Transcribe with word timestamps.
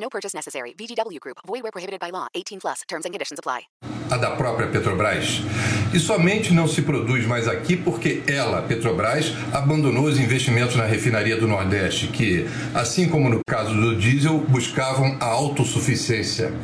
No 0.00 0.08
purchase 0.08 0.34
necessary. 0.34 0.74
VGW 0.78 1.18
Group. 1.20 1.38
Void 1.46 1.62
where 1.62 1.72
prohibited 1.72 2.00
by 2.00 2.10
law. 2.10 2.28
18 2.34 2.60
plus. 2.60 2.82
Terms 2.88 3.04
and 3.04 3.12
conditions 3.12 3.38
apply. 3.38 3.62
A 4.10 4.16
da 4.16 4.30
própria 4.30 4.68
Petrobras. 4.68 5.42
E 5.92 5.98
somente 5.98 6.54
não 6.54 6.66
se 6.66 6.80
produz 6.80 7.26
mais 7.26 7.46
aqui 7.46 7.76
porque 7.76 8.22
ela, 8.26 8.62
Petrobras, 8.62 9.34
abandonou 9.52 10.04
os 10.04 10.18
investimentos 10.18 10.76
na 10.76 10.86
refinaria 10.86 11.36
do 11.36 11.46
Nordeste, 11.46 12.06
que, 12.06 12.48
assim 12.74 13.08
como 13.08 13.28
no 13.28 13.40
caso 13.46 13.74
do 13.74 13.96
diesel, 13.96 14.38
buscavam 14.48 15.16
a 15.20 15.26
autossuficiência. 15.26 16.54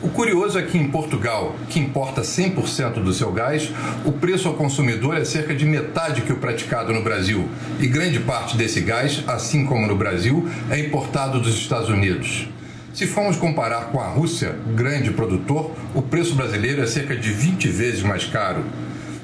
O 0.00 0.08
curioso 0.08 0.58
é 0.58 0.62
que 0.62 0.78
em 0.78 0.88
Portugal, 0.88 1.56
que 1.68 1.80
importa 1.80 2.22
100% 2.22 3.02
do 3.02 3.12
seu 3.12 3.32
gás, 3.32 3.70
o 4.04 4.12
preço 4.12 4.48
ao 4.48 4.54
consumidor 4.54 5.16
é 5.16 5.24
cerca 5.24 5.54
de 5.54 5.64
metade 5.64 6.22
que 6.22 6.32
o 6.32 6.38
praticado 6.38 6.92
no 6.92 7.02
Brasil. 7.02 7.48
E 7.80 7.86
grande 7.86 8.20
parte 8.20 8.56
desse 8.56 8.80
gás, 8.80 9.24
assim 9.28 9.64
como 9.64 9.86
no 9.86 9.96
Brasil, 9.96 10.48
é 10.70 10.78
importado 10.78 11.40
dos 11.40 11.54
Estados 11.54 11.88
Unidos. 11.88 12.48
Se 12.92 13.06
formos 13.06 13.36
comparar 13.36 13.86
com 13.86 13.98
a 13.98 14.06
Rússia, 14.06 14.52
grande 14.76 15.10
produtor, 15.12 15.74
o 15.94 16.02
preço 16.02 16.34
brasileiro 16.34 16.82
é 16.82 16.86
cerca 16.86 17.16
de 17.16 17.32
20 17.32 17.66
vezes 17.68 18.02
mais 18.02 18.26
caro. 18.26 18.64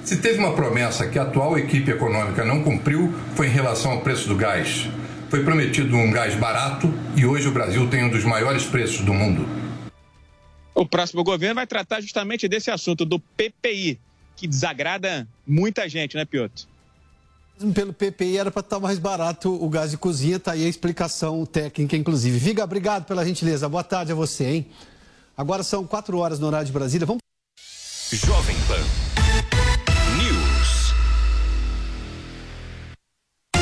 Se 0.03 0.17
teve 0.17 0.39
uma 0.39 0.55
promessa 0.55 1.07
que 1.07 1.19
a 1.19 1.23
atual 1.23 1.59
equipe 1.59 1.91
econômica 1.91 2.47
não 2.47 2.63
cumpriu, 2.63 3.13
foi 3.35 3.47
em 3.47 3.51
relação 3.51 3.93
ao 3.93 4.01
preço 4.01 4.27
do 4.27 4.35
gás. 4.35 4.89
Foi 5.29 5.45
prometido 5.45 5.95
um 5.97 6.11
gás 6.11 6.35
barato 6.35 6.93
e 7.15 7.27
hoje 7.27 7.47
o 7.47 7.53
Brasil 7.53 7.87
tem 7.91 8.05
um 8.05 8.09
dos 8.09 8.25
maiores 8.25 8.65
preços 8.65 9.03
do 9.05 9.13
mundo. 9.13 9.47
O 10.75 10.87
próximo 10.87 11.23
governo 11.23 11.57
vai 11.57 11.67
tratar 11.67 12.01
justamente 12.01 12.49
desse 12.49 12.71
assunto, 12.71 13.05
do 13.05 13.21
PPI, 13.21 14.01
que 14.35 14.47
desagrada 14.47 15.29
muita 15.47 15.87
gente, 15.87 16.17
né, 16.17 16.25
Piotr? 16.25 16.67
Pelo 17.75 17.93
PPI 17.93 18.39
era 18.39 18.51
para 18.51 18.61
estar 18.61 18.79
mais 18.79 18.99
barato 18.99 19.53
o 19.53 19.69
gás 19.69 19.91
de 19.91 19.99
cozinha, 19.99 20.39
tá 20.39 20.53
aí 20.53 20.65
a 20.65 20.69
explicação 20.69 21.45
técnica, 21.45 21.97
inclusive. 21.97 22.39
Viga, 22.39 22.63
obrigado 22.63 23.05
pela 23.05 23.25
gentileza. 23.25 23.69
Boa 23.69 23.83
tarde 23.83 24.13
a 24.13 24.15
você, 24.15 24.45
hein? 24.45 24.67
Agora 25.37 25.63
são 25.63 25.85
quatro 25.85 26.19
horas 26.19 26.39
no 26.39 26.47
horário 26.47 26.67
de 26.67 26.73
Brasília. 26.73 27.07
Vamos. 27.07 27.21
Jovem 28.13 28.57
Pan. 28.69 29.18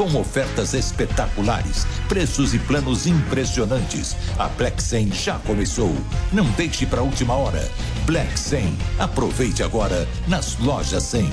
com 0.00 0.18
ofertas 0.18 0.72
espetaculares, 0.72 1.86
preços 2.08 2.54
e 2.54 2.58
planos 2.58 3.06
impressionantes. 3.06 4.16
A 4.38 4.48
Black 4.48 4.82
100 4.82 5.12
já 5.12 5.38
começou. 5.40 5.94
Não 6.32 6.46
deixe 6.52 6.86
para 6.86 7.02
última 7.02 7.34
hora. 7.34 7.70
Black 8.06 8.40
100. 8.40 8.78
Aproveite 8.98 9.62
agora 9.62 10.08
nas 10.26 10.58
lojas 10.58 11.02
100. 11.02 11.30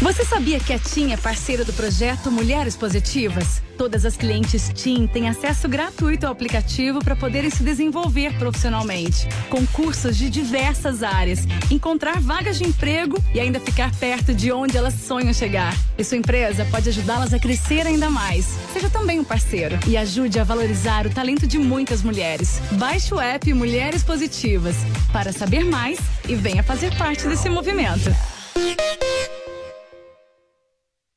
Você 0.00 0.24
sabia 0.24 0.60
que 0.60 0.72
a 0.72 0.78
TIM 0.78 1.12
é 1.12 1.16
parceira 1.16 1.64
do 1.64 1.72
projeto 1.72 2.30
Mulheres 2.30 2.76
Positivas? 2.76 3.60
Todas 3.76 4.04
as 4.04 4.16
clientes 4.16 4.70
TIM 4.72 5.08
têm 5.08 5.28
acesso 5.28 5.68
gratuito 5.68 6.24
ao 6.26 6.32
aplicativo 6.32 7.00
para 7.00 7.16
poderem 7.16 7.50
se 7.50 7.64
desenvolver 7.64 8.36
profissionalmente, 8.38 9.28
com 9.50 9.66
cursos 9.66 10.16
de 10.16 10.30
diversas 10.30 11.02
áreas, 11.02 11.40
encontrar 11.68 12.20
vagas 12.20 12.58
de 12.58 12.64
emprego 12.64 13.20
e 13.34 13.40
ainda 13.40 13.58
ficar 13.58 13.92
perto 13.96 14.32
de 14.32 14.52
onde 14.52 14.76
elas 14.76 14.94
sonham 14.94 15.32
chegar. 15.32 15.76
E 15.96 16.04
sua 16.04 16.16
empresa 16.16 16.64
pode 16.64 16.88
ajudá-las 16.88 17.32
a 17.32 17.38
crescer 17.38 17.86
ainda 17.88 18.08
mais. 18.08 18.46
Seja 18.72 18.88
também 18.88 19.18
um 19.18 19.24
parceiro 19.24 19.78
e 19.86 19.96
ajude 19.96 20.38
a 20.38 20.44
valorizar 20.44 21.06
o 21.06 21.10
talento 21.10 21.46
de 21.46 21.58
muitas 21.58 22.02
mulheres. 22.02 22.60
Baixe 22.72 23.12
o 23.12 23.20
app 23.20 23.52
Mulheres 23.52 24.02
Positivas 24.02 24.76
para 25.12 25.32
saber 25.32 25.64
mais 25.64 25.98
e 26.28 26.34
venha 26.34 26.62
fazer 26.62 26.94
parte 26.96 27.26
desse 27.26 27.48
movimento. 27.48 28.10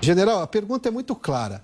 General, 0.00 0.40
a 0.40 0.46
pergunta 0.46 0.88
é 0.88 0.90
muito 0.90 1.14
clara. 1.14 1.62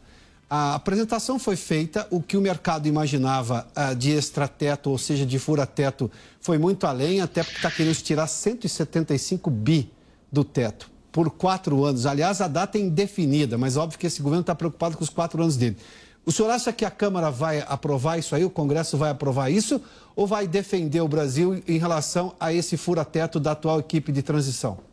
A 0.50 0.74
apresentação 0.74 1.38
foi 1.38 1.56
feita, 1.56 2.06
o 2.10 2.20
que 2.20 2.36
o 2.36 2.40
mercado 2.40 2.86
imaginava 2.86 3.66
uh, 3.74 3.94
de 3.94 4.10
extrateto, 4.10 4.90
ou 4.90 4.98
seja, 4.98 5.24
de 5.24 5.38
fura-teto, 5.38 6.10
foi 6.40 6.58
muito 6.58 6.86
além, 6.86 7.22
até 7.22 7.42
porque 7.42 7.56
está 7.56 7.70
querendo 7.70 7.94
tirar 7.96 8.26
175 8.26 9.48
bi 9.48 9.90
do 10.30 10.44
teto. 10.44 10.90
por 11.10 11.30
quatro 11.30 11.84
anos. 11.84 12.04
Aliás, 12.04 12.40
a 12.40 12.48
data 12.48 12.76
é 12.78 12.80
indefinida, 12.80 13.56
mas 13.56 13.76
óbvio 13.76 13.98
que 13.98 14.06
esse 14.06 14.20
governo 14.20 14.40
está 14.40 14.54
preocupado 14.54 14.96
com 14.96 15.04
os 15.04 15.10
quatro 15.10 15.40
anos 15.42 15.56
dele. 15.56 15.76
O 16.24 16.32
senhor 16.32 16.50
acha 16.50 16.72
que 16.72 16.84
a 16.84 16.90
Câmara 16.90 17.30
vai 17.30 17.64
aprovar 17.66 18.18
isso 18.18 18.34
aí, 18.34 18.44
o 18.44 18.50
Congresso 18.50 18.96
vai 18.96 19.10
aprovar 19.10 19.50
isso, 19.50 19.80
ou 20.14 20.26
vai 20.26 20.46
defender 20.46 21.00
o 21.00 21.08
Brasil 21.08 21.62
em 21.66 21.78
relação 21.78 22.34
a 22.38 22.52
esse 22.52 22.76
fura-teto 22.76 23.40
da 23.40 23.52
atual 23.52 23.80
equipe 23.80 24.12
de 24.12 24.22
transição? 24.22 24.91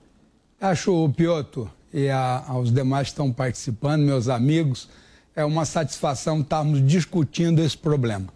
Acho, 0.62 1.08
Piotr, 1.16 1.68
e 1.94 2.10
a, 2.10 2.44
aos 2.46 2.70
demais 2.70 3.08
que 3.08 3.12
estão 3.14 3.32
participando, 3.32 4.02
meus 4.02 4.28
amigos, 4.28 4.90
é 5.34 5.46
uma 5.46 5.64
satisfação 5.64 6.42
estarmos 6.42 6.86
discutindo 6.86 7.64
esse 7.64 7.78
problema. 7.78 8.28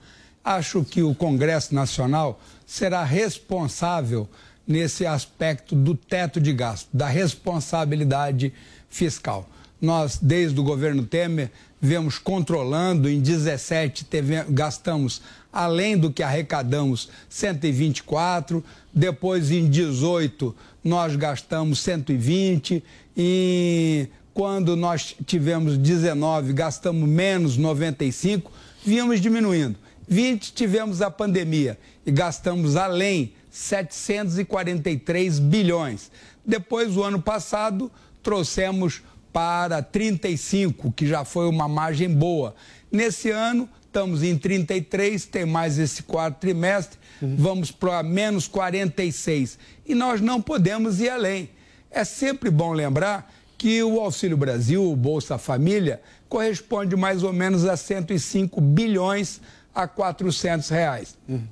Acho 0.41 0.85
que 0.85 1.03
o 1.03 1.13
Congresso 1.13 1.75
Nacional 1.75 2.39
será 2.65 3.03
responsável 3.03 4.29
nesse 4.65 5.05
aspecto 5.05 5.75
do 5.75 5.95
teto 5.95 6.39
de 6.39 6.53
gasto, 6.53 6.87
da 6.93 7.07
responsabilidade 7.07 8.53
fiscal. 8.89 9.45
Nós, 9.81 10.17
desde 10.17 10.57
o 10.57 10.63
governo 10.63 11.03
Temer, 11.05 11.51
vemos 11.81 12.17
controlando, 12.17 13.09
em 13.09 13.19
17 13.19 14.05
teve, 14.05 14.41
gastamos 14.45 15.21
além 15.51 15.97
do 15.97 16.09
que 16.09 16.23
arrecadamos 16.23 17.09
124, 17.27 18.63
depois 18.93 19.51
em 19.51 19.69
18 19.69 20.55
nós 20.83 21.15
gastamos 21.15 21.79
120 21.79 22.83
e 23.15 24.07
quando 24.33 24.75
nós 24.75 25.15
tivemos 25.25 25.77
19 25.77 26.53
gastamos 26.53 27.07
menos 27.07 27.55
95, 27.57 28.51
viemos 28.83 29.21
diminuindo. 29.21 29.77
20 30.07 30.53
tivemos 30.53 31.01
a 31.01 31.09
pandemia 31.09 31.77
e 32.05 32.11
gastamos 32.11 32.75
além 32.75 33.33
743 33.49 35.39
bilhões. 35.39 36.11
Depois, 36.45 36.97
o 36.97 37.03
ano 37.03 37.21
passado, 37.21 37.91
trouxemos 38.21 39.01
para 39.31 39.81
35, 39.81 40.91
que 40.91 41.07
já 41.07 41.23
foi 41.23 41.47
uma 41.47 41.67
margem 41.67 42.09
boa. 42.09 42.55
Nesse 42.91 43.29
ano, 43.31 43.69
estamos 43.93 44.23
em 44.23 44.35
33, 44.35 45.23
tem 45.25 45.45
mais 45.45 45.77
esse 45.77 46.01
quarto 46.01 46.39
trimestre, 46.39 46.97
uhum. 47.21 47.35
vamos 47.37 47.69
para 47.69 48.01
menos 48.01 48.47
46. 48.47 49.59
E 49.85 49.93
nós 49.93 50.19
não 50.19 50.41
podemos 50.41 50.99
ir 50.99 51.09
além. 51.09 51.51
É 51.91 52.03
sempre 52.03 52.49
bom 52.49 52.73
lembrar 52.73 53.31
que 53.55 53.83
o 53.83 53.99
Auxílio 53.99 54.35
Brasil, 54.35 54.91
o 54.91 54.95
Bolsa 54.95 55.37
Família, 55.37 56.01
corresponde 56.27 56.95
mais 56.95 57.21
ou 57.21 57.31
menos 57.31 57.65
a 57.65 57.77
105 57.77 58.59
bilhões 58.59 59.39
a 59.75 59.87
400 59.87 60.69
reais. 60.69 61.15
Uhum. 61.29 61.43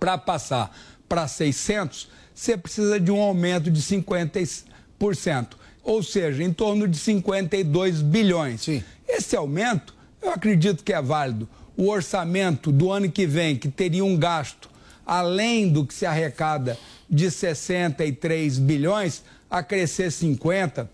Para 0.00 0.18
passar 0.18 0.76
para 1.08 1.28
600, 1.28 2.10
você 2.34 2.56
precisa 2.56 2.98
de 2.98 3.12
um 3.12 3.20
aumento 3.20 3.70
de 3.70 3.80
50%, 3.80 5.46
ou 5.84 6.02
seja, 6.02 6.42
em 6.42 6.52
torno 6.52 6.88
de 6.88 6.98
52 6.98 8.02
bilhões. 8.02 8.62
Sim. 8.62 8.82
Esse 9.06 9.36
aumento, 9.36 9.94
eu 10.20 10.32
acredito 10.32 10.82
que 10.82 10.92
é 10.92 11.00
válido. 11.00 11.48
O 11.76 11.88
orçamento 11.88 12.70
do 12.70 12.90
ano 12.90 13.10
que 13.10 13.26
vem, 13.26 13.56
que 13.56 13.68
teria 13.68 14.04
um 14.04 14.16
gasto 14.16 14.74
além 15.06 15.68
do 15.68 15.84
que 15.84 15.94
se 15.94 16.06
arrecada 16.06 16.78
de 17.08 17.30
63 17.30 18.58
bilhões, 18.58 19.22
a 19.50 19.62
crescer 19.62 20.10
50, 20.10 20.90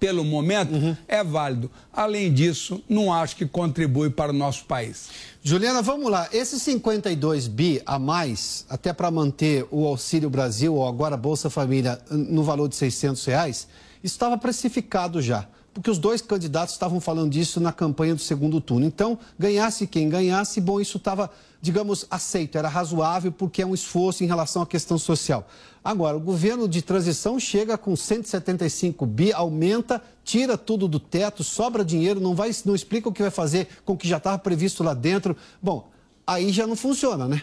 pelo 0.00 0.24
momento, 0.24 0.74
uhum. 0.74 0.96
é 1.06 1.22
válido. 1.22 1.70
Além 1.92 2.32
disso, 2.32 2.82
não 2.88 3.12
acho 3.12 3.36
que 3.36 3.46
contribui 3.46 4.10
para 4.10 4.32
o 4.32 4.34
nosso 4.34 4.64
país. 4.64 5.08
Juliana, 5.42 5.82
vamos 5.82 6.10
lá. 6.10 6.28
Esses 6.32 6.62
52 6.62 7.46
bi 7.46 7.82
a 7.84 7.98
mais, 7.98 8.64
até 8.68 8.92
para 8.92 9.10
manter 9.10 9.66
o 9.70 9.86
Auxílio 9.86 10.30
Brasil 10.30 10.74
ou 10.74 10.86
agora 10.86 11.16
Bolsa 11.16 11.50
Família 11.50 12.00
no 12.10 12.42
valor 12.42 12.68
de 12.68 12.76
600 12.76 13.24
reais, 13.26 13.68
estava 14.02 14.36
precificado 14.38 15.20
já 15.20 15.46
porque 15.76 15.90
os 15.90 15.98
dois 15.98 16.22
candidatos 16.22 16.72
estavam 16.72 16.98
falando 17.00 17.32
disso 17.32 17.60
na 17.60 17.70
campanha 17.70 18.14
do 18.14 18.20
segundo 18.22 18.62
turno. 18.62 18.86
Então, 18.86 19.18
ganhasse 19.38 19.86
quem 19.86 20.08
ganhasse, 20.08 20.58
bom, 20.58 20.80
isso 20.80 20.96
estava, 20.96 21.30
digamos, 21.60 22.06
aceito, 22.10 22.56
era 22.56 22.66
razoável, 22.66 23.30
porque 23.30 23.60
é 23.60 23.66
um 23.66 23.74
esforço 23.74 24.24
em 24.24 24.26
relação 24.26 24.62
à 24.62 24.66
questão 24.66 24.96
social. 24.96 25.46
Agora, 25.84 26.16
o 26.16 26.20
governo 26.20 26.66
de 26.66 26.80
transição 26.80 27.38
chega 27.38 27.76
com 27.76 27.94
175 27.94 29.04
bi, 29.04 29.34
aumenta, 29.34 30.02
tira 30.24 30.56
tudo 30.56 30.88
do 30.88 30.98
teto, 30.98 31.44
sobra 31.44 31.84
dinheiro, 31.84 32.20
não, 32.20 32.34
vai, 32.34 32.50
não 32.64 32.74
explica 32.74 33.10
o 33.10 33.12
que 33.12 33.20
vai 33.20 33.30
fazer 33.30 33.68
com 33.84 33.92
o 33.92 33.96
que 33.98 34.08
já 34.08 34.16
estava 34.16 34.38
previsto 34.38 34.82
lá 34.82 34.94
dentro. 34.94 35.36
Bom, 35.62 35.90
aí 36.26 36.52
já 36.52 36.66
não 36.66 36.74
funciona, 36.74 37.28
né? 37.28 37.42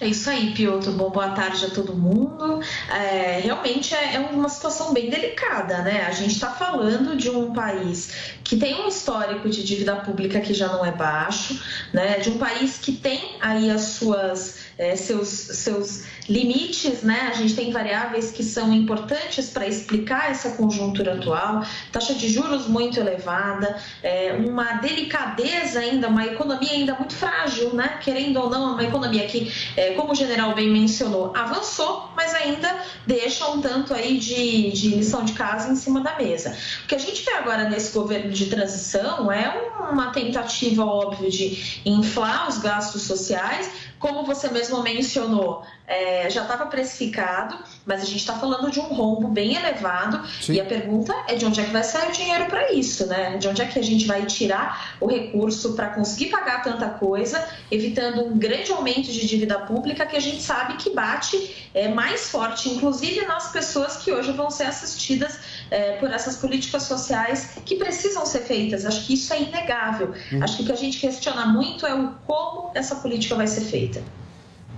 É 0.00 0.06
isso 0.06 0.30
aí, 0.30 0.52
Piotr. 0.52 0.90
Bom, 0.90 1.10
boa 1.10 1.30
tarde 1.30 1.64
a 1.66 1.70
todo 1.70 1.92
mundo. 1.92 2.60
É, 2.88 3.40
realmente 3.42 3.92
é, 3.96 4.14
é, 4.14 4.20
uma 4.20 4.48
situação 4.48 4.92
bem 4.92 5.10
delicada, 5.10 5.78
né? 5.82 6.06
A 6.06 6.12
gente 6.12 6.34
está 6.34 6.52
falando 6.52 7.16
de 7.16 7.28
um 7.28 7.52
país 7.52 8.10
que 8.44 8.56
tem 8.56 8.76
um 8.80 8.86
histórico 8.86 9.48
de 9.48 9.64
dívida 9.64 9.96
pública 9.96 10.40
que 10.40 10.54
já 10.54 10.68
não 10.68 10.84
é 10.84 10.92
baixo, 10.92 11.60
né? 11.92 12.18
De 12.18 12.30
um 12.30 12.38
país 12.38 12.78
que 12.78 12.92
tem 12.92 13.38
aí 13.40 13.70
as 13.70 13.82
suas 13.82 14.68
é, 14.78 14.94
seus, 14.94 15.28
seus 15.28 16.04
limites, 16.28 17.02
né? 17.02 17.28
A 17.32 17.34
gente 17.34 17.54
tem 17.54 17.72
variáveis 17.72 18.30
que 18.30 18.44
são 18.44 18.72
importantes 18.72 19.50
para 19.50 19.66
explicar 19.66 20.30
essa 20.30 20.50
conjuntura 20.50 21.14
atual, 21.14 21.64
taxa 21.90 22.14
de 22.14 22.28
juros 22.28 22.68
muito 22.68 23.00
elevada, 23.00 23.76
é, 24.02 24.32
uma 24.32 24.74
delicadeza 24.74 25.80
ainda, 25.80 26.08
uma 26.08 26.24
economia 26.24 26.70
ainda 26.70 26.94
muito 26.94 27.14
frágil, 27.14 27.74
né? 27.74 27.98
Querendo 28.00 28.40
ou 28.40 28.48
não, 28.48 28.74
uma 28.74 28.84
economia 28.84 29.26
que, 29.26 29.52
é, 29.76 29.87
como 29.94 30.12
o 30.12 30.14
general 30.14 30.54
bem 30.54 30.70
mencionou, 30.70 31.32
avançou, 31.34 32.07
mas 32.18 32.34
ainda 32.34 32.76
deixa 33.06 33.48
um 33.48 33.60
tanto 33.60 33.94
aí 33.94 34.18
de, 34.18 34.72
de 34.72 34.88
lição 34.88 35.24
de 35.24 35.34
casa 35.34 35.70
em 35.70 35.76
cima 35.76 36.00
da 36.00 36.16
mesa. 36.16 36.52
O 36.82 36.88
que 36.88 36.96
a 36.96 36.98
gente 36.98 37.24
vê 37.24 37.30
agora 37.34 37.68
nesse 37.68 37.92
governo 37.92 38.32
de 38.32 38.46
transição 38.46 39.30
é 39.30 39.48
uma 39.88 40.10
tentativa, 40.10 40.84
óbvio, 40.84 41.30
de 41.30 41.80
inflar 41.86 42.48
os 42.48 42.58
gastos 42.58 43.02
sociais, 43.02 43.70
como 44.00 44.24
você 44.24 44.48
mesmo 44.48 44.82
mencionou, 44.82 45.64
é, 45.86 46.28
já 46.30 46.42
estava 46.42 46.66
precificado, 46.66 47.56
mas 47.84 48.02
a 48.02 48.04
gente 48.04 48.18
está 48.18 48.34
falando 48.34 48.70
de 48.70 48.78
um 48.78 48.88
rombo 48.88 49.28
bem 49.28 49.54
elevado 49.54 50.24
Sim. 50.40 50.54
e 50.54 50.60
a 50.60 50.64
pergunta 50.64 51.14
é 51.26 51.34
de 51.34 51.44
onde 51.46 51.60
é 51.60 51.64
que 51.64 51.70
vai 51.70 51.82
sair 51.82 52.08
o 52.10 52.12
dinheiro 52.12 52.44
para 52.46 52.72
isso, 52.72 53.06
né? 53.06 53.36
De 53.38 53.48
onde 53.48 53.62
é 53.62 53.66
que 53.66 53.78
a 53.78 53.82
gente 53.82 54.06
vai 54.06 54.24
tirar 54.26 54.96
o 55.00 55.06
recurso 55.06 55.74
para 55.74 55.88
conseguir 55.88 56.26
pagar 56.26 56.62
tanta 56.62 56.88
coisa, 56.90 57.42
evitando 57.70 58.24
um 58.26 58.38
grande 58.38 58.70
aumento 58.70 59.10
de 59.10 59.26
dívida 59.26 59.58
pública 59.60 60.06
que 60.06 60.16
a 60.16 60.20
gente 60.20 60.42
sabe 60.42 60.76
que 60.76 60.90
bate 60.90 61.68
é, 61.74 61.88
mais 61.88 62.07
forte, 62.16 62.68
inclusive 62.68 63.24
nas 63.26 63.52
pessoas 63.52 63.96
que 63.96 64.12
hoje 64.12 64.32
vão 64.32 64.50
ser 64.50 64.64
assistidas 64.64 65.38
é, 65.70 65.96
por 65.96 66.10
essas 66.10 66.36
políticas 66.36 66.84
sociais 66.84 67.50
que 67.64 67.76
precisam 67.76 68.24
ser 68.24 68.40
feitas. 68.40 68.86
Acho 68.86 69.06
que 69.06 69.14
isso 69.14 69.32
é 69.32 69.42
inegável. 69.42 70.14
Hum. 70.32 70.42
Acho 70.42 70.56
que 70.56 70.62
o 70.62 70.66
que 70.66 70.72
a 70.72 70.76
gente 70.76 70.98
questiona 70.98 71.46
muito 71.46 71.86
é 71.86 71.94
o 71.94 72.14
como 72.26 72.70
essa 72.74 72.96
política 72.96 73.34
vai 73.34 73.46
ser 73.46 73.62
feita. 73.62 74.02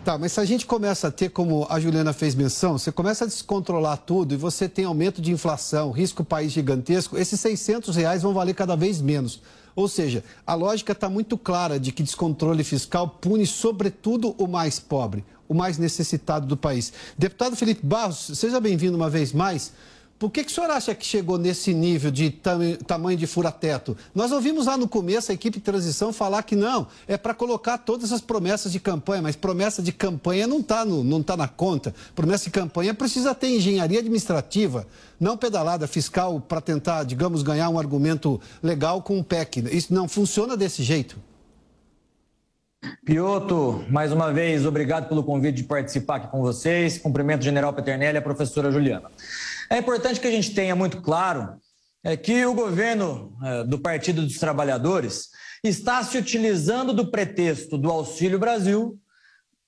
Tá, 0.05 0.17
mas 0.17 0.33
se 0.33 0.41
a 0.41 0.45
gente 0.47 0.65
começa 0.65 1.09
a 1.09 1.11
ter, 1.11 1.29
como 1.29 1.67
a 1.69 1.79
Juliana 1.79 2.15
fez 2.15 2.35
menção, 2.35 2.79
você 2.79 2.91
começa 2.91 3.25
a 3.25 3.27
descontrolar 3.27 3.99
tudo 3.99 4.33
e 4.33 4.37
você 4.37 4.67
tem 4.67 4.87
aumento 4.87 5.21
de 5.21 5.31
inflação, 5.31 5.91
risco 5.91 6.25
país 6.25 6.53
gigantesco, 6.53 7.19
esses 7.19 7.39
600 7.39 7.95
reais 7.97 8.23
vão 8.23 8.33
valer 8.33 8.55
cada 8.55 8.75
vez 8.75 8.99
menos. 8.99 9.43
Ou 9.77 9.89
seja, 9.89 10.25
a 10.47 10.55
lógica 10.55 10.93
está 10.93 11.09
muito 11.11 11.37
clara 11.37 11.79
de 11.79 11.93
que 11.93 12.03
descontrole 12.03 12.65
fiscal 12.65 13.09
pune 13.09 13.47
sobretudo 13.47 14.35
o 14.39 14.47
mais 14.47 14.81
pobre, 14.81 15.23
o 15.51 15.55
mais 15.55 15.77
necessitado 15.79 16.47
do 16.47 16.57
país. 16.57 16.93
Deputado 17.19 17.57
Felipe 17.57 17.85
Barros, 17.85 18.31
seja 18.35 18.61
bem-vindo 18.61 18.97
uma 18.97 19.11
vez 19.11 19.33
mais. 19.33 19.73
Por 20.17 20.31
que, 20.31 20.45
que 20.45 20.53
o 20.53 20.55
senhor 20.55 20.71
acha 20.71 20.95
que 20.95 21.05
chegou 21.05 21.39
nesse 21.39 21.75
nível 21.75 22.11
de 22.11 22.31
tam, 22.31 22.61
tamanho 22.87 23.19
de 23.19 23.27
fura-teto? 23.27 23.97
Nós 24.15 24.31
ouvimos 24.31 24.67
lá 24.67 24.77
no 24.77 24.87
começo 24.87 25.33
a 25.33 25.35
equipe 25.35 25.59
de 25.59 25.65
transição 25.65 26.13
falar 26.13 26.45
que 26.45 26.55
não, 26.55 26.87
é 27.09 27.17
para 27.17 27.35
colocar 27.35 27.79
todas 27.79 28.13
as 28.13 28.21
promessas 28.21 28.71
de 28.71 28.79
campanha, 28.79 29.23
mas 29.23 29.35
promessa 29.35 29.83
de 29.83 29.91
campanha 29.91 30.47
não 30.47 30.61
está 30.61 30.85
tá 31.27 31.37
na 31.37 31.49
conta. 31.49 31.93
Promessa 32.15 32.45
de 32.45 32.51
campanha 32.51 32.95
precisa 32.95 33.35
ter 33.35 33.49
engenharia 33.49 33.99
administrativa, 33.99 34.87
não 35.19 35.37
pedalada 35.37 35.89
fiscal 35.89 36.39
para 36.39 36.61
tentar, 36.61 37.03
digamos, 37.03 37.43
ganhar 37.43 37.69
um 37.71 37.79
argumento 37.79 38.41
legal 38.63 39.03
com 39.03 39.19
o 39.19 39.25
PEC. 39.25 39.65
Isso 39.75 39.93
não 39.93 40.07
funciona 40.07 40.57
desse 40.57 40.85
jeito. 40.85 41.17
Pioto, 43.05 43.85
mais 43.91 44.13
uma 44.13 44.33
vez, 44.33 44.65
obrigado 44.65 45.09
pelo 45.09 45.23
convite 45.23 45.57
de 45.57 45.65
participar 45.65 46.17
aqui 46.17 46.29
com 46.29 46.41
vocês. 46.41 46.97
Cumprimento 46.97 47.41
o 47.41 47.45
general 47.45 47.73
Peternelli 47.73 48.17
e 48.17 48.19
a 48.19 48.23
professora 48.23 48.71
Juliana. 48.71 49.11
É 49.69 49.79
importante 49.79 50.19
que 50.19 50.27
a 50.27 50.31
gente 50.31 50.55
tenha 50.55 50.75
muito 50.75 51.03
claro 51.03 51.61
é, 52.03 52.17
que 52.17 52.45
o 52.47 52.55
governo 52.55 53.37
é, 53.43 53.65
do 53.65 53.79
Partido 53.79 54.23
dos 54.23 54.39
Trabalhadores 54.39 55.29
está 55.63 56.03
se 56.03 56.17
utilizando 56.17 56.95
do 56.95 57.11
pretexto 57.11 57.77
do 57.77 57.91
Auxílio 57.91 58.39
Brasil 58.39 58.99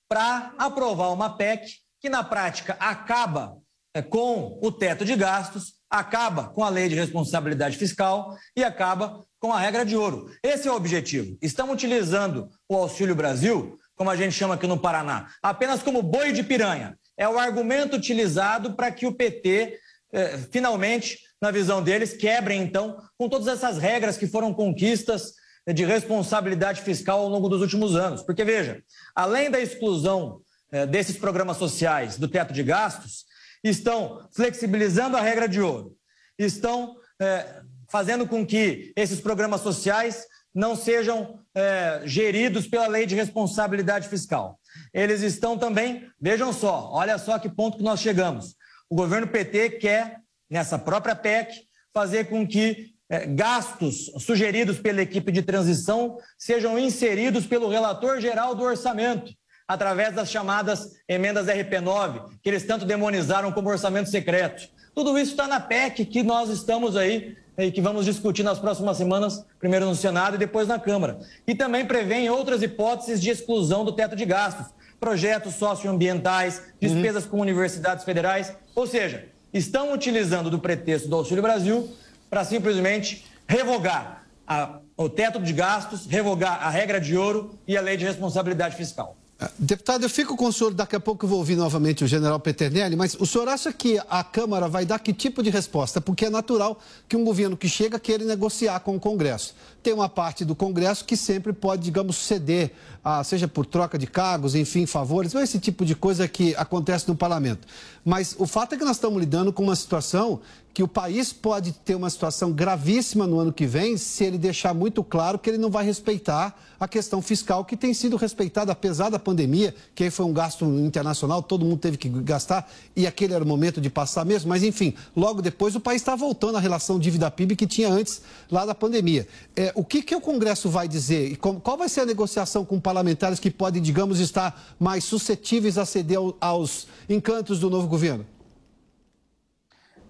para 0.09 0.55
aprovar 0.59 1.13
uma 1.13 1.37
PEC 1.37 1.67
que, 2.01 2.09
na 2.09 2.25
prática, 2.25 2.77
acaba 2.81 3.59
é, 3.95 4.01
com 4.01 4.59
o 4.63 4.73
teto 4.73 5.05
de 5.05 5.15
gastos, 5.17 5.75
acaba 5.91 6.49
com 6.49 6.65
a 6.65 6.71
lei 6.71 6.89
de 6.89 6.95
responsabilidade 6.95 7.77
fiscal 7.77 8.35
e 8.57 8.65
acaba 8.65 9.23
com 9.43 9.53
a 9.53 9.59
regra 9.59 9.85
de 9.85 9.97
ouro. 9.97 10.31
Esse 10.41 10.69
é 10.69 10.71
o 10.71 10.77
objetivo. 10.77 11.37
Estão 11.43 11.73
utilizando 11.73 12.49
o 12.69 12.77
Auxílio 12.77 13.13
Brasil, 13.13 13.77
como 13.97 14.09
a 14.09 14.15
gente 14.15 14.37
chama 14.37 14.55
aqui 14.55 14.69
no 14.69 14.79
Paraná, 14.79 15.31
apenas 15.43 15.83
como 15.83 16.01
boi 16.01 16.31
de 16.31 16.45
piranha. 16.45 16.97
É 17.17 17.29
o 17.29 17.37
argumento 17.37 17.97
utilizado 17.97 18.75
para 18.75 18.93
que 18.93 19.05
o 19.05 19.13
PT 19.13 19.81
eh, 20.13 20.39
finalmente, 20.53 21.19
na 21.41 21.51
visão 21.51 21.83
deles, 21.83 22.13
quebrem 22.13 22.63
então 22.63 22.97
com 23.19 23.29
todas 23.29 23.49
essas 23.49 23.79
regras 23.79 24.17
que 24.17 24.29
foram 24.29 24.55
conquistas 24.55 25.33
de 25.75 25.85
responsabilidade 25.85 26.81
fiscal 26.83 27.19
ao 27.19 27.29
longo 27.29 27.49
dos 27.49 27.63
últimos 27.63 27.97
anos. 27.97 28.23
Porque, 28.23 28.45
veja, 28.45 28.81
além 29.13 29.51
da 29.51 29.59
exclusão 29.59 30.41
eh, 30.71 30.87
desses 30.87 31.17
programas 31.17 31.57
sociais 31.57 32.17
do 32.17 32.29
teto 32.29 32.53
de 32.53 32.63
gastos, 32.63 33.25
estão 33.65 34.25
flexibilizando 34.33 35.17
a 35.17 35.21
regra 35.21 35.49
de 35.49 35.61
ouro, 35.61 35.97
estão 36.39 36.95
eh, 37.21 37.62
fazendo 37.93 38.27
com 38.27 38.45
que 38.45 38.91
esses 38.97 39.21
programas 39.21 39.61
sociais 39.61 40.25
não 40.55 40.75
sejam 40.75 41.39
eh, 41.55 42.01
geridos 42.07 42.67
pela 42.67 42.87
lei 42.87 43.05
de 43.05 43.15
responsabilidade 43.15 44.09
fiscal. 44.09 44.59
Eles 44.95 45.21
estão 45.21 45.59
também, 45.59 46.09
vejam 46.19 46.55
só, 46.55 46.91
olha 46.91 47.19
só 47.19 47.39
que 47.39 47.51
ponto 47.51 47.77
que 47.77 47.85
nós 47.85 48.01
chegamos. 48.01 48.55
O 48.89 48.97
governo 48.97 49.29
PT 49.29 49.71
quer, 49.73 50.21
nessa 50.51 50.79
própria 50.79 51.15
PEC, 51.15 51.53
fazer 51.93 52.31
com 52.31 52.47
que 52.47 52.95
é, 53.11 53.27
gastos 53.27 54.11
sugeridos 54.19 54.79
pela 54.79 55.03
equipe 55.03 55.31
de 55.31 55.43
transição 55.43 56.17
sejam 56.39 56.79
inseridos 56.79 57.47
pelo 57.47 57.69
relator 57.69 58.21
geral 58.21 58.55
do 58.55 58.63
orçamento, 58.63 59.35
através 59.73 60.15
das 60.15 60.31
chamadas 60.31 60.93
emendas 61.09 61.47
RP9, 61.47 62.31
que 62.43 62.49
eles 62.51 62.65
tanto 62.65 62.85
demonizaram 62.85 63.51
como 63.53 63.71
orçamento 63.71 64.11
secreto. 64.11 64.69
Tudo 64.95 65.19
isso 65.19 65.31
está 65.31 65.49
na 65.49 65.59
PEC 65.59 66.05
que 66.05 66.23
nós 66.23 66.51
estamos 66.51 66.97
aí 66.97 67.37
e 67.57 67.71
que 67.71 67.81
vamos 67.81 68.05
discutir 68.05 68.43
nas 68.43 68.59
próximas 68.59 68.99
semanas, 68.99 69.45
primeiro 69.59 69.87
no 69.87 69.95
Senado 69.95 70.37
e 70.37 70.39
depois 70.39 70.69
na 70.69 70.79
Câmara. 70.79 71.19
E 71.47 71.55
também 71.55 71.87
prevê 71.87 72.29
outras 72.29 72.63
hipóteses 72.63 73.21
de 73.21 73.31
exclusão 73.31 73.85
do 73.85 73.93
teto 73.93 74.15
de 74.15 74.27
gastos, 74.27 74.67
projetos 75.01 75.55
socioambientais, 75.55 76.63
despesas 76.81 77.25
uhum. 77.25 77.31
com 77.31 77.41
universidades 77.41 78.05
federais, 78.05 78.55
ou 78.75 78.87
seja, 78.87 79.27
estão 79.53 79.93
utilizando 79.93 80.51
do 80.51 80.59
pretexto 80.59 81.09
do 81.09 81.17
Auxílio 81.17 81.43
Brasil 81.43 81.91
para 82.29 82.45
simplesmente 82.45 83.25
revogar 83.49 84.27
a, 84.47 84.81
o 84.97 85.09
teto 85.09 85.41
de 85.41 85.53
gastos, 85.53 86.07
revogar 86.07 86.63
a 86.63 86.71
regra 86.71 87.01
de 87.01 87.17
ouro 87.17 87.59
e 87.67 87.77
a 87.77 87.81
lei 87.81 87.97
de 87.97 88.05
responsabilidade 88.05 88.77
fiscal. 88.77 89.17
Deputado, 89.59 90.05
eu 90.05 90.11
fico 90.11 90.37
com 90.37 90.47
o 90.47 90.53
senhor, 90.53 90.75
daqui 90.75 90.97
a 90.97 91.01
pouco 91.01 91.25
eu 91.25 91.29
vou 91.29 91.39
ouvir 91.39 91.57
novamente 91.57 92.05
o 92.05 92.07
general 92.07 92.39
Peternelli, 92.39 92.97
mas 92.97 93.15
o 93.15 93.27
senhor 93.27 93.49
acha 93.49 93.73
que 93.73 94.01
a 94.09 94.23
Câmara 94.23 94.69
vai 94.69 94.85
dar 94.85 94.99
que 94.99 95.13
tipo 95.13 95.43
de 95.43 95.51
resposta? 95.51 96.01
Porque 96.01 96.27
é 96.27 96.31
natural 96.31 96.79
que 97.09 97.17
um 97.17 97.25
governo 97.25 97.57
que 97.57 97.69
chega 97.69 97.99
queira 97.99 98.25
negociar 98.25 98.81
com 98.81 98.97
o 98.97 99.01
Congresso. 99.01 99.55
Tem 99.83 99.93
uma 99.93 100.09
parte 100.09 100.45
do 100.45 100.55
Congresso 100.55 101.05
que 101.05 101.17
sempre 101.17 101.53
pode, 101.53 101.83
digamos, 101.83 102.17
ceder, 102.17 102.73
a, 103.05 103.25
seja 103.25 103.49
por 103.49 103.67
troca 103.67 103.99
de 103.99 104.07
cargos, 104.07 104.55
enfim, 104.55 104.87
favores, 104.87 105.35
esse 105.35 105.59
tipo 105.59 105.85
de 105.85 105.95
coisa 105.95 106.29
que 106.29 106.55
acontece 106.57 107.09
no 107.09 107.17
parlamento. 107.17 107.67
Mas 108.05 108.35
o 108.39 108.47
fato 108.47 108.75
é 108.75 108.79
que 108.79 108.85
nós 108.85 108.97
estamos 108.97 109.21
lidando 109.21 109.53
com 109.53 109.63
uma 109.63 109.77
situação 109.77 110.41
que 110.75 110.83
o 110.83 110.89
país 110.89 111.33
pode 111.33 111.73
ter 111.73 111.95
uma 111.95 112.09
situação 112.09 112.51
gravíssima 112.51 113.27
no 113.27 113.39
ano 113.39 113.53
que 113.53 113.67
vem 113.67 113.97
se 113.97 114.25
ele 114.25 114.39
deixar 114.39 114.73
muito 114.73 115.05
claro 115.05 115.39
que 115.39 115.51
ele 115.51 115.59
não 115.59 115.71
vai 115.71 115.85
respeitar 115.85 116.59
a 116.81 116.89
questão 116.89 117.21
fiscal 117.21 117.65
que 117.65 117.77
tem 117.77 117.93
sido 117.93 118.17
respeitada 118.17 118.73
apesar 118.73 119.11
da 119.11 119.19
pandemia, 119.19 119.75
que 119.95 120.05
aí 120.05 120.11
foi 120.11 120.25
um 120.25 120.33
gasto 120.33 120.65
internacional, 120.65 121.43
todo 121.43 121.65
mundo 121.65 121.79
teve 121.79 121.97
que 121.97 122.09
gastar 122.09 122.69
e 122.97 123.07
aquele 123.07 123.35
era 123.35 123.45
o 123.45 123.47
momento 123.47 123.81
de 123.81 123.91
passar 123.91 124.25
mesmo, 124.25 124.49
mas 124.49 124.63
enfim, 124.63 124.95
logo 125.15 125.43
depois 125.43 125.77
o 125.77 125.81
país 125.81 126.01
está 126.01 126.17
voltando 126.17 126.57
à 126.57 126.61
relação 126.61 126.99
dívida-PIB 126.99 127.55
que 127.55 127.67
tinha 127.67 127.89
antes 127.89 128.23
lá 128.51 128.65
da 128.65 128.75
pandemia. 128.75 129.29
É, 129.55 129.73
o 129.77 129.85
que, 129.85 130.03
que 130.03 130.15
o 130.15 130.21
Congresso 130.21 130.71
vai 130.71 130.89
dizer? 130.89 131.33
E 131.33 131.37
qual 131.37 131.77
vai 131.77 131.89
ser 131.89 132.01
a 132.01 132.07
negociação 132.07 132.65
com 132.65 132.81
parlamentares 132.93 133.41
que 133.41 133.51
podem, 133.51 133.81
digamos, 133.81 134.21
estar 134.21 134.75
mais 134.79 135.05
suscetíveis 135.05 135.79
a 135.79 135.87
ceder 135.87 136.19
aos 136.39 136.87
encantos 137.09 137.59
do 137.59 137.71
novo 137.71 137.89
governo? 137.89 138.27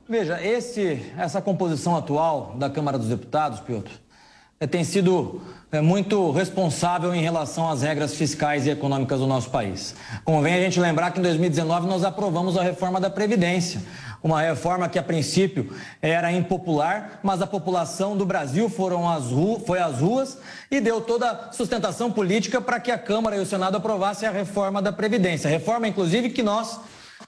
Veja, 0.08 0.42
esse, 0.44 1.00
essa 1.16 1.40
composição 1.40 1.96
atual 1.96 2.56
da 2.58 2.68
Câmara 2.68 2.98
dos 2.98 3.06
Deputados, 3.06 3.60
Piotr, 3.60 3.92
tem 4.66 4.84
sido 4.84 5.40
é, 5.72 5.80
muito 5.80 6.30
responsável 6.30 7.14
em 7.14 7.22
relação 7.22 7.66
às 7.70 7.80
regras 7.80 8.14
fiscais 8.14 8.66
e 8.66 8.70
econômicas 8.70 9.20
do 9.20 9.26
nosso 9.26 9.48
país. 9.48 9.94
Convém 10.22 10.52
a 10.52 10.60
gente 10.60 10.78
lembrar 10.78 11.10
que 11.10 11.18
em 11.18 11.22
2019 11.22 11.86
nós 11.86 12.04
aprovamos 12.04 12.58
a 12.58 12.62
reforma 12.62 13.00
da 13.00 13.08
Previdência, 13.08 13.80
uma 14.22 14.42
reforma 14.42 14.86
que 14.86 14.98
a 14.98 15.02
princípio 15.02 15.74
era 16.02 16.30
impopular, 16.30 17.18
mas 17.22 17.40
a 17.40 17.46
população 17.46 18.14
do 18.16 18.26
Brasil 18.26 18.68
foram 18.68 19.08
às 19.08 19.24
foi 19.64 19.78
às 19.78 19.98
ruas 19.98 20.38
e 20.70 20.78
deu 20.78 21.00
toda 21.00 21.50
sustentação 21.52 22.12
política 22.12 22.60
para 22.60 22.78
que 22.78 22.90
a 22.90 22.98
Câmara 22.98 23.36
e 23.36 23.40
o 23.40 23.46
Senado 23.46 23.78
aprovassem 23.78 24.28
a 24.28 24.32
reforma 24.32 24.82
da 24.82 24.92
Previdência. 24.92 25.48
Reforma, 25.48 25.88
inclusive, 25.88 26.28
que 26.28 26.42
nós 26.42 26.78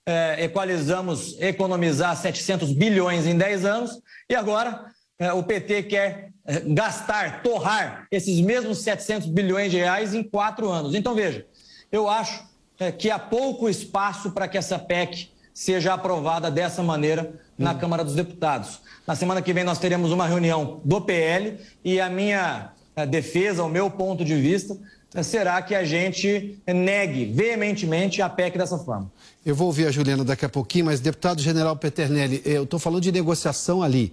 é, 0.06 0.44
equalizamos 0.44 1.40
economizar 1.40 2.14
700 2.14 2.72
bilhões 2.74 3.26
em 3.26 3.38
10 3.38 3.64
anos 3.64 3.98
e 4.28 4.34
agora 4.34 4.84
o 5.34 5.42
PT 5.42 5.84
quer 5.84 6.33
gastar, 6.66 7.42
torrar 7.42 8.06
esses 8.10 8.40
mesmos 8.40 8.78
700 8.82 9.28
bilhões 9.28 9.70
de 9.70 9.78
reais 9.78 10.14
em 10.14 10.22
quatro 10.22 10.68
anos. 10.68 10.94
Então, 10.94 11.14
veja, 11.14 11.46
eu 11.90 12.08
acho 12.08 12.44
é, 12.78 12.92
que 12.92 13.10
há 13.10 13.18
pouco 13.18 13.68
espaço 13.68 14.30
para 14.32 14.46
que 14.46 14.58
essa 14.58 14.78
PEC 14.78 15.28
seja 15.52 15.94
aprovada 15.94 16.50
dessa 16.50 16.82
maneira 16.82 17.32
na 17.56 17.72
hum. 17.72 17.78
Câmara 17.78 18.04
dos 18.04 18.14
Deputados. 18.14 18.80
Na 19.06 19.14
semana 19.14 19.40
que 19.40 19.52
vem 19.52 19.64
nós 19.64 19.78
teremos 19.78 20.10
uma 20.10 20.26
reunião 20.26 20.80
do 20.84 21.00
PL 21.00 21.58
e 21.84 22.00
a 22.00 22.10
minha 22.10 22.72
é, 22.96 23.06
defesa, 23.06 23.62
o 23.62 23.68
meu 23.68 23.90
ponto 23.90 24.24
de 24.24 24.34
vista, 24.34 24.76
será 25.22 25.62
que 25.62 25.74
a 25.74 25.84
gente 25.84 26.58
negue 26.66 27.26
veementemente 27.26 28.20
a 28.20 28.28
PEC 28.28 28.58
dessa 28.58 28.76
forma. 28.78 29.10
Eu 29.46 29.54
vou 29.54 29.68
ouvir 29.68 29.86
a 29.86 29.90
Juliana 29.90 30.24
daqui 30.24 30.44
a 30.44 30.48
pouquinho, 30.48 30.86
mas, 30.86 30.98
deputado 30.98 31.40
general 31.40 31.76
Peternelli, 31.76 32.42
eu 32.44 32.64
estou 32.64 32.80
falando 32.80 33.02
de 33.02 33.12
negociação 33.12 33.82
ali, 33.82 34.12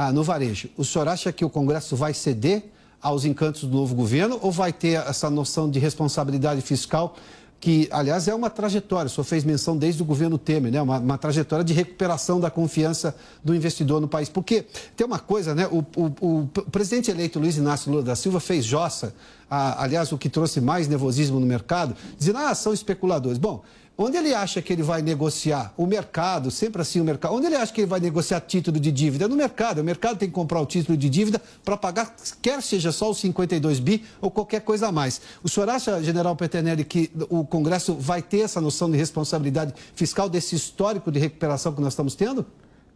ah, 0.00 0.12
no 0.12 0.22
varejo. 0.22 0.68
O 0.76 0.84
senhor 0.84 1.08
acha 1.08 1.32
que 1.32 1.44
o 1.44 1.50
Congresso 1.50 1.96
vai 1.96 2.14
ceder 2.14 2.62
aos 3.02 3.24
encantos 3.24 3.62
do 3.62 3.76
novo 3.76 3.96
governo 3.96 4.38
ou 4.40 4.52
vai 4.52 4.72
ter 4.72 4.92
essa 4.92 5.28
noção 5.28 5.68
de 5.68 5.80
responsabilidade 5.80 6.60
fiscal 6.60 7.16
que, 7.58 7.88
aliás, 7.90 8.28
é 8.28 8.34
uma 8.34 8.48
trajetória, 8.48 9.08
o 9.08 9.10
senhor 9.10 9.24
fez 9.24 9.42
menção 9.42 9.76
desde 9.76 10.00
o 10.00 10.04
governo 10.04 10.38
Temer, 10.38 10.70
né? 10.70 10.80
Uma, 10.80 11.00
uma, 11.00 11.18
trajetória 11.18 11.64
de 11.64 11.72
recuperação 11.72 12.38
da 12.38 12.48
confiança 12.48 13.12
do 13.42 13.52
investidor 13.52 14.00
no 14.00 14.06
país. 14.06 14.28
Porque 14.28 14.64
tem 14.96 15.04
uma 15.04 15.18
coisa, 15.18 15.52
né? 15.52 15.66
O, 15.66 15.84
o, 15.96 16.44
o 16.44 16.46
presidente 16.70 17.10
eleito 17.10 17.40
Luiz 17.40 17.56
Inácio 17.56 17.90
Lula 17.90 18.04
da 18.04 18.14
Silva 18.14 18.38
fez 18.38 18.64
jossa, 18.64 19.12
a, 19.50 19.82
aliás, 19.82 20.12
o 20.12 20.18
que 20.18 20.28
trouxe 20.28 20.60
mais 20.60 20.86
nervosismo 20.86 21.40
no 21.40 21.46
mercado, 21.46 21.96
dizendo, 22.16 22.38
ah, 22.38 22.54
são 22.54 22.72
especuladores. 22.72 23.38
Bom, 23.38 23.64
Onde 24.00 24.16
ele 24.16 24.32
acha 24.32 24.62
que 24.62 24.72
ele 24.72 24.84
vai 24.84 25.02
negociar? 25.02 25.74
O 25.76 25.84
mercado, 25.84 26.52
sempre 26.52 26.80
assim 26.80 27.00
o 27.00 27.04
mercado. 27.04 27.34
Onde 27.34 27.46
ele 27.46 27.56
acha 27.56 27.72
que 27.72 27.80
ele 27.80 27.88
vai 27.88 27.98
negociar 27.98 28.40
título 28.40 28.78
de 28.78 28.92
dívida? 28.92 29.26
No 29.26 29.34
mercado. 29.34 29.80
O 29.80 29.84
mercado 29.84 30.16
tem 30.16 30.28
que 30.28 30.34
comprar 30.36 30.60
o 30.60 30.66
título 30.66 30.96
de 30.96 31.10
dívida 31.10 31.42
para 31.64 31.76
pagar, 31.76 32.14
quer 32.40 32.62
seja 32.62 32.92
só 32.92 33.10
os 33.10 33.18
52 33.18 33.80
bi 33.80 34.04
ou 34.20 34.30
qualquer 34.30 34.60
coisa 34.60 34.86
a 34.86 34.92
mais. 34.92 35.20
O 35.42 35.48
senhor 35.48 35.68
acha, 35.68 36.00
general 36.00 36.36
Peternelli, 36.36 36.84
que 36.84 37.10
o 37.28 37.44
Congresso 37.44 37.92
vai 37.92 38.22
ter 38.22 38.42
essa 38.42 38.60
noção 38.60 38.88
de 38.88 38.96
responsabilidade 38.96 39.74
fiscal 39.96 40.28
desse 40.28 40.54
histórico 40.54 41.10
de 41.10 41.18
recuperação 41.18 41.72
que 41.72 41.80
nós 41.80 41.92
estamos 41.92 42.14
tendo? 42.14 42.46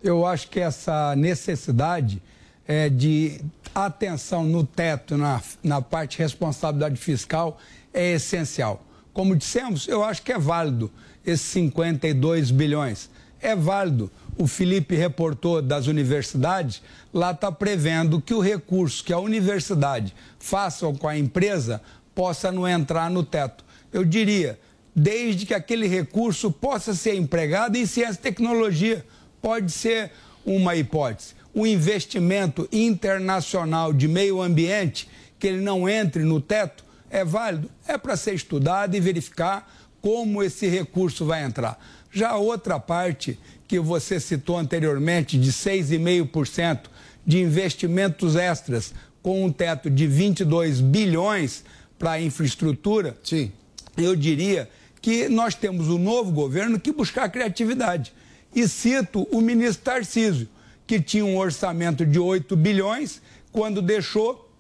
Eu 0.01 0.25
acho 0.25 0.49
que 0.51 0.61
essa 0.61 1.17
necessidade 1.17 2.23
é, 2.65 2.89
de 2.89 3.41
atenção 3.75 4.45
no 4.45 4.65
teto, 4.65 5.19
na, 5.19 5.43
na 5.65 5.83
parte 5.83 6.19
de 6.19 6.23
responsabilidade 6.23 6.97
fiscal, 6.97 7.59
é 7.93 8.13
essencial. 8.13 8.81
Como 9.13 9.37
dissemos, 9.37 9.87
eu 9.89 10.03
acho 10.03 10.23
que 10.23 10.33
é 10.33 10.39
válido 10.39 10.91
esses 11.25 11.47
52 11.47 12.51
bilhões. 12.51 13.11
É 13.41 13.55
válido. 13.55 14.11
O 14.39 14.47
Felipe 14.47 14.97
reportou 14.97 15.61
das 15.61 15.87
universidades, 15.87 16.81
lá 17.13 17.33
está 17.33 17.53
prevendo 17.53 18.21
que 18.21 18.33
o 18.33 18.41
recurso 18.41 19.05
que 19.05 19.13
a 19.13 19.19
universidade 19.19 20.15
faça 20.39 20.91
com 20.95 21.07
a 21.07 21.19
empresa 21.19 21.83
possa 22.15 22.51
não 22.51 22.67
entrar 22.67 23.11
no 23.11 23.23
teto. 23.23 23.63
Eu 23.93 24.05
diria, 24.05 24.59
desde 24.95 25.45
que 25.45 25.55
aquele 25.55 25.87
recurso 25.87 26.51
possa 26.51 26.95
ser 26.95 27.15
empregado 27.15 27.77
em 27.77 27.87
ciência 27.87 28.19
e 28.19 28.23
tecnologia. 28.23 29.05
Pode 29.41 29.73
ser 29.73 30.13
uma 30.45 30.77
hipótese. 30.77 31.35
O 31.55 31.67
investimento 31.67 32.69
internacional 32.73 33.93
de 33.93 34.09
meio 34.09 34.41
ambiente, 34.41 35.09
que 35.39 35.47
ele 35.47 35.61
não 35.61 35.89
entre 35.89 36.23
no 36.23 36.41
teto, 36.41 36.85
é 37.13 37.25
válido? 37.25 37.71
É 37.87 37.99
para 37.99 38.17
ser 38.17 38.35
estudado 38.35 38.97
e 38.97 39.01
verificar 39.01 39.71
como 40.01 40.43
esse 40.43 40.67
recurso 40.67 41.27
vai 41.27 41.45
entrar. 41.45 41.79
Já 42.11 42.31
a 42.31 42.39
outra 42.39 42.81
parte 42.81 43.39
que 43.69 43.79
você 43.79 44.19
citou 44.19 44.59
anteriormente, 44.59 45.39
de 45.39 45.53
6,5% 45.53 46.81
de 47.25 47.39
investimentos 47.41 48.35
extras 48.35 48.93
com 49.23 49.45
um 49.45 49.53
teto 49.53 49.89
de 49.89 50.07
22 50.07 50.81
bilhões 50.81 51.63
para 51.99 52.13
a 52.13 52.21
infraestrutura, 52.21 53.17
Sim. 53.23 53.53
eu 53.97 54.17
diria 54.17 54.69
que 55.01 55.29
nós 55.29 55.55
temos 55.55 55.89
um 55.89 55.99
novo 55.99 56.33
governo 56.33 56.81
que 56.81 56.93
buscar 56.93 57.29
criatividade. 57.31 58.13
E 58.55 58.67
cito 58.67 59.29
o 59.31 59.41
ministro 59.41 59.85
Tarcísio, 59.85 60.49
que 60.87 61.01
tinha 61.01 61.25
um 61.25 61.37
orçamento 61.37 62.05
de 62.05 62.19
8 62.19 62.57
bilhões, 62.57 63.23
quando 63.53 63.81
deixou, 63.81 64.51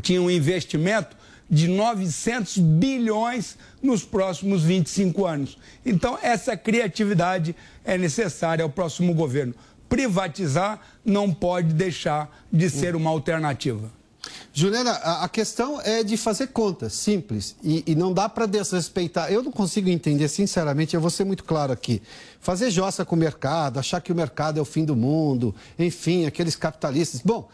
tinha 0.00 0.22
um 0.22 0.30
investimento 0.30 1.16
de 1.48 1.68
900 1.68 2.58
bilhões 2.58 3.56
nos 3.82 4.04
próximos 4.04 4.62
25 4.62 5.26
anos. 5.26 5.58
Então, 5.84 6.18
essa 6.22 6.56
criatividade 6.56 7.54
é 7.84 7.98
necessária 7.98 8.62
ao 8.62 8.70
próximo 8.70 9.14
governo. 9.14 9.54
privatizar 9.88 10.80
não 11.04 11.32
pode 11.32 11.74
deixar 11.74 12.44
de 12.50 12.70
ser 12.70 12.96
uma 12.96 13.10
alternativa. 13.10 13.90
Juliana, 14.54 14.92
a, 14.92 15.28
questão 15.28 15.80
é 15.80 16.02
de 16.02 16.16
fazer 16.16 16.48
conta, 16.48 16.90
simples. 16.90 17.56
E, 17.62 17.82
e 17.86 17.94
não 17.94 18.12
dá 18.12 18.28
para 18.28 18.46
desrespeitar. 18.46 19.32
Eu 19.32 19.42
não 19.42 19.50
consigo 19.50 19.88
entender, 19.88 20.28
sinceramente, 20.28 20.94
eu 20.94 21.00
vou 21.00 21.10
ser 21.10 21.24
muito 21.24 21.42
claro 21.42 21.72
aqui. 21.72 22.02
Fazer 22.40 22.70
jossa 22.70 23.04
com 23.04 23.16
o 23.16 23.18
mercado, 23.18 23.78
achar 23.78 24.00
que 24.00 24.12
o 24.12 24.14
mercado 24.14 24.58
é 24.58 24.62
o 24.62 24.64
fim 24.64 24.84
do 24.84 24.94
mundo, 24.94 25.54
enfim, 25.78 26.26
aqueles 26.26 26.54
capitalistas. 26.54 27.22
Bom, 27.24 27.48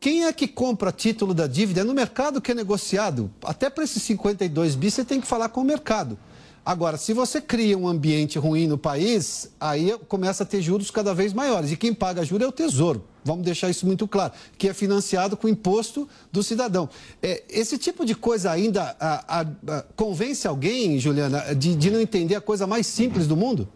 quem 0.00 0.24
é 0.24 0.32
que 0.32 0.48
compra 0.48 0.90
título 0.90 1.34
da 1.34 1.46
dívida? 1.46 1.82
É 1.82 1.84
no 1.84 1.92
mercado 1.92 2.40
que 2.40 2.50
é 2.50 2.54
negociado. 2.54 3.30
Até 3.44 3.68
para 3.68 3.84
esses 3.84 4.02
52 4.02 4.74
bi, 4.74 4.90
você 4.90 5.04
tem 5.04 5.20
que 5.20 5.26
falar 5.26 5.50
com 5.50 5.60
o 5.60 5.64
mercado. 5.64 6.18
Agora, 6.64 6.96
se 6.96 7.12
você 7.12 7.38
cria 7.38 7.76
um 7.76 7.86
ambiente 7.86 8.38
ruim 8.38 8.66
no 8.66 8.78
país, 8.78 9.50
aí 9.60 9.94
começa 10.08 10.42
a 10.42 10.46
ter 10.46 10.62
juros 10.62 10.90
cada 10.90 11.12
vez 11.12 11.34
maiores. 11.34 11.70
E 11.70 11.76
quem 11.76 11.92
paga 11.92 12.24
juros 12.24 12.46
é 12.46 12.48
o 12.48 12.52
Tesouro. 12.52 13.04
Vamos 13.22 13.44
deixar 13.44 13.68
isso 13.68 13.86
muito 13.86 14.08
claro, 14.08 14.32
que 14.56 14.68
é 14.68 14.72
financiado 14.72 15.36
com 15.36 15.46
imposto 15.46 16.08
do 16.32 16.42
cidadão. 16.42 16.88
É, 17.22 17.44
esse 17.50 17.76
tipo 17.76 18.06
de 18.06 18.14
coisa 18.14 18.50
ainda 18.50 18.96
a, 18.98 19.40
a, 19.40 19.40
a, 19.40 19.82
convence 19.94 20.48
alguém, 20.48 20.98
Juliana, 20.98 21.54
de, 21.54 21.74
de 21.74 21.90
não 21.90 22.00
entender 22.00 22.34
a 22.34 22.40
coisa 22.40 22.66
mais 22.66 22.86
simples 22.86 23.26
do 23.26 23.36
mundo? 23.36 23.68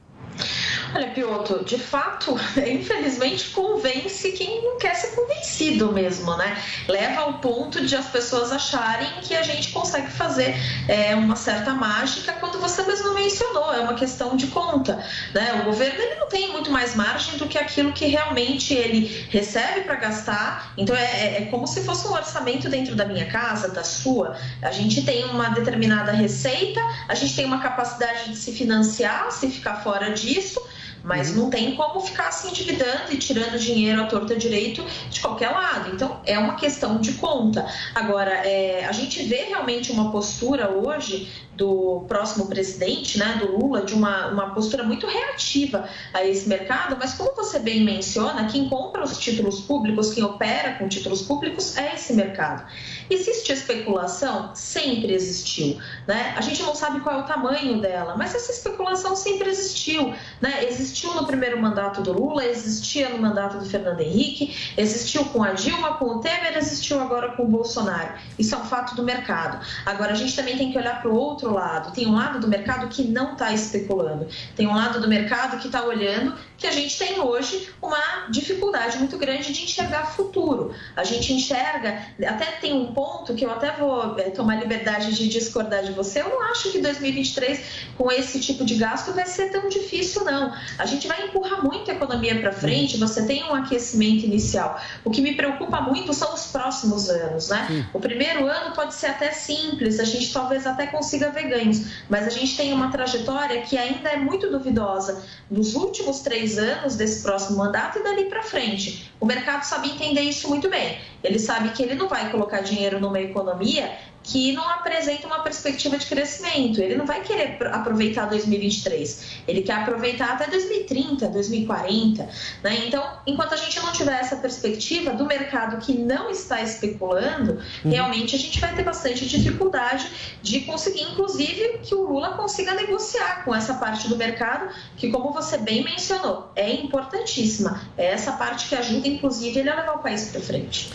Olha, 0.94 1.08
Piotr, 1.08 1.64
de 1.64 1.76
fato, 1.76 2.36
infelizmente 2.56 3.50
convence 3.50 4.30
quem 4.30 4.62
não 4.62 4.78
quer 4.78 4.94
ser 4.94 5.08
convencido 5.16 5.90
mesmo, 5.92 6.36
né? 6.36 6.56
Leva 6.86 7.22
ao 7.22 7.34
ponto 7.34 7.84
de 7.84 7.96
as 7.96 8.06
pessoas 8.06 8.52
acharem 8.52 9.08
que 9.22 9.34
a 9.34 9.42
gente 9.42 9.72
consegue 9.72 10.08
fazer 10.12 10.54
é, 10.86 11.16
uma 11.16 11.34
certa 11.34 11.72
mágica 11.74 12.32
quando 12.34 12.60
você 12.60 12.84
mesmo 12.84 13.12
mencionou, 13.12 13.74
é 13.74 13.80
uma 13.80 13.94
questão 13.94 14.36
de 14.36 14.46
conta, 14.46 15.04
né? 15.34 15.60
O 15.62 15.64
governo 15.64 16.00
ele 16.00 16.14
não 16.14 16.28
tem 16.28 16.52
muito 16.52 16.70
mais 16.70 16.94
margem 16.94 17.38
do 17.38 17.48
que 17.48 17.58
aquilo 17.58 17.92
que 17.92 18.06
realmente 18.06 18.72
ele 18.72 19.26
recebe 19.30 19.80
para 19.80 19.96
gastar, 19.96 20.72
então 20.78 20.94
é, 20.94 21.02
é, 21.02 21.42
é 21.42 21.46
como 21.46 21.66
se 21.66 21.82
fosse 21.82 22.06
um 22.06 22.12
orçamento 22.12 22.68
dentro 22.68 22.94
da 22.94 23.04
minha 23.04 23.26
casa, 23.26 23.68
da 23.68 23.82
sua. 23.82 24.36
A 24.62 24.70
gente 24.70 25.02
tem 25.02 25.24
uma 25.24 25.48
determinada 25.48 26.12
receita, 26.12 26.80
a 27.08 27.16
gente 27.16 27.34
tem 27.34 27.44
uma 27.44 27.58
capacidade 27.58 28.30
de 28.30 28.36
se 28.36 28.52
financiar, 28.52 29.32
se 29.32 29.50
ficar 29.50 29.82
fora 29.82 30.12
disso, 30.12 30.62
mas 31.04 31.30
uhum. 31.30 31.42
não 31.42 31.50
tem 31.50 31.76
como 31.76 32.00
ficar 32.00 32.32
se 32.32 32.48
endividando 32.48 33.12
e 33.12 33.18
tirando 33.18 33.58
dinheiro 33.58 34.02
à 34.02 34.06
torta 34.06 34.34
direito 34.34 34.84
de 35.10 35.20
qualquer 35.20 35.50
lado. 35.50 35.94
Então, 35.94 36.20
é 36.24 36.38
uma 36.38 36.56
questão 36.56 36.98
de 36.98 37.12
conta. 37.12 37.66
Agora, 37.94 38.30
é, 38.30 38.86
a 38.86 38.92
gente 38.92 39.22
vê 39.24 39.44
realmente 39.44 39.92
uma 39.92 40.10
postura 40.10 40.70
hoje 40.70 41.30
do 41.56 42.04
próximo 42.08 42.46
presidente, 42.46 43.18
né, 43.18 43.38
do 43.40 43.58
Lula, 43.58 43.82
de 43.82 43.94
uma, 43.94 44.28
uma 44.28 44.54
postura 44.54 44.82
muito 44.82 45.06
reativa 45.06 45.88
a 46.12 46.24
esse 46.24 46.48
mercado, 46.48 46.96
mas 46.98 47.14
como 47.14 47.34
você 47.34 47.58
bem 47.58 47.84
menciona, 47.84 48.46
quem 48.46 48.68
compra 48.68 49.02
os 49.02 49.18
títulos 49.18 49.60
públicos, 49.60 50.12
quem 50.12 50.24
opera 50.24 50.74
com 50.74 50.88
títulos 50.88 51.22
públicos 51.22 51.76
é 51.76 51.94
esse 51.94 52.12
mercado. 52.12 52.64
Existe 53.08 53.52
especulação? 53.52 54.54
Sempre 54.54 55.12
existiu. 55.12 55.78
Né? 56.06 56.34
A 56.36 56.40
gente 56.40 56.62
não 56.62 56.74
sabe 56.74 57.00
qual 57.00 57.20
é 57.20 57.22
o 57.22 57.26
tamanho 57.26 57.80
dela, 57.80 58.16
mas 58.16 58.34
essa 58.34 58.50
especulação 58.50 59.14
sempre 59.14 59.48
existiu. 59.48 60.14
Né? 60.40 60.64
Existiu 60.64 61.14
no 61.14 61.26
primeiro 61.26 61.60
mandato 61.60 62.00
do 62.02 62.12
Lula, 62.12 62.44
existia 62.44 63.08
no 63.10 63.18
mandato 63.18 63.58
do 63.58 63.64
Fernando 63.64 64.00
Henrique, 64.00 64.56
existiu 64.76 65.24
com 65.26 65.42
a 65.42 65.52
Dilma, 65.52 65.94
com 65.94 66.06
o 66.06 66.20
Temer, 66.20 66.56
existiu 66.56 67.00
agora 67.00 67.32
com 67.32 67.44
o 67.44 67.48
Bolsonaro. 67.48 68.14
Isso 68.38 68.54
é 68.54 68.58
um 68.58 68.64
fato 68.64 68.94
do 68.94 69.02
mercado. 69.02 69.64
Agora, 69.84 70.12
a 70.12 70.14
gente 70.14 70.34
também 70.34 70.56
tem 70.56 70.72
que 70.72 70.78
olhar 70.78 71.00
para 71.00 71.10
o 71.10 71.14
outro 71.14 71.43
lado. 71.50 71.92
Tem 71.92 72.06
um 72.06 72.14
lado 72.14 72.40
do 72.40 72.48
mercado 72.48 72.88
que 72.88 73.04
não 73.04 73.32
está 73.32 73.52
especulando, 73.52 74.26
tem 74.56 74.66
um 74.66 74.74
lado 74.74 75.00
do 75.00 75.08
mercado 75.08 75.58
que 75.58 75.66
está 75.66 75.84
olhando 75.84 76.34
que 76.56 76.66
a 76.66 76.72
gente 76.72 76.96
tem 76.98 77.20
hoje 77.20 77.68
uma 77.82 78.26
dificuldade 78.30 78.98
muito 78.98 79.18
grande 79.18 79.52
de 79.52 79.64
enxergar 79.64 80.06
futuro. 80.06 80.74
A 80.96 81.04
gente 81.04 81.32
enxerga, 81.32 82.06
até 82.26 82.46
tem 82.60 82.72
um 82.72 82.92
ponto 82.92 83.34
que 83.34 83.44
eu 83.44 83.50
até 83.50 83.72
vou 83.72 84.18
é, 84.18 84.30
tomar 84.30 84.56
liberdade 84.56 85.14
de 85.14 85.28
discordar 85.28 85.82
de 85.84 85.92
você, 85.92 86.22
eu 86.22 86.28
não 86.28 86.42
acho 86.44 86.70
que 86.70 86.78
2023, 86.78 87.60
com 87.98 88.10
esse 88.10 88.40
tipo 88.40 88.64
de 88.64 88.76
gasto, 88.76 89.12
vai 89.12 89.26
ser 89.26 89.50
tão 89.50 89.68
difícil, 89.68 90.24
não. 90.24 90.54
A 90.78 90.86
gente 90.86 91.06
vai 91.08 91.26
empurrar 91.26 91.62
muito 91.62 91.90
a 91.90 91.94
economia 91.94 92.40
para 92.40 92.52
frente, 92.52 92.96
você 92.96 93.26
tem 93.26 93.44
um 93.44 93.54
aquecimento 93.54 94.24
inicial. 94.24 94.80
O 95.04 95.10
que 95.10 95.20
me 95.20 95.34
preocupa 95.34 95.80
muito 95.80 96.14
são 96.14 96.32
os 96.32 96.46
próximos 96.46 97.10
anos, 97.10 97.48
né? 97.48 97.86
O 97.92 98.00
primeiro 98.00 98.46
ano 98.46 98.74
pode 98.74 98.94
ser 98.94 99.08
até 99.08 99.32
simples, 99.32 99.98
a 99.98 100.04
gente 100.04 100.32
talvez 100.32 100.66
até 100.66 100.86
consiga 100.86 101.30
ganhos, 101.42 102.04
mas 102.08 102.26
a 102.26 102.30
gente 102.30 102.56
tem 102.56 102.72
uma 102.72 102.90
trajetória 102.90 103.62
que 103.62 103.76
ainda 103.76 104.10
é 104.10 104.16
muito 104.16 104.50
duvidosa. 104.50 105.24
Nos 105.50 105.74
últimos 105.74 106.20
três 106.20 106.58
anos 106.58 106.96
desse 106.96 107.22
próximo 107.22 107.58
mandato 107.58 107.98
e 107.98 108.02
dali 108.02 108.24
para 108.24 108.42
frente. 108.42 109.12
O 109.20 109.26
mercado 109.26 109.64
sabe 109.64 109.90
entender 109.90 110.22
isso 110.22 110.48
muito 110.48 110.68
bem. 110.68 110.98
Ele 111.22 111.38
sabe 111.38 111.70
que 111.70 111.82
ele 111.82 111.94
não 111.94 112.08
vai 112.08 112.30
colocar 112.30 112.60
dinheiro 112.60 113.00
numa 113.00 113.20
economia 113.20 113.92
que 114.24 114.52
não 114.52 114.68
apresenta 114.68 115.26
uma 115.26 115.40
perspectiva 115.40 115.98
de 115.98 116.06
crescimento. 116.06 116.80
Ele 116.80 116.96
não 116.96 117.04
vai 117.04 117.20
querer 117.20 117.58
aproveitar 117.70 118.24
2023, 118.24 119.42
ele 119.46 119.60
quer 119.60 119.74
aproveitar 119.74 120.30
até 120.32 120.46
2030, 120.46 121.28
2040. 121.28 122.28
Né? 122.62 122.86
Então, 122.86 123.18
enquanto 123.26 123.52
a 123.52 123.56
gente 123.56 123.78
não 123.80 123.92
tiver 123.92 124.18
essa 124.18 124.36
perspectiva 124.36 125.12
do 125.12 125.26
mercado 125.26 125.76
que 125.84 125.92
não 125.92 126.30
está 126.30 126.62
especulando, 126.62 127.60
uhum. 127.84 127.90
realmente 127.90 128.34
a 128.34 128.38
gente 128.38 128.58
vai 128.58 128.74
ter 128.74 128.82
bastante 128.82 129.28
dificuldade 129.28 130.10
de 130.42 130.60
conseguir, 130.60 131.02
inclusive, 131.02 131.78
que 131.82 131.94
o 131.94 132.02
Lula 132.02 132.30
consiga 132.30 132.72
negociar 132.72 133.44
com 133.44 133.54
essa 133.54 133.74
parte 133.74 134.08
do 134.08 134.16
mercado, 134.16 134.68
que, 134.96 135.10
como 135.10 135.32
você 135.32 135.58
bem 135.58 135.84
mencionou, 135.84 136.50
é 136.56 136.72
importantíssima. 136.72 137.82
É 137.98 138.06
essa 138.06 138.32
parte 138.32 138.68
que 138.70 138.74
ajuda, 138.74 139.06
inclusive, 139.06 139.58
ele 139.60 139.68
a 139.68 139.76
levar 139.76 139.96
o 139.96 139.98
país 139.98 140.30
para 140.30 140.40
frente. 140.40 140.90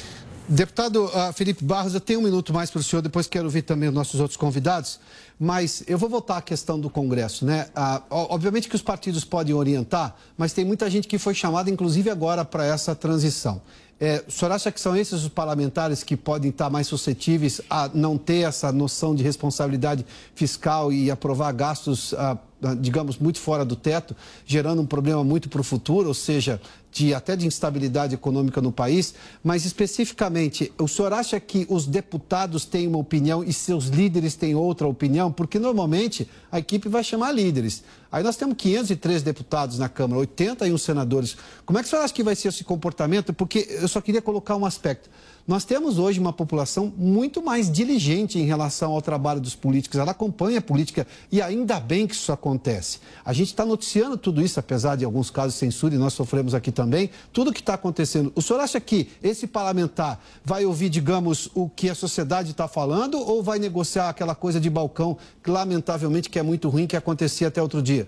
Deputado 0.52 1.06
uh, 1.06 1.32
Felipe 1.32 1.64
Barros, 1.64 1.94
eu 1.94 2.00
tenho 2.02 2.20
um 2.20 2.24
minuto 2.24 2.52
mais 2.52 2.72
para 2.72 2.80
o 2.80 2.84
senhor, 2.84 3.04
depois 3.04 3.28
quero 3.28 3.46
ouvir 3.46 3.62
também 3.62 3.88
os 3.88 3.94
nossos 3.94 4.20
outros 4.20 4.36
convidados, 4.36 5.00
mas 5.40 5.84
eu 5.86 5.96
vou 5.96 6.10
voltar 6.10 6.38
à 6.38 6.42
questão 6.42 6.80
do 6.80 6.90
Congresso, 6.90 7.46
né? 7.46 7.68
Uh, 7.78 8.02
obviamente 8.10 8.68
que 8.68 8.76
os 8.76 8.82
partidos 8.82 9.24
podem 9.24 9.54
orientar, 9.54 10.16
mas 10.36 10.52
tem 10.52 10.66
muita 10.66 10.90
gente 10.90 11.08
que 11.08 11.20
foi 11.20 11.36
chamada, 11.36 11.70
inclusive 11.70 12.10
agora, 12.10 12.44
para 12.44 12.66
essa 12.66 12.96
transição. 12.96 13.62
É, 14.00 14.24
o 14.28 14.32
senhor 14.32 14.52
acha 14.52 14.72
que 14.72 14.82
são 14.82 14.96
esses 14.96 15.22
os 15.22 15.30
parlamentares 15.30 16.02
que 16.02 16.18
podem 16.18 16.50
estar 16.50 16.68
mais 16.72 16.88
suscetíveis 16.88 17.62
a 17.70 17.88
não 17.94 18.18
ter 18.18 18.48
essa 18.48 18.72
noção 18.72 19.14
de 19.14 19.22
responsabilidade 19.22 20.04
fiscal 20.34 20.92
e 20.92 21.12
aprovar 21.12 21.52
gastos 21.52 22.12
ah, 22.18 22.40
digamos, 22.78 23.18
muito 23.18 23.40
fora 23.40 23.64
do 23.64 23.76
teto, 23.76 24.16
gerando 24.46 24.82
um 24.82 24.86
problema 24.86 25.24
muito 25.24 25.48
para 25.48 25.62
o 25.62 25.64
futuro, 25.64 26.10
ou 26.10 26.14
seja, 26.14 26.60
de, 27.00 27.14
até 27.14 27.36
de 27.36 27.48
instabilidade 27.48 28.14
econômica 28.14 28.62
no 28.62 28.74
país. 28.74 29.14
Mas, 29.42 29.66
especificamente, 29.66 30.72
o 30.78 30.88
senhor 30.88 31.14
acha 31.14 31.40
que 31.40 31.66
os 31.70 31.86
deputados 31.86 32.66
têm 32.66 32.88
uma 32.88 32.98
opinião 32.98 33.42
e 33.42 33.54
seus 33.54 33.86
líderes 33.86 34.36
têm 34.36 34.54
outra 34.54 34.86
opinião? 34.86 35.32
Porque, 35.32 35.58
normalmente, 35.58 36.30
a 36.52 36.60
equipe 36.60 36.90
vai 36.90 37.04
chamar 37.04 37.32
líderes. 37.32 37.84
Aí 38.12 38.22
nós 38.22 38.36
temos 38.36 38.56
503 38.58 39.24
deputados 39.24 39.80
na 39.80 39.88
Câmara, 39.88 40.20
81 40.20 40.78
senadores. 40.78 41.38
Como 41.66 41.80
é 41.80 41.82
que 41.82 41.88
o 41.88 41.90
senhor 41.90 42.04
acha 42.04 42.14
que 42.14 42.24
vai 42.24 42.36
ser 42.36 42.50
esse 42.50 42.66
comportamento? 42.66 43.34
Porque 43.34 43.66
eu 43.70 43.88
só 43.88 44.02
queria 44.02 44.22
colocar 44.22 44.58
um 44.58 44.66
aspecto. 44.66 45.10
Nós 45.48 45.66
temos 45.66 45.98
hoje 45.98 46.20
uma 46.20 46.32
população 46.32 46.94
muito 46.96 47.42
mais 47.42 47.72
diligente 47.72 48.38
em 48.38 48.46
relação 48.46 48.92
ao 48.92 49.02
trabalho 49.02 49.40
dos 49.40 49.56
políticos. 49.56 50.00
Ela 50.00 50.12
acompanha 50.12 50.60
a 50.60 50.62
política 50.62 51.08
e 51.32 51.42
ainda 51.42 51.80
bem 51.80 52.06
que 52.06 52.14
isso 52.14 52.32
acontece. 52.32 53.00
A 53.26 53.34
gente 53.34 53.48
está 53.48 53.66
noticiando 53.66 54.18
tudo 54.18 54.42
isso, 54.42 54.60
apesar 54.60 54.96
de 54.96 55.06
alguns 55.06 55.32
casos 55.32 55.54
de 55.54 55.60
censura, 55.60 55.96
e 55.96 55.98
nós 55.98 56.14
sofremos 56.14 56.54
aqui 56.54 56.72
também, 56.72 57.10
tudo 57.34 57.50
o 57.50 57.54
que 57.54 57.62
está 57.62 57.74
acontecendo. 57.74 58.32
O 58.36 58.42
senhor 58.42 58.60
acha 58.60 58.80
que 58.80 59.10
esse 59.24 59.48
parlamentar 59.48 60.20
vai 60.46 60.66
ouvir, 60.66 60.90
digamos, 60.90 61.50
o 61.56 61.68
que 61.68 61.90
a 61.90 61.96
sociedade 61.96 62.52
está 62.52 62.68
falando 62.68 63.20
ou 63.20 63.42
vai 63.42 63.58
negociar 63.58 64.10
aquela 64.10 64.36
coisa 64.36 64.60
de 64.60 64.70
balcão 64.70 65.18
que, 65.44 65.50
lamentavelmente, 65.50 66.30
que 66.30 66.38
é 66.38 66.44
muito 66.44 66.70
ruim, 66.70 66.86
que 66.86 66.96
acontecia 66.96 67.48
até 67.48 67.62
outro 67.62 67.82
dia? 67.82 68.08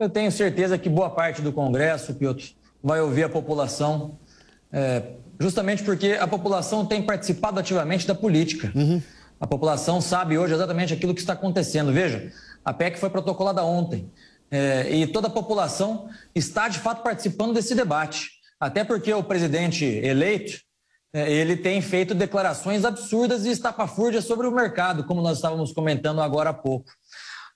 Eu 0.00 0.08
tenho 0.08 0.30
certeza 0.30 0.78
que 0.78 0.88
boa 0.88 1.10
parte 1.10 1.42
do 1.42 1.52
Congresso, 1.52 2.14
Piotr, 2.14 2.52
vai 2.82 3.00
ouvir 3.00 3.24
a 3.24 3.28
população. 3.28 4.16
É, 4.72 5.02
justamente 5.40 5.82
porque 5.82 6.12
a 6.12 6.26
população 6.26 6.84
tem 6.84 7.02
participado 7.02 7.58
ativamente 7.60 8.06
da 8.06 8.14
política. 8.14 8.72
Uhum. 8.74 9.02
A 9.40 9.46
população 9.46 10.00
sabe 10.00 10.36
hoje 10.36 10.54
exatamente 10.54 10.92
aquilo 10.92 11.14
que 11.14 11.20
está 11.20 11.32
acontecendo. 11.32 11.92
Veja, 11.92 12.32
a 12.64 12.72
PEC 12.72 12.98
foi 12.98 13.08
protocolada 13.08 13.62
ontem 13.62 14.10
é, 14.50 14.90
e 14.90 15.06
toda 15.06 15.28
a 15.28 15.30
população 15.30 16.08
está 16.34 16.68
de 16.68 16.78
fato 16.78 17.02
participando 17.02 17.54
desse 17.54 17.74
debate. 17.74 18.30
Até 18.60 18.82
porque 18.82 19.12
o 19.12 19.22
presidente 19.22 19.84
eleito 19.84 20.60
é, 21.12 21.30
ele 21.30 21.56
tem 21.56 21.80
feito 21.80 22.14
declarações 22.14 22.84
absurdas 22.84 23.46
e 23.46 23.50
estapafúrdias 23.50 24.24
sobre 24.24 24.46
o 24.46 24.52
mercado, 24.52 25.04
como 25.04 25.22
nós 25.22 25.38
estávamos 25.38 25.72
comentando 25.72 26.20
agora 26.20 26.50
há 26.50 26.54
pouco. 26.54 26.90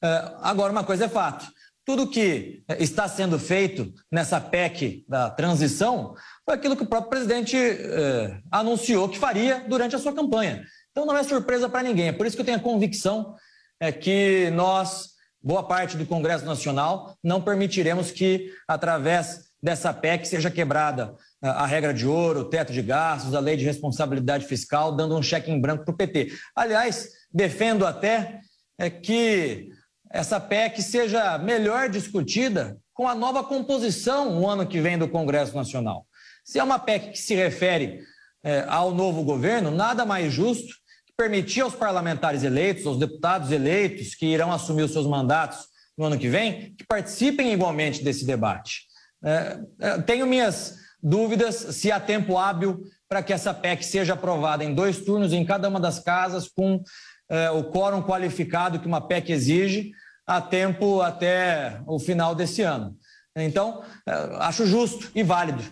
É, 0.02 0.32
agora, 0.40 0.72
uma 0.72 0.84
coisa 0.84 1.04
é 1.04 1.08
fato: 1.08 1.46
tudo 1.84 2.08
que 2.08 2.62
está 2.78 3.08
sendo 3.08 3.38
feito 3.38 3.92
nessa 4.10 4.40
PEC 4.40 5.04
da 5.08 5.28
transição 5.28 6.14
foi 6.44 6.54
aquilo 6.54 6.76
que 6.76 6.82
o 6.82 6.86
próprio 6.86 7.10
presidente 7.10 7.56
eh, 7.56 8.40
anunciou 8.50 9.08
que 9.08 9.18
faria 9.18 9.64
durante 9.68 9.94
a 9.94 9.98
sua 9.98 10.12
campanha. 10.12 10.64
Então 10.90 11.06
não 11.06 11.16
é 11.16 11.22
surpresa 11.22 11.68
para 11.68 11.82
ninguém. 11.82 12.08
É 12.08 12.12
por 12.12 12.26
isso 12.26 12.36
que 12.36 12.42
eu 12.42 12.46
tenho 12.46 12.58
a 12.58 12.62
convicção 12.62 13.34
é, 13.80 13.90
que 13.90 14.50
nós, 14.52 15.10
boa 15.42 15.62
parte 15.62 15.96
do 15.96 16.06
Congresso 16.06 16.44
Nacional, 16.44 17.16
não 17.22 17.40
permitiremos 17.40 18.10
que, 18.10 18.52
através 18.68 19.50
dessa 19.62 19.92
PEC 19.92 20.26
seja 20.26 20.50
quebrada 20.50 21.14
a 21.40 21.66
regra 21.66 21.94
de 21.94 22.06
ouro, 22.06 22.40
o 22.40 22.44
teto 22.44 22.72
de 22.72 22.82
gastos, 22.82 23.34
a 23.34 23.40
lei 23.40 23.56
de 23.56 23.64
responsabilidade 23.64 24.44
fiscal, 24.44 24.94
dando 24.94 25.16
um 25.16 25.22
cheque 25.22 25.50
em 25.50 25.60
branco 25.60 25.84
para 25.84 25.94
o 25.94 25.96
PT. 25.96 26.32
Aliás, 26.54 27.08
defendo 27.32 27.86
até 27.86 28.40
é, 28.78 28.90
que 28.90 29.70
essa 30.10 30.38
PEC 30.38 30.82
seja 30.82 31.38
melhor 31.38 31.88
discutida 31.88 32.76
com 32.92 33.08
a 33.08 33.14
nova 33.14 33.42
composição 33.42 34.38
no 34.38 34.48
ano 34.48 34.66
que 34.66 34.80
vem 34.80 34.98
do 34.98 35.08
Congresso 35.08 35.56
Nacional. 35.56 36.06
Se 36.44 36.58
é 36.58 36.64
uma 36.64 36.78
PEC 36.78 37.12
que 37.12 37.18
se 37.18 37.34
refere 37.34 38.00
é, 38.42 38.64
ao 38.68 38.92
novo 38.92 39.22
governo, 39.22 39.70
nada 39.70 40.04
mais 40.04 40.32
justo 40.32 40.74
que 41.06 41.12
permitir 41.16 41.60
aos 41.60 41.74
parlamentares 41.74 42.42
eleitos, 42.42 42.86
aos 42.86 42.98
deputados 42.98 43.52
eleitos 43.52 44.14
que 44.14 44.26
irão 44.26 44.52
assumir 44.52 44.82
os 44.82 44.92
seus 44.92 45.06
mandatos 45.06 45.66
no 45.96 46.06
ano 46.06 46.18
que 46.18 46.28
vem, 46.28 46.74
que 46.74 46.84
participem 46.84 47.52
igualmente 47.52 48.02
desse 48.02 48.24
debate. 48.24 48.86
É, 49.24 49.60
é, 49.78 49.98
tenho 50.02 50.26
minhas 50.26 50.76
dúvidas 51.00 51.54
se 51.54 51.92
há 51.92 52.00
tempo 52.00 52.36
hábil 52.36 52.82
para 53.08 53.22
que 53.22 53.32
essa 53.32 53.54
PEC 53.54 53.84
seja 53.84 54.14
aprovada 54.14 54.64
em 54.64 54.74
dois 54.74 54.98
turnos 55.04 55.32
em 55.32 55.44
cada 55.44 55.68
uma 55.68 55.78
das 55.78 56.00
casas, 56.00 56.48
com 56.48 56.82
é, 57.28 57.50
o 57.50 57.64
quórum 57.64 58.02
qualificado 58.02 58.80
que 58.80 58.86
uma 58.86 59.06
PEC 59.06 59.30
exige, 59.30 59.92
a 60.26 60.40
tempo 60.40 61.00
até 61.00 61.80
o 61.86 61.98
final 61.98 62.34
desse 62.34 62.62
ano. 62.62 62.96
Então, 63.36 63.84
é, 64.08 64.12
acho 64.40 64.66
justo 64.66 65.10
e 65.14 65.22
válido 65.22 65.62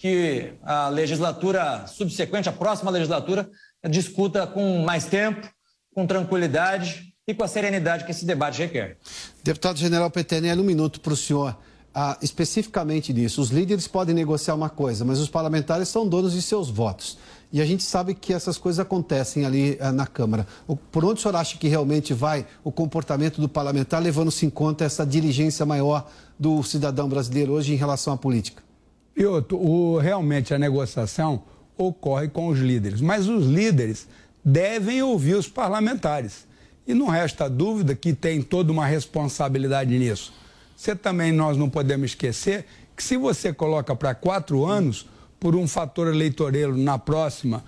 que 0.00 0.54
a 0.62 0.88
legislatura 0.88 1.86
subsequente, 1.86 2.48
a 2.48 2.52
próxima 2.52 2.90
legislatura, 2.90 3.46
discuta 3.86 4.46
com 4.46 4.78
mais 4.82 5.04
tempo, 5.04 5.46
com 5.94 6.06
tranquilidade 6.06 7.12
e 7.28 7.34
com 7.34 7.44
a 7.44 7.48
serenidade 7.48 8.06
que 8.06 8.10
esse 8.10 8.24
debate 8.24 8.62
requer. 8.62 8.96
Deputado 9.44 9.78
General 9.78 10.10
Petenelli, 10.10 10.58
um 10.58 10.64
minuto 10.64 11.02
para 11.02 11.12
o 11.12 11.16
senhor. 11.16 11.54
Ah, 11.94 12.16
especificamente 12.22 13.12
disso, 13.12 13.42
os 13.42 13.50
líderes 13.50 13.86
podem 13.86 14.14
negociar 14.14 14.54
uma 14.54 14.70
coisa, 14.70 15.04
mas 15.04 15.18
os 15.18 15.28
parlamentares 15.28 15.88
são 15.88 16.08
donos 16.08 16.32
de 16.32 16.40
seus 16.40 16.70
votos. 16.70 17.18
E 17.52 17.60
a 17.60 17.66
gente 17.66 17.82
sabe 17.82 18.14
que 18.14 18.32
essas 18.32 18.56
coisas 18.56 18.78
acontecem 18.78 19.44
ali 19.44 19.76
ah, 19.80 19.92
na 19.92 20.06
Câmara. 20.06 20.46
O, 20.66 20.76
por 20.76 21.04
onde 21.04 21.18
o 21.18 21.22
senhor 21.22 21.36
acha 21.36 21.58
que 21.58 21.68
realmente 21.68 22.14
vai 22.14 22.46
o 22.64 22.72
comportamento 22.72 23.38
do 23.38 23.50
parlamentar, 23.50 24.00
levando-se 24.00 24.46
em 24.46 24.50
conta 24.50 24.82
essa 24.82 25.04
diligência 25.04 25.66
maior 25.66 26.08
do 26.38 26.62
cidadão 26.62 27.06
brasileiro 27.06 27.52
hoje 27.52 27.74
em 27.74 27.76
relação 27.76 28.14
à 28.14 28.16
política? 28.16 28.69
Piotr, 29.14 29.54
o, 29.54 29.98
realmente 29.98 30.54
a 30.54 30.58
negociação 30.58 31.42
ocorre 31.76 32.28
com 32.28 32.48
os 32.48 32.58
líderes, 32.58 33.00
mas 33.00 33.28
os 33.28 33.46
líderes 33.46 34.06
devem 34.44 35.02
ouvir 35.02 35.34
os 35.34 35.48
parlamentares. 35.48 36.46
E 36.86 36.94
não 36.94 37.06
resta 37.06 37.48
dúvida 37.48 37.94
que 37.94 38.12
tem 38.12 38.42
toda 38.42 38.72
uma 38.72 38.86
responsabilidade 38.86 39.96
nisso. 39.98 40.32
Você 40.76 40.96
também, 40.96 41.30
nós 41.30 41.56
não 41.56 41.68
podemos 41.68 42.10
esquecer 42.10 42.66
que 42.96 43.02
se 43.02 43.16
você 43.16 43.52
coloca 43.52 43.94
para 43.94 44.14
quatro 44.14 44.64
anos, 44.64 45.06
por 45.38 45.56
um 45.56 45.66
fator 45.66 46.08
eleitoreiro 46.08 46.76
na 46.76 46.98
próxima 46.98 47.64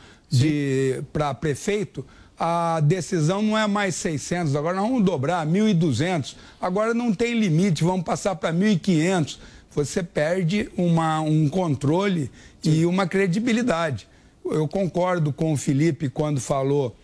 para 1.13 1.33
prefeito, 1.33 2.05
a 2.39 2.81
decisão 2.81 3.41
não 3.41 3.57
é 3.57 3.67
mais 3.67 3.95
600, 3.97 4.57
agora 4.57 4.77
nós 4.77 4.89
vamos 4.89 5.05
dobrar 5.05 5.47
1.200. 5.47 6.35
Agora 6.61 6.93
não 6.93 7.15
tem 7.15 7.39
limite, 7.39 7.85
vamos 7.85 8.05
passar 8.05 8.35
para 8.37 8.53
1.500 8.53 9.39
você 9.75 10.03
perde 10.03 10.69
uma, 10.77 11.21
um 11.21 11.49
controle 11.49 12.31
Sim. 12.63 12.73
e 12.73 12.87
uma 12.87 13.07
credibilidade. 13.07 14.07
Eu 14.45 14.69
concordo 14.69 15.33
com 15.33 15.53
o 15.53 15.57
Felipe 15.57 16.09
quando 16.09 16.41
falou 16.41 16.97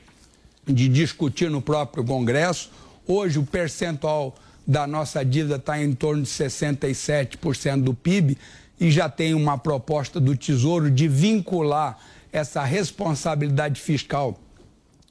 de 0.67 0.89
discutir 0.89 1.51
no 1.51 1.63
próprio 1.63 2.05
Congresso. 2.05 2.71
Hoje 3.07 3.39
o 3.39 3.45
percentual 3.45 4.35
da 4.67 4.87
nossa 4.87 5.25
dívida 5.25 5.57
está 5.57 5.83
em 5.83 5.95
torno 5.95 6.23
de 6.23 6.29
67% 6.29 7.83
do 7.83 7.95
PIB 7.95 8.37
e 8.79 8.91
já 8.91 9.09
tem 9.09 9.35
uma 9.35 9.57
proposta 9.57 10.21
do 10.21 10.37
Tesouro 10.37 10.91
de 10.91 11.09
vincular 11.09 11.99
essa 12.31 12.63
responsabilidade 12.65 13.81
fiscal 13.81 14.39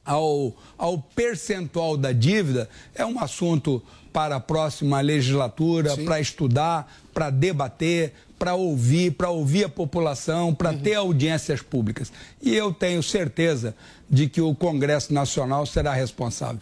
ao, 0.05 0.53
ao 0.77 0.99
percentual 0.99 1.97
da 1.97 2.11
dívida. 2.11 2.69
É 2.93 3.05
um 3.05 3.19
assunto 3.19 3.81
para 4.13 4.37
a 4.37 4.39
próxima 4.39 5.01
legislatura, 5.01 5.95
para 5.97 6.19
estudar, 6.19 6.91
para 7.17 7.32
debater, 7.32 8.13
para 8.38 8.53
ouvir, 8.53 9.13
para 9.13 9.32
ouvir 9.32 9.63
a 9.63 9.69
população, 9.69 10.53
para 10.53 10.69
uhum. 10.69 10.77
ter 10.77 10.93
audiências 10.93 11.63
públicas. 11.63 12.12
E 12.39 12.53
eu 12.53 12.71
tenho 12.71 13.01
certeza 13.01 13.75
de 14.08 14.30
que 14.30 14.39
o 14.39 14.53
Congresso 14.53 15.12
Nacional 15.12 15.65
será 15.65 15.95
responsável. 15.95 16.62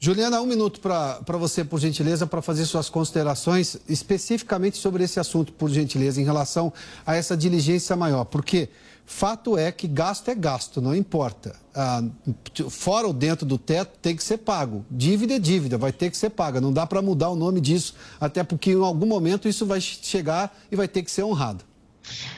Juliana, 0.00 0.40
um 0.40 0.46
minuto 0.46 0.80
para 0.80 1.38
você, 1.38 1.62
por 1.62 1.78
gentileza, 1.78 2.26
para 2.26 2.42
fazer 2.42 2.66
suas 2.66 2.88
considerações 2.88 3.76
especificamente 3.88 4.78
sobre 4.78 5.04
esse 5.04 5.20
assunto, 5.20 5.52
por 5.52 5.70
gentileza, 5.70 6.20
em 6.20 6.24
relação 6.24 6.72
a 7.06 7.14
essa 7.14 7.36
diligência 7.36 7.94
maior. 7.94 8.24
Porque 8.24 8.68
Fato 9.06 9.58
é 9.58 9.70
que 9.70 9.86
gasto 9.86 10.30
é 10.30 10.34
gasto, 10.34 10.80
não 10.80 10.94
importa. 10.94 11.54
Ah, 11.74 12.02
fora 12.70 13.06
ou 13.06 13.12
dentro 13.12 13.44
do 13.44 13.58
teto 13.58 13.98
tem 14.00 14.16
que 14.16 14.24
ser 14.24 14.38
pago. 14.38 14.84
Dívida 14.90 15.34
é 15.34 15.38
dívida, 15.38 15.76
vai 15.76 15.92
ter 15.92 16.10
que 16.10 16.16
ser 16.16 16.30
paga. 16.30 16.60
Não 16.60 16.72
dá 16.72 16.86
para 16.86 17.02
mudar 17.02 17.28
o 17.28 17.36
nome 17.36 17.60
disso, 17.60 17.94
até 18.18 18.42
porque 18.42 18.72
em 18.72 18.82
algum 18.82 19.06
momento 19.06 19.46
isso 19.46 19.66
vai 19.66 19.80
chegar 19.80 20.56
e 20.72 20.76
vai 20.76 20.88
ter 20.88 21.02
que 21.02 21.10
ser 21.10 21.22
honrado. 21.22 21.64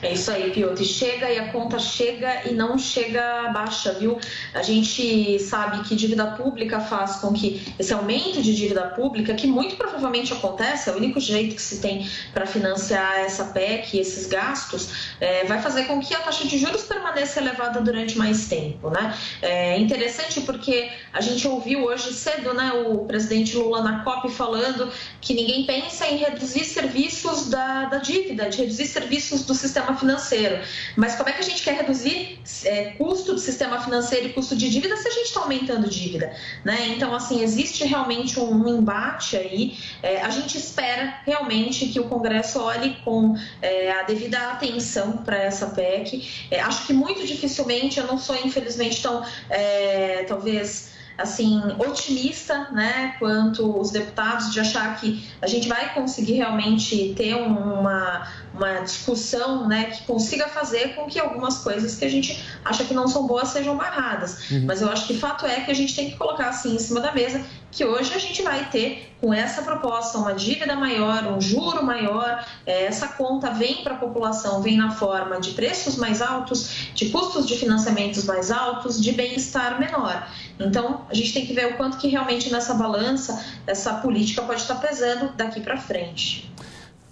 É 0.01 0.13
isso 0.13 0.31
aí, 0.31 0.51
Piotr. 0.51 0.83
Chega 0.83 1.31
e 1.31 1.39
a 1.39 1.51
conta 1.51 1.79
chega 1.79 2.47
e 2.47 2.53
não 2.53 2.77
chega 2.77 3.49
baixa, 3.51 3.93
viu? 3.93 4.17
A 4.53 4.61
gente 4.61 5.39
sabe 5.39 5.83
que 5.83 5.95
dívida 5.95 6.27
pública 6.27 6.79
faz 6.79 7.17
com 7.17 7.33
que 7.33 7.73
esse 7.79 7.93
aumento 7.93 8.41
de 8.41 8.55
dívida 8.55 8.83
pública, 8.89 9.33
que 9.33 9.47
muito 9.47 9.75
provavelmente 9.75 10.31
acontece, 10.33 10.89
é 10.89 10.93
o 10.93 10.97
único 10.97 11.19
jeito 11.19 11.55
que 11.55 11.61
se 11.61 11.79
tem 11.79 12.07
para 12.33 12.45
financiar 12.45 13.19
essa 13.19 13.45
PEC, 13.45 13.97
esses 13.97 14.27
gastos, 14.27 15.13
é, 15.19 15.45
vai 15.45 15.61
fazer 15.61 15.85
com 15.85 15.99
que 15.99 16.13
a 16.13 16.19
taxa 16.19 16.47
de 16.47 16.57
juros 16.57 16.83
permaneça 16.83 17.39
elevada 17.39 17.81
durante 17.81 18.17
mais 18.17 18.47
tempo, 18.47 18.89
né? 18.89 19.17
É 19.41 19.77
interessante 19.79 20.41
porque 20.41 20.89
a 21.11 21.21
gente 21.21 21.47
ouviu 21.47 21.85
hoje 21.85 22.13
cedo, 22.13 22.53
né, 22.53 22.71
o 22.71 23.05
presidente 23.05 23.57
Lula 23.57 23.81
na 23.81 24.03
COP 24.03 24.29
falando 24.29 24.91
que 25.19 25.33
ninguém 25.33 25.65
pensa 25.65 26.07
em 26.07 26.17
reduzir 26.17 26.63
serviços 26.65 27.49
da, 27.49 27.85
da 27.85 27.97
dívida, 27.97 28.49
de 28.49 28.59
reduzir 28.59 28.85
serviços 28.85 29.43
do 29.43 29.53
sistema 29.57 29.95
financeiro. 29.97 30.61
Mas 30.95 31.15
como 31.15 31.29
é 31.29 31.33
que 31.33 31.39
a 31.39 31.43
gente 31.43 31.63
quer 31.63 31.75
reduzir 31.75 32.39
é, 32.63 32.91
custo 32.97 33.33
do 33.33 33.39
sistema 33.39 33.81
financeiro 33.81 34.27
e 34.27 34.33
custo 34.33 34.55
de 34.55 34.69
dívida 34.69 34.95
se 34.97 35.07
a 35.07 35.11
gente 35.11 35.25
está 35.25 35.41
aumentando 35.41 35.89
dívida? 35.89 36.33
Né? 36.63 36.89
Então, 36.89 37.13
assim, 37.13 37.41
existe 37.41 37.83
realmente 37.85 38.39
um 38.39 38.67
embate 38.67 39.35
aí. 39.37 39.77
É, 40.01 40.21
a 40.21 40.29
gente 40.29 40.57
espera 40.57 41.21
realmente 41.25 41.87
que 41.87 41.99
o 41.99 42.05
Congresso 42.05 42.61
olhe 42.61 42.95
com 43.03 43.35
é, 43.61 43.91
a 43.91 44.03
devida 44.03 44.37
atenção 44.51 45.17
para 45.17 45.37
essa 45.37 45.67
PEC. 45.67 46.47
É, 46.51 46.61
acho 46.61 46.85
que 46.85 46.93
muito 46.93 47.25
dificilmente, 47.25 47.99
eu 47.99 48.07
não 48.07 48.17
sou 48.17 48.35
infelizmente 48.35 49.01
tão, 49.01 49.23
é, 49.49 50.25
talvez 50.27 50.97
assim 51.17 51.59
otimista, 51.79 52.69
né, 52.71 53.15
quanto 53.17 53.79
os 53.79 53.89
deputados 53.89 54.53
de 54.53 54.59
achar 54.59 54.99
que 54.99 55.27
a 55.41 55.47
gente 55.47 55.67
vai 55.67 55.93
conseguir 55.93 56.33
realmente 56.33 57.13
ter 57.17 57.33
uma, 57.33 58.27
uma 58.53 58.79
discussão, 58.79 59.67
né, 59.67 59.85
que 59.85 60.03
consiga 60.03 60.47
fazer 60.47 60.95
com 60.95 61.05
que 61.05 61.19
algumas 61.19 61.59
coisas 61.59 61.95
que 61.95 62.05
a 62.05 62.09
gente 62.09 62.43
acha 62.65 62.83
que 62.83 62.93
não 62.93 63.07
são 63.07 63.27
boas 63.27 63.49
sejam 63.49 63.77
barradas. 63.77 64.49
Uhum. 64.49 64.65
Mas 64.65 64.81
eu 64.81 64.89
acho 64.89 65.07
que 65.07 65.17
fato 65.17 65.45
é 65.45 65.61
que 65.61 65.71
a 65.71 65.75
gente 65.75 65.95
tem 65.95 66.09
que 66.09 66.17
colocar 66.17 66.49
assim 66.49 66.75
em 66.75 66.79
cima 66.79 66.99
da 66.99 67.11
mesa 67.11 67.45
que 67.71 67.85
hoje 67.85 68.13
a 68.13 68.17
gente 68.17 68.41
vai 68.41 68.69
ter 68.69 69.13
com 69.21 69.33
essa 69.33 69.61
proposta 69.61 70.17
uma 70.17 70.33
dívida 70.33 70.75
maior, 70.75 71.27
um 71.27 71.41
juro 71.41 71.83
maior, 71.83 72.45
é, 72.65 72.85
essa 72.85 73.07
conta 73.09 73.51
vem 73.51 73.83
para 73.83 73.93
a 73.93 73.97
população, 73.97 74.61
vem 74.61 74.77
na 74.77 74.91
forma 74.91 75.39
de 75.39 75.51
preços 75.51 75.95
mais 75.95 76.21
altos, 76.21 76.89
de 76.93 77.09
custos 77.09 77.45
de 77.45 77.55
financiamentos 77.55 78.23
mais 78.23 78.51
altos, 78.51 79.01
de 79.01 79.11
bem-estar 79.11 79.79
menor. 79.79 80.27
Então, 80.59 81.05
a 81.09 81.13
gente 81.13 81.33
tem 81.33 81.45
que 81.45 81.53
ver 81.53 81.73
o 81.73 81.77
quanto 81.77 81.97
que 81.97 82.07
realmente 82.07 82.51
nessa 82.51 82.73
balança 82.73 83.45
essa 83.67 83.93
política 83.95 84.41
pode 84.41 84.61
estar 84.61 84.75
pesando 84.75 85.33
daqui 85.35 85.59
para 85.59 85.77
frente. 85.77 86.51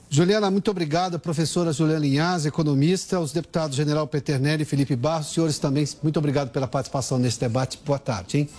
Juliana, 0.10 0.50
muito 0.52 0.70
obrigada. 0.72 1.18
Professora 1.18 1.74
Juliana 1.74 2.00
Linhas, 2.00 2.46
economista, 2.46 3.20
os 3.20 3.34
deputados 3.34 3.76
General 3.76 4.08
Peternelli 4.08 4.64
e 4.64 4.66
Felipe 4.66 4.96
Barros, 4.96 5.34
senhores 5.34 5.58
também, 5.58 5.88
muito 6.02 6.18
obrigado 6.18 6.52
pela 6.52 6.68
participação 6.68 7.18
nesse 7.18 7.40
debate. 7.40 7.80
Boa 7.84 8.00
tarde, 8.00 8.38
hein? 8.38 8.50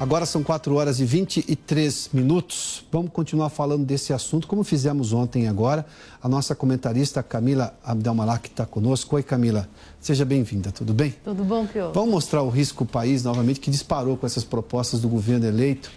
Agora 0.00 0.24
são 0.26 0.44
4 0.44 0.74
horas 0.76 1.00
e 1.00 1.04
23 1.04 2.10
minutos. 2.12 2.84
Vamos 2.92 3.10
continuar 3.10 3.48
falando 3.48 3.84
desse 3.84 4.12
assunto, 4.12 4.46
como 4.46 4.62
fizemos 4.62 5.12
ontem 5.12 5.48
agora. 5.48 5.84
A 6.22 6.28
nossa 6.28 6.54
comentarista 6.54 7.20
Camila 7.20 7.74
Abdelmalak 7.82 8.48
está 8.48 8.64
conosco. 8.64 9.16
Oi, 9.16 9.24
Camila. 9.24 9.68
Seja 10.00 10.24
bem-vinda, 10.24 10.70
tudo 10.70 10.94
bem? 10.94 11.16
Tudo 11.24 11.42
bom, 11.42 11.66
Pio? 11.66 11.90
Vamos 11.92 12.10
mostrar 12.10 12.42
o 12.42 12.48
risco 12.48 12.86
país 12.86 13.24
novamente, 13.24 13.58
que 13.58 13.72
disparou 13.72 14.16
com 14.16 14.24
essas 14.24 14.44
propostas 14.44 15.00
do 15.00 15.08
governo 15.08 15.46
eleito. 15.46 15.90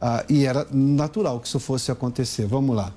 Ah, 0.00 0.24
e 0.28 0.44
era 0.44 0.66
natural 0.72 1.38
que 1.38 1.46
isso 1.46 1.60
fosse 1.60 1.92
acontecer. 1.92 2.46
Vamos 2.46 2.74
lá. 2.74 2.92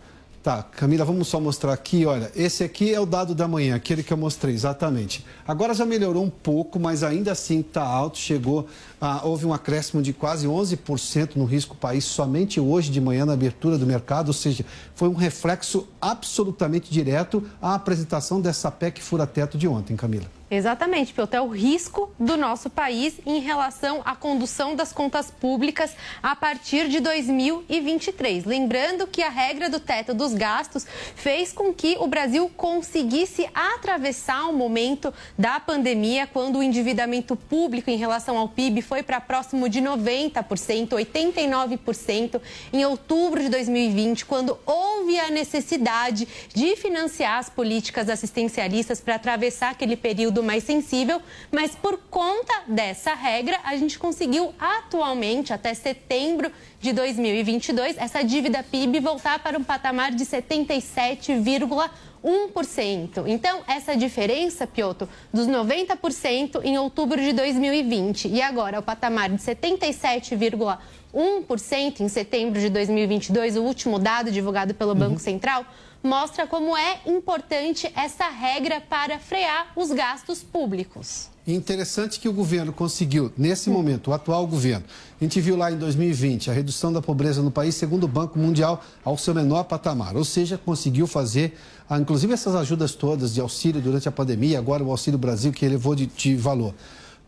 Tá, 0.47 0.63
Camila, 0.63 1.03
vamos 1.03 1.27
só 1.27 1.41
mostrar 1.41 1.73
aqui, 1.73 2.05
olha, 2.05 2.31
esse 2.33 2.63
aqui 2.63 2.93
é 2.93 2.99
o 3.01 3.05
dado 3.05 3.35
da 3.35 3.49
manhã, 3.49 3.75
aquele 3.75 4.01
que 4.01 4.13
eu 4.13 4.15
mostrei, 4.15 4.55
exatamente. 4.55 5.25
Agora 5.45 5.73
já 5.73 5.85
melhorou 5.85 6.23
um 6.23 6.29
pouco, 6.29 6.79
mas 6.79 7.03
ainda 7.03 7.33
assim 7.33 7.59
está 7.59 7.83
alto, 7.83 8.17
chegou, 8.17 8.65
a, 9.01 9.27
houve 9.27 9.45
um 9.45 9.51
acréscimo 9.51 10.01
de 10.01 10.13
quase 10.13 10.47
11% 10.47 11.35
no 11.35 11.43
risco 11.43 11.75
país 11.75 12.05
somente 12.05 12.61
hoje 12.61 12.89
de 12.89 13.01
manhã 13.01 13.25
na 13.25 13.33
abertura 13.33 13.77
do 13.77 13.85
mercado, 13.85 14.29
ou 14.29 14.33
seja, 14.33 14.63
foi 14.95 15.09
um 15.09 15.15
reflexo 15.15 15.85
absolutamente 15.99 16.89
direto 16.89 17.43
à 17.61 17.75
apresentação 17.75 18.39
dessa 18.39 18.71
PEC 18.71 19.03
fura-teto 19.03 19.57
de 19.57 19.67
ontem, 19.67 19.97
Camila. 19.97 20.36
Exatamente, 20.49 21.13
Piotr, 21.13 21.35
é 21.35 21.41
o 21.41 21.49
risco 21.49 22.09
do 22.17 22.37
nosso 22.37 22.69
país 22.69 23.19
em 23.25 23.39
relação 23.39 24.01
à 24.05 24.15
condução 24.15 24.77
das 24.77 24.93
contas 24.93 25.29
públicas 25.29 25.93
a 26.23 26.37
partir 26.37 26.87
de 26.87 27.01
2023. 27.01 28.45
Lembrando 28.45 29.05
que 29.05 29.21
a 29.21 29.27
regra 29.29 29.69
do 29.69 29.77
teto 29.77 30.13
dos 30.13 30.33
gastos 30.33 30.87
fez 31.15 31.51
com 31.51 31.73
que 31.73 31.97
o 31.99 32.07
Brasil 32.07 32.49
conseguisse 32.55 33.45
atravessar 33.53 34.47
o 34.47 34.53
momento 34.53 35.13
da 35.37 35.59
pandemia, 35.59 36.25
quando 36.25 36.59
o 36.59 36.63
endividamento 36.63 37.35
público 37.35 37.89
em 37.89 37.97
relação 37.97 38.37
ao 38.37 38.47
PIB 38.47 38.81
foi 38.81 39.03
para 39.03 39.19
próximo 39.19 39.67
de 39.67 39.81
90%, 39.81 40.91
89% 40.91 42.41
em 42.71 42.85
outubro 42.85 43.41
de 43.41 43.49
2020, 43.49 44.25
quando 44.25 44.57
houve 44.65 45.19
a 45.19 45.29
necessidade 45.29 46.25
de 46.53 46.77
financiar 46.77 47.39
as 47.39 47.49
políticas 47.49 48.07
assistencialistas 48.07 49.01
para 49.01 49.15
atravessar 49.15 49.71
aquele 49.71 49.97
período 49.97 50.36
período 50.37 50.43
mais 50.43 50.63
sensível, 50.63 51.19
mas 51.51 51.75
por 51.75 51.97
conta 52.09 52.63
dessa 52.67 53.13
regra, 53.13 53.59
a 53.63 53.75
gente 53.75 53.97
conseguiu 53.97 54.53
atualmente, 54.59 55.51
até 55.53 55.73
setembro 55.73 56.51
de 56.79 56.93
2022, 56.93 57.97
essa 57.97 58.23
dívida 58.23 58.63
PIB 58.63 58.99
voltar 58.99 59.39
para 59.39 59.57
um 59.57 59.63
patamar 59.63 60.11
de 60.11 60.23
77,1%. 60.25 63.23
Então, 63.25 63.61
essa 63.67 63.95
diferença, 63.95 64.67
Piotr, 64.67 65.05
dos 65.33 65.47
90% 65.47 66.61
em 66.63 66.77
outubro 66.77 67.19
de 67.19 67.33
2020 67.33 68.27
e 68.27 68.39
agora 68.41 68.77
o 68.79 68.83
patamar 68.83 69.29
de 69.29 69.37
77,1% 69.37 72.01
em 72.01 72.09
setembro 72.09 72.59
de 72.59 72.69
2022, 72.69 73.57
o 73.57 73.63
último 73.63 73.97
dado 73.97 74.29
divulgado 74.31 74.75
pelo 74.75 74.93
Banco 74.93 75.13
uhum. 75.13 75.19
Central, 75.19 75.65
mostra 76.03 76.47
como 76.47 76.75
é 76.75 77.01
importante 77.05 77.91
essa 77.95 78.29
regra 78.29 78.81
para 78.81 79.19
frear 79.19 79.71
os 79.75 79.91
gastos 79.91 80.43
públicos. 80.43 81.29
Interessante 81.45 82.19
que 82.19 82.27
o 82.27 82.33
governo 82.33 82.73
conseguiu, 82.73 83.31
nesse 83.37 83.69
momento, 83.69 84.11
o 84.11 84.13
atual 84.13 84.45
governo. 84.45 84.85
A 85.19 85.23
gente 85.23 85.39
viu 85.39 85.55
lá 85.55 85.71
em 85.71 85.77
2020 85.77 86.49
a 86.49 86.53
redução 86.53 86.91
da 86.91 87.01
pobreza 87.01 87.41
no 87.41 87.49
país, 87.49 87.75
segundo 87.75 88.03
o 88.03 88.07
Banco 88.07 88.37
Mundial, 88.37 88.83
ao 89.03 89.17
seu 89.17 89.33
menor 89.33 89.63
patamar. 89.63 90.17
Ou 90.17 90.25
seja, 90.25 90.57
conseguiu 90.57 91.07
fazer, 91.07 91.57
ah, 91.89 91.97
inclusive 91.97 92.33
essas 92.33 92.53
ajudas 92.53 92.93
todas 92.93 93.33
de 93.33 93.39
auxílio 93.39 93.81
durante 93.81 94.09
a 94.09 94.11
pandemia, 94.11 94.59
agora 94.59 94.83
o 94.83 94.91
Auxílio 94.91 95.17
Brasil, 95.17 95.53
que 95.53 95.65
elevou 95.65 95.95
de, 95.95 96.07
de 96.07 96.35
valor 96.35 96.73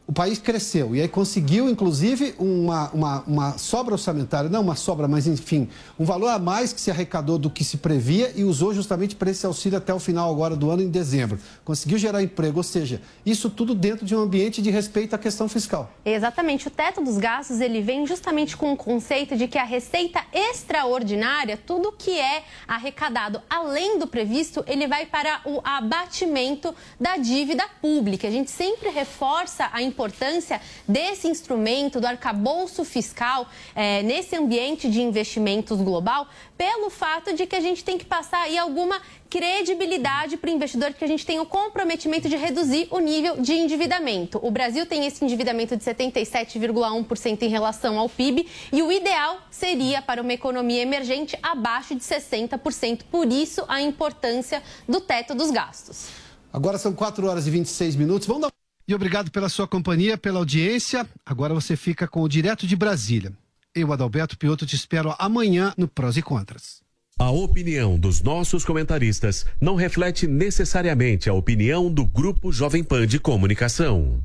o 0.10 0.12
país 0.12 0.40
cresceu 0.40 0.96
e 0.96 1.02
aí 1.02 1.08
conseguiu, 1.08 1.70
inclusive, 1.70 2.34
uma, 2.40 2.90
uma, 2.90 3.24
uma, 3.28 3.58
sobra 3.60 3.94
orçamentária, 3.94 4.50
não 4.50 4.62
uma 4.62 4.76
sobra, 4.76 5.08
mas 5.08 5.28
enfim, 5.28 5.70
um 6.00 6.04
valor 6.04 6.30
a 6.30 6.40
mais 6.40 6.74
que 6.74 6.82
se 6.82 6.90
arrecadou 6.90 7.38
do 7.38 7.48
que 7.48 7.64
se 7.64 7.78
previa 7.78 8.34
e 8.36 8.44
usou 8.44 8.74
justamente 8.74 9.16
para 9.16 9.30
esse 9.30 9.46
auxílio 9.46 9.78
até 9.78 9.94
o 9.94 10.00
final 10.00 10.32
agora 10.32 10.56
do 10.56 10.72
ano, 10.72 10.82
em 10.82 10.90
dezembro. 10.90 11.38
Conseguiu 11.64 12.00
gerar 12.00 12.24
emprego, 12.24 12.58
ou 12.58 12.64
seja, 12.64 13.04
isso 13.24 13.52
tudo 13.52 13.76
dentro 13.76 14.04
de 14.04 14.16
um 14.16 14.22
ambiente 14.22 14.64
de 14.64 14.72
respeito 14.72 15.14
à 15.14 15.18
questão 15.20 15.48
fiscal. 15.48 15.94
Exatamente. 16.04 16.68
O 16.68 16.72
teto 16.72 17.04
dos 17.04 17.20
gastos, 17.20 17.62
ele 17.62 17.80
vem 17.80 18.08
justamente 18.08 18.58
com 18.58 18.74
o 18.74 18.76
conceito 18.76 19.38
de 19.38 19.48
que 19.48 19.60
a 19.60 19.64
receita 19.64 20.26
extraordinária, 20.34 21.56
tudo 21.56 21.94
que 21.96 22.18
é 22.18 22.42
arrecadado 22.68 23.44
além 23.48 24.00
do 24.00 24.08
previsto, 24.08 24.64
ele 24.66 24.88
vai 24.88 25.06
para 25.06 25.42
o 25.46 25.62
abatimento 25.64 26.74
da 27.00 27.16
dívida 27.16 27.64
pública. 27.80 28.28
A 28.28 28.32
gente 28.32 28.50
sempre 28.50 28.90
reforça 28.90 29.70
a 29.72 29.84
importância 29.84 29.99
importância 30.00 30.62
desse 30.88 31.28
instrumento, 31.28 32.00
do 32.00 32.08
arcabouço 32.08 32.86
fiscal, 32.86 33.48
é, 33.76 34.02
nesse 34.02 34.34
ambiente 34.34 34.90
de 34.90 35.02
investimentos 35.02 35.82
global, 35.82 36.26
pelo 36.58 36.90
fato 36.90 37.34
de 37.34 37.46
que 37.46 37.56
a 37.56 37.60
gente 37.60 37.84
tem 37.84 37.98
que 37.98 38.06
passar 38.06 38.44
aí 38.44 38.58
alguma 38.58 39.02
credibilidade 39.30 40.38
para 40.38 40.50
o 40.50 40.54
investidor, 40.54 40.94
que 40.94 41.04
a 41.04 41.08
gente 41.08 41.26
tem 41.26 41.40
o 41.40 41.46
comprometimento 41.46 42.30
de 42.30 42.38
reduzir 42.38 42.88
o 42.90 43.00
nível 43.00 43.42
de 43.42 43.54
endividamento. 43.54 44.40
O 44.42 44.50
Brasil 44.50 44.86
tem 44.86 45.06
esse 45.06 45.24
endividamento 45.24 45.76
de 45.76 45.84
77,1% 45.84 47.42
em 47.42 47.50
relação 47.50 48.00
ao 48.00 48.08
PIB 48.08 48.48
e 48.72 48.82
o 48.82 48.92
ideal 48.92 49.38
seria 49.52 50.02
para 50.02 50.22
uma 50.22 50.34
economia 50.34 50.82
emergente 50.82 51.38
abaixo 51.44 51.94
de 51.94 52.02
60%. 52.02 53.02
Por 53.12 53.32
isso, 53.32 53.64
a 53.68 53.82
importância 53.82 54.64
do 54.88 55.02
teto 55.02 55.36
dos 55.36 55.52
gastos. 55.52 56.08
Agora 56.52 56.78
são 56.78 56.94
4 56.94 57.28
horas 57.28 57.46
e 57.46 57.52
26 57.52 57.96
minutos. 57.96 58.26
Vamos 58.26 58.44
dar 58.44 58.59
e 58.90 58.96
obrigado 58.96 59.30
pela 59.30 59.48
sua 59.50 59.68
companhia, 59.68 60.18
pela 60.18 60.40
audiência. 60.40 61.08
Agora 61.24 61.54
você 61.54 61.76
fica 61.76 62.08
com 62.08 62.24
o 62.24 62.28
Direto 62.28 62.66
de 62.66 62.76
Brasília. 62.76 63.32
Eu, 63.76 63.94
Adalberto 63.94 64.36
Piotto, 64.36 64.66
te 64.66 64.76
espero 64.76 65.14
amanhã 65.20 65.74
no 65.78 65.88
Prós 65.88 66.18
e 66.18 66.24
Contras. 66.24 66.82
A 67.20 67.30
opinião 67.30 68.00
dos 68.00 68.22
nossos 68.24 68.66
comentaristas 68.66 69.46
não 69.62 69.76
reflete 69.76 70.26
necessariamente 70.26 71.30
a 71.30 71.34
opinião 71.34 71.94
do 71.94 72.04
Grupo 72.04 72.52
Jovem 72.52 72.84
Pan 72.84 73.06
de 73.06 73.20
Comunicação. 73.20 74.24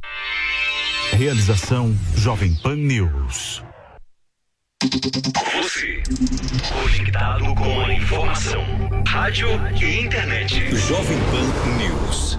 Realização 1.13 1.95
Jovem 2.17 2.55
Pan 2.55 2.77
News. 2.77 3.63
Você, 4.83 6.03
conectado 6.73 7.55
com 7.55 7.81
a 7.81 7.93
informação, 7.93 8.65
rádio 9.07 9.49
e 9.83 10.01
internet. 10.01 10.75
Jovem 10.77 11.19
Pan 11.19 11.77
News. 11.77 12.39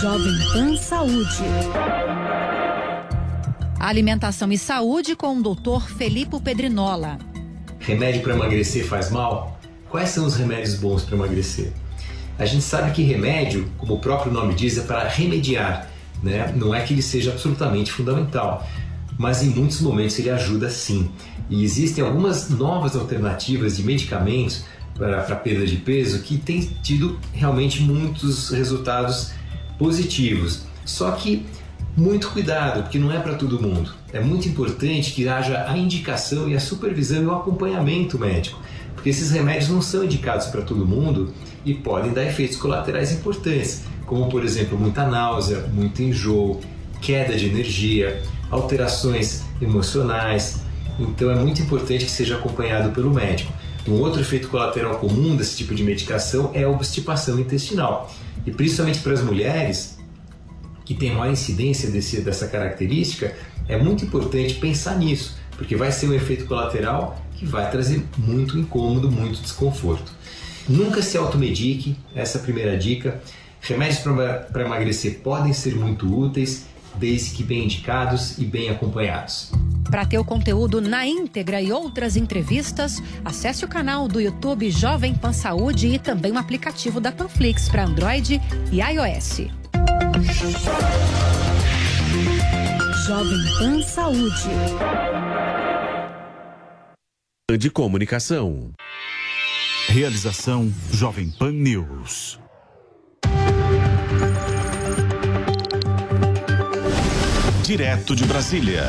Jovem 0.00 0.38
Pan 0.54 0.74
Saúde. 0.78 1.44
Alimentação 3.78 4.50
e 4.50 4.56
saúde 4.56 5.14
com 5.14 5.36
o 5.36 5.42
Dr. 5.42 5.86
Felipe 5.98 6.40
Pedrinola. 6.40 7.18
Remédio 7.78 8.22
para 8.22 8.32
emagrecer 8.32 8.86
faz 8.86 9.10
mal? 9.10 9.60
Quais 9.90 10.08
são 10.08 10.24
os 10.24 10.36
remédios 10.36 10.76
bons 10.76 11.02
para 11.02 11.14
emagrecer? 11.14 11.74
A 12.38 12.46
gente 12.46 12.62
sabe 12.62 12.92
que 12.92 13.02
remédio, 13.02 13.70
como 13.76 13.96
o 13.96 13.98
próprio 13.98 14.32
nome 14.32 14.54
diz, 14.54 14.78
é 14.78 14.82
para 14.82 15.06
remediar, 15.06 15.90
né? 16.22 16.54
Não 16.56 16.74
é 16.74 16.80
que 16.84 16.94
ele 16.94 17.02
seja 17.02 17.32
absolutamente 17.32 17.92
fundamental, 17.92 18.66
mas 19.18 19.42
em 19.42 19.50
muitos 19.50 19.82
momentos 19.82 20.18
ele 20.18 20.30
ajuda 20.30 20.70
sim. 20.70 21.10
E 21.50 21.62
existem 21.62 22.02
algumas 22.02 22.48
novas 22.48 22.96
alternativas 22.96 23.76
de 23.76 23.82
medicamentos 23.82 24.64
para 24.96 25.36
perda 25.36 25.66
de 25.66 25.76
peso 25.76 26.20
que 26.20 26.38
tem 26.38 26.60
tido 26.82 27.18
realmente 27.32 27.82
muitos 27.82 28.50
resultados 28.50 29.32
positivos. 29.78 30.62
Só 30.84 31.10
que 31.12 31.44
muito 31.96 32.28
cuidado, 32.30 32.82
porque 32.82 32.98
não 32.98 33.10
é 33.10 33.18
para 33.18 33.34
todo 33.34 33.60
mundo. 33.60 33.94
É 34.12 34.20
muito 34.20 34.48
importante 34.48 35.12
que 35.12 35.26
haja 35.28 35.66
a 35.68 35.76
indicação 35.76 36.48
e 36.48 36.54
a 36.54 36.60
supervisão 36.60 37.22
e 37.22 37.26
o 37.26 37.32
acompanhamento 37.32 38.18
médico, 38.18 38.60
porque 38.94 39.08
esses 39.08 39.30
remédios 39.30 39.70
não 39.70 39.80
são 39.80 40.04
indicados 40.04 40.46
para 40.46 40.62
todo 40.62 40.86
mundo 40.86 41.32
e 41.64 41.74
podem 41.74 42.12
dar 42.12 42.24
efeitos 42.24 42.56
colaterais 42.56 43.12
importantes, 43.12 43.84
como 44.04 44.28
por 44.28 44.44
exemplo 44.44 44.78
muita 44.78 45.06
náusea, 45.06 45.66
muito 45.72 46.02
enjoo, 46.02 46.60
queda 47.00 47.36
de 47.36 47.46
energia, 47.46 48.22
alterações 48.50 49.42
emocionais. 49.60 50.60
Então 50.98 51.30
é 51.30 51.34
muito 51.34 51.60
importante 51.62 52.04
que 52.04 52.10
seja 52.10 52.36
acompanhado 52.36 52.90
pelo 52.90 53.12
médico. 53.12 53.52
Um 53.88 54.00
outro 54.00 54.20
efeito 54.20 54.48
colateral 54.48 54.98
comum 54.98 55.36
desse 55.36 55.56
tipo 55.56 55.74
de 55.74 55.84
medicação 55.84 56.50
é 56.52 56.64
a 56.64 56.68
obstipação 56.68 57.38
intestinal. 57.38 58.12
E 58.44 58.50
principalmente 58.50 58.98
para 59.00 59.12
as 59.12 59.22
mulheres 59.22 59.96
que 60.84 60.94
têm 60.94 61.12
maior 61.12 61.32
incidência 61.32 61.90
desse, 61.90 62.20
dessa 62.20 62.48
característica, 62.48 63.34
é 63.68 63.76
muito 63.76 64.04
importante 64.04 64.54
pensar 64.54 64.96
nisso, 64.96 65.36
porque 65.56 65.74
vai 65.76 65.90
ser 65.90 66.08
um 66.08 66.14
efeito 66.14 66.46
colateral 66.46 67.20
que 67.34 67.44
vai 67.44 67.70
trazer 67.70 68.04
muito 68.16 68.58
incômodo, 68.58 69.10
muito 69.10 69.40
desconforto. 69.40 70.12
Nunca 70.68 71.02
se 71.02 71.16
automedique, 71.16 71.96
essa 72.14 72.38
é 72.38 72.40
a 72.40 72.44
primeira 72.44 72.76
dica. 72.76 73.20
Remédios 73.60 74.00
para 74.00 74.62
emagrecer 74.62 75.20
podem 75.22 75.52
ser 75.52 75.74
muito 75.74 76.12
úteis, 76.12 76.66
desde 76.98 77.30
que 77.30 77.42
bem 77.42 77.64
indicados 77.64 78.38
e 78.38 78.44
bem 78.44 78.70
acompanhados. 78.70 79.50
Para 79.90 80.04
ter 80.04 80.18
o 80.18 80.24
conteúdo 80.24 80.80
na 80.80 81.06
íntegra 81.06 81.62
e 81.62 81.72
outras 81.72 82.16
entrevistas, 82.16 83.00
acesse 83.24 83.64
o 83.64 83.68
canal 83.68 84.08
do 84.08 84.20
YouTube 84.20 84.68
Jovem 84.70 85.14
Pan 85.14 85.32
Saúde 85.32 85.86
e 85.86 85.98
também 85.98 86.32
o 86.32 86.38
aplicativo 86.38 87.00
da 87.00 87.12
Panflix 87.12 87.68
para 87.68 87.84
Android 87.84 88.40
e 88.72 88.80
iOS. 88.80 89.48
Jovem 93.06 93.38
Pan 93.58 93.82
Saúde. 93.82 94.50
De 97.58 97.70
comunicação. 97.70 98.72
Realização 99.88 100.72
Jovem 100.90 101.30
Pan 101.30 101.52
News. 101.52 102.40
Direto 107.66 108.14
de 108.14 108.24
Brasília. 108.24 108.84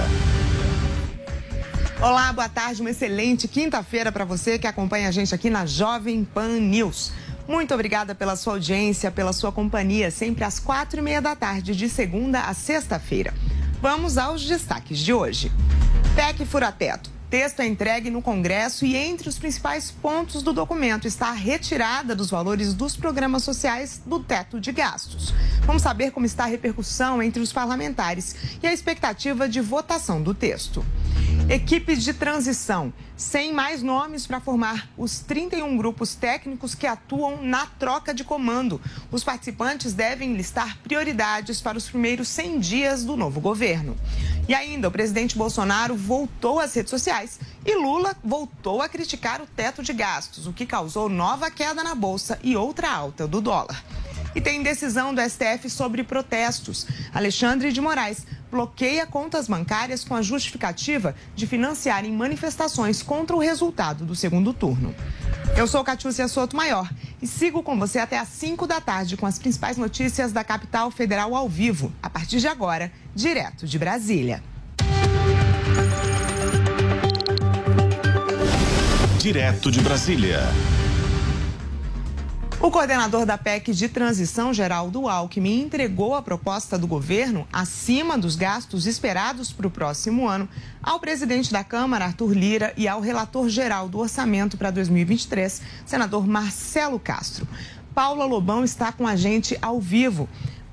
Olá, 2.00 2.32
boa 2.32 2.48
tarde, 2.48 2.80
uma 2.80 2.92
excelente 2.92 3.48
quinta-feira 3.48 4.12
para 4.12 4.24
você 4.24 4.60
que 4.60 4.68
acompanha 4.68 5.08
a 5.08 5.12
gente 5.12 5.34
aqui 5.34 5.50
na 5.50 5.66
Jovem 5.66 6.24
Pan 6.24 6.60
News. 6.60 7.12
Muito 7.48 7.74
obrigada 7.74 8.14
pela 8.14 8.36
sua 8.36 8.54
audiência, 8.54 9.10
pela 9.10 9.34
sua 9.34 9.52
companhia, 9.52 10.12
sempre 10.12 10.44
às 10.44 10.60
quatro 10.60 11.00
e 11.00 11.02
meia 11.02 11.20
da 11.20 11.36
tarde, 11.36 11.76
de 11.76 11.90
segunda 11.90 12.42
a 12.42 12.54
sexta-feira. 12.54 13.34
Vamos 13.82 14.16
aos 14.16 14.46
destaques 14.46 15.00
de 15.00 15.12
hoje. 15.12 15.52
PEC 16.16 16.46
Furateto. 16.46 17.17
Texto 17.30 17.60
é 17.60 17.68
entregue 17.68 18.10
no 18.10 18.22
Congresso 18.22 18.86
e 18.86 18.96
entre 18.96 19.28
os 19.28 19.38
principais 19.38 19.92
pontos 19.92 20.42
do 20.42 20.54
documento 20.54 21.06
está 21.06 21.28
a 21.28 21.34
retirada 21.34 22.16
dos 22.16 22.30
valores 22.30 22.74
dos 22.74 22.96
programas 22.96 23.44
sociais 23.44 24.02
do 24.06 24.18
teto 24.18 24.62
de 24.62 24.72
gastos. 24.72 25.34
Vamos 25.66 25.82
saber 25.82 26.12
como 26.12 26.26
está 26.26 26.46
a 26.46 26.48
repercussão 26.48 27.22
entre 27.22 27.42
os 27.42 27.52
parlamentares 27.52 28.58
e 28.64 28.68
a 28.68 28.72
expectativa 28.72 29.50
de 29.50 29.60
votação 29.60 30.24
do 30.24 30.34
texto. 30.34 30.86
Equipe 31.50 31.98
de 31.98 32.14
transição, 32.14 32.94
sem 33.18 33.52
mais 33.52 33.82
nomes 33.82 34.28
para 34.28 34.40
formar 34.40 34.88
os 34.96 35.20
31 35.20 35.76
grupos 35.76 36.14
técnicos 36.14 36.76
que 36.76 36.86
atuam 36.86 37.42
na 37.42 37.66
troca 37.66 38.14
de 38.14 38.24
comando. 38.24 38.80
Os 39.12 39.24
participantes 39.24 39.94
devem 39.94 40.36
listar 40.36 40.78
prioridades 40.84 41.60
para 41.60 41.78
os 41.78 41.90
primeiros 41.90 42.28
100 42.28 42.60
dias 42.60 43.04
do 43.04 43.18
novo 43.18 43.42
governo. 43.42 43.98
E 44.48 44.54
ainda, 44.54 44.88
o 44.88 44.92
presidente 44.92 45.36
Bolsonaro 45.36 45.96
voltou 45.96 46.60
às 46.60 46.74
redes 46.76 46.92
sociais 46.92 47.40
e 47.66 47.76
Lula 47.76 48.16
voltou 48.24 48.82
a 48.82 48.88
criticar 48.88 49.42
o 49.42 49.48
teto 49.48 49.82
de 49.82 49.92
gastos, 49.92 50.46
o 50.46 50.54
que 50.54 50.66
causou 50.66 51.10
nova 51.10 51.50
queda 51.50 51.84
na 51.84 51.96
bolsa 51.96 52.40
e 52.44 52.56
outra 52.56 52.90
alta 52.90 53.28
do 53.28 53.42
dólar. 53.42 53.84
E 54.38 54.40
tem 54.40 54.62
decisão 54.62 55.16
do 55.16 55.22
STF 55.28 55.68
sobre 55.68 56.04
protestos. 56.04 56.86
Alexandre 57.12 57.72
de 57.72 57.82
Moraes 57.82 58.24
bloqueia 58.52 59.04
contas 59.08 59.48
bancárias 59.48 60.04
com 60.04 60.14
a 60.14 60.22
justificativa 60.22 61.16
de 61.36 61.48
financiarem 61.48 62.14
manifestações 62.14 63.02
contra 63.02 63.36
o 63.36 63.40
resultado 63.40 64.06
do 64.06 64.14
segundo 64.14 64.54
turno. 64.54 64.94
Eu 65.58 65.66
sou 65.66 65.84
Catiúcia 65.84 66.28
Soto 66.28 66.56
Maior 66.56 66.88
e 67.20 67.26
sigo 67.26 67.64
com 67.64 67.80
você 67.80 67.98
até 67.98 68.20
às 68.20 68.28
5 68.28 68.68
da 68.68 68.80
tarde 68.80 69.18
com 69.18 69.26
as 69.26 69.40
principais 69.40 69.76
notícias 69.76 70.32
da 70.32 70.44
capital 70.44 70.92
federal 70.92 71.34
ao 71.34 71.50
vivo, 71.50 71.92
a 72.00 72.08
partir 72.08 72.40
de 72.40 72.48
agora, 72.48 72.92
direto 73.16 73.66
de 73.66 73.80
Brasília. 73.80 74.44
Direto 79.18 79.72
de 79.72 79.82
Brasília. 79.82 80.42
O 82.60 82.72
coordenador 82.72 83.24
da 83.24 83.38
PEC 83.38 83.72
de 83.72 83.88
transição, 83.88 84.52
Geraldo 84.52 85.08
Alckmin, 85.08 85.62
entregou 85.62 86.16
a 86.16 86.24
proposta 86.24 86.76
do 86.76 86.88
governo 86.88 87.48
acima 87.54 88.18
dos 88.18 88.36
gastos 88.36 88.88
esperados 88.88 89.52
para 89.52 89.68
o 89.68 89.72
próximo 89.72 90.28
ano 90.28 90.50
ao 90.82 91.00
presidente 91.00 91.52
da 91.52 91.64
Câmara, 91.64 92.06
Arthur 92.06 92.34
Lira, 92.34 92.74
e 92.76 92.88
ao 92.88 93.00
relator 93.00 93.48
geral 93.48 93.88
do 93.88 94.00
orçamento 94.00 94.58
para 94.58 94.72
2023, 94.72 95.62
senador 95.86 96.26
Marcelo 96.26 97.00
Castro. 97.00 97.48
Paula 97.94 98.26
Lobão 98.26 98.64
está 98.64 98.92
com 98.92 99.06
a 99.06 99.16
gente 99.16 99.56
ao 99.62 99.80
vivo. 99.80 100.28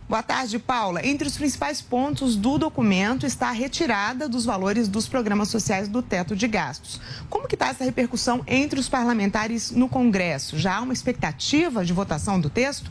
Boa 0.07 0.23
tarde, 0.23 0.59
Paula. 0.59 1.05
Entre 1.05 1.27
os 1.27 1.35
principais 1.35 1.81
pontos 1.81 2.37
do 2.37 2.59
documento 2.59 3.25
está 3.25 3.49
a 3.49 3.53
retirada 3.53 4.29
dos 4.29 4.45
valores 4.45 4.87
dos 4.87 5.09
programas 5.09 5.49
sociais 5.49 5.88
do 5.88 6.03
teto 6.03 6.37
de 6.37 6.47
gastos. 6.47 7.01
Como 7.31 7.49
que 7.49 7.55
está 7.55 7.69
essa 7.69 7.85
repercussão 7.85 8.43
entre 8.47 8.79
os 8.79 8.87
parlamentares 8.87 9.71
no 9.71 9.88
Congresso? 9.88 10.59
Já 10.59 10.77
há 10.77 10.83
uma 10.83 10.93
expectativa 10.93 11.83
de 11.83 11.95
votação 11.95 12.38
do 12.38 12.51
texto? 12.51 12.90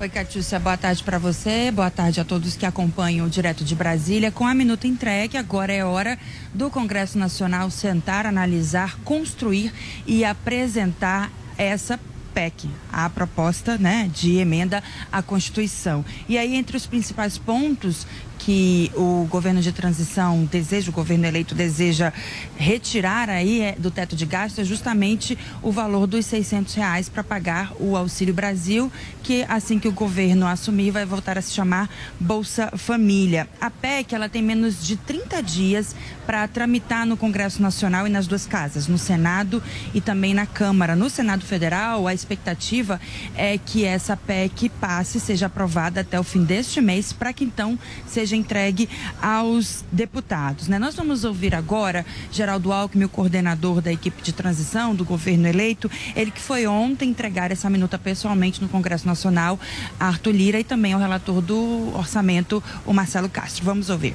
Oi, 0.00 0.08
Catiúcia, 0.08 0.58
boa 0.58 0.76
tarde 0.76 1.04
para 1.04 1.16
você, 1.16 1.70
boa 1.70 1.88
tarde 1.88 2.20
a 2.20 2.24
todos 2.24 2.56
que 2.56 2.66
acompanham 2.66 3.24
o 3.24 3.30
Direto 3.30 3.62
de 3.62 3.76
Brasília. 3.76 4.32
Com 4.32 4.44
a 4.44 4.52
minuta 4.52 4.88
entregue, 4.88 5.36
agora 5.36 5.72
é 5.72 5.84
hora 5.84 6.18
do 6.52 6.68
Congresso 6.68 7.16
Nacional 7.16 7.70
sentar, 7.70 8.26
analisar, 8.26 8.98
construir 9.04 9.72
e 10.04 10.24
apresentar 10.24 11.30
essa 11.56 12.00
PEC, 12.32 12.68
a 12.92 13.08
proposta 13.10 13.76
né, 13.78 14.10
de 14.12 14.38
emenda 14.38 14.82
à 15.10 15.22
Constituição. 15.22 16.04
E 16.28 16.38
aí, 16.38 16.54
entre 16.54 16.76
os 16.76 16.86
principais 16.86 17.38
pontos 17.38 18.06
que 18.44 18.90
o 18.96 19.24
governo 19.30 19.60
de 19.60 19.70
transição 19.70 20.44
deseja, 20.44 20.90
o 20.90 20.92
governo 20.92 21.24
eleito 21.26 21.54
deseja 21.54 22.12
retirar 22.56 23.30
aí 23.30 23.60
é, 23.60 23.76
do 23.78 23.88
teto 23.88 24.16
de 24.16 24.26
gastos 24.26 24.58
é 24.58 24.64
justamente 24.64 25.38
o 25.62 25.70
valor 25.70 26.08
dos 26.08 26.26
600 26.26 26.74
reais 26.74 27.08
para 27.08 27.22
pagar 27.22 27.72
o 27.78 27.96
Auxílio 27.96 28.34
Brasil, 28.34 28.90
que 29.22 29.44
assim 29.48 29.78
que 29.78 29.86
o 29.86 29.92
governo 29.92 30.44
assumir 30.46 30.90
vai 30.90 31.04
voltar 31.04 31.38
a 31.38 31.42
se 31.42 31.52
chamar 31.52 31.88
Bolsa 32.18 32.72
Família. 32.76 33.48
A 33.60 33.70
PEC 33.70 34.12
ela 34.12 34.28
tem 34.28 34.42
menos 34.42 34.84
de 34.84 34.96
30 34.96 35.40
dias 35.40 35.94
para 36.26 36.46
tramitar 36.48 37.06
no 37.06 37.16
Congresso 37.16 37.62
Nacional 37.62 38.08
e 38.08 38.10
nas 38.10 38.26
duas 38.26 38.44
casas, 38.44 38.88
no 38.88 38.98
Senado 38.98 39.62
e 39.94 40.00
também 40.00 40.34
na 40.34 40.46
Câmara. 40.46 40.96
No 40.96 41.08
Senado 41.08 41.44
Federal, 41.44 42.08
a 42.08 42.14
expectativa 42.14 43.00
é 43.36 43.56
que 43.56 43.84
essa 43.84 44.16
PEC 44.16 44.68
passe, 44.68 45.20
seja 45.20 45.46
aprovada 45.46 46.00
até 46.00 46.18
o 46.18 46.24
fim 46.24 46.42
deste 46.42 46.80
mês, 46.80 47.12
para 47.12 47.32
que 47.32 47.44
então 47.44 47.78
seja 48.06 48.31
seja 48.32 48.36
entregue 48.36 48.88
aos 49.20 49.84
deputados. 49.92 50.68
Né? 50.68 50.78
Nós 50.78 50.94
vamos 50.94 51.24
ouvir 51.24 51.54
agora 51.54 52.04
Geraldo 52.30 52.72
Alckmin, 52.72 53.04
o 53.04 53.08
coordenador 53.08 53.80
da 53.80 53.92
equipe 53.92 54.22
de 54.22 54.32
transição 54.32 54.94
do 54.94 55.04
governo 55.04 55.46
eleito, 55.46 55.90
ele 56.16 56.30
que 56.30 56.40
foi 56.40 56.66
ontem 56.66 57.10
entregar 57.10 57.50
essa 57.50 57.68
minuta 57.68 57.98
pessoalmente 57.98 58.60
no 58.62 58.68
Congresso 58.68 59.06
Nacional, 59.06 59.60
Arthur 60.00 60.32
Lira, 60.32 60.60
e 60.60 60.64
também 60.64 60.92
ao 60.92 61.00
relator 61.00 61.40
do 61.40 61.92
orçamento, 61.94 62.62
o 62.86 62.92
Marcelo 62.92 63.28
Castro. 63.28 63.64
Vamos 63.64 63.90
ouvir. 63.90 64.14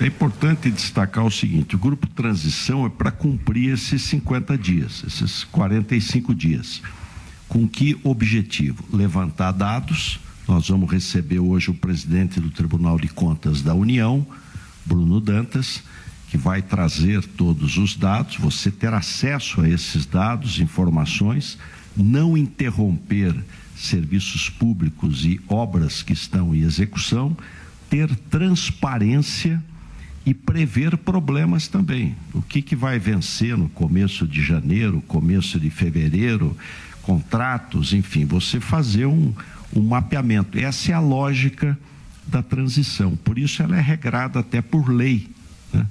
É 0.00 0.06
importante 0.06 0.70
destacar 0.70 1.24
o 1.24 1.30
seguinte: 1.30 1.76
o 1.76 1.78
grupo 1.78 2.06
transição 2.08 2.84
é 2.86 2.88
para 2.88 3.10
cumprir 3.10 3.72
esses 3.72 4.02
50 4.02 4.58
dias, 4.58 5.02
esses 5.06 5.44
45 5.44 6.34
dias. 6.34 6.82
Com 7.48 7.68
que 7.68 7.98
objetivo? 8.02 8.82
Levantar 8.90 9.52
dados 9.52 10.18
nós 10.46 10.68
vamos 10.68 10.90
receber 10.90 11.38
hoje 11.38 11.70
o 11.70 11.74
presidente 11.74 12.40
do 12.40 12.50
Tribunal 12.50 12.98
de 12.98 13.08
Contas 13.08 13.62
da 13.62 13.74
União, 13.74 14.26
Bruno 14.84 15.20
Dantas, 15.20 15.82
que 16.28 16.36
vai 16.36 16.62
trazer 16.62 17.22
todos 17.22 17.76
os 17.76 17.94
dados, 17.94 18.36
você 18.36 18.70
ter 18.70 18.92
acesso 18.92 19.60
a 19.60 19.68
esses 19.68 20.06
dados, 20.06 20.58
informações, 20.58 21.58
não 21.96 22.36
interromper 22.36 23.34
serviços 23.76 24.48
públicos 24.48 25.24
e 25.24 25.40
obras 25.48 26.02
que 26.02 26.12
estão 26.12 26.54
em 26.54 26.62
execução, 26.62 27.36
ter 27.88 28.14
transparência 28.30 29.62
e 30.24 30.32
prever 30.32 30.96
problemas 30.96 31.68
também. 31.68 32.16
O 32.32 32.40
que, 32.40 32.62
que 32.62 32.76
vai 32.76 32.98
vencer 32.98 33.56
no 33.56 33.68
começo 33.68 34.26
de 34.26 34.42
janeiro, 34.42 35.02
começo 35.06 35.58
de 35.58 35.68
fevereiro, 35.68 36.56
contratos, 37.02 37.92
enfim, 37.92 38.24
você 38.24 38.60
fazer 38.60 39.06
um, 39.06 39.34
um 39.74 39.82
mapeamento. 39.82 40.58
Essa 40.58 40.92
é 40.92 40.94
a 40.94 41.00
lógica 41.00 41.78
da 42.26 42.42
transição. 42.42 43.16
Por 43.16 43.38
isso 43.38 43.62
ela 43.62 43.76
é 43.76 43.80
regrada 43.80 44.40
até 44.40 44.60
por 44.60 44.88
lei. 44.88 45.28
Né? 45.72 45.86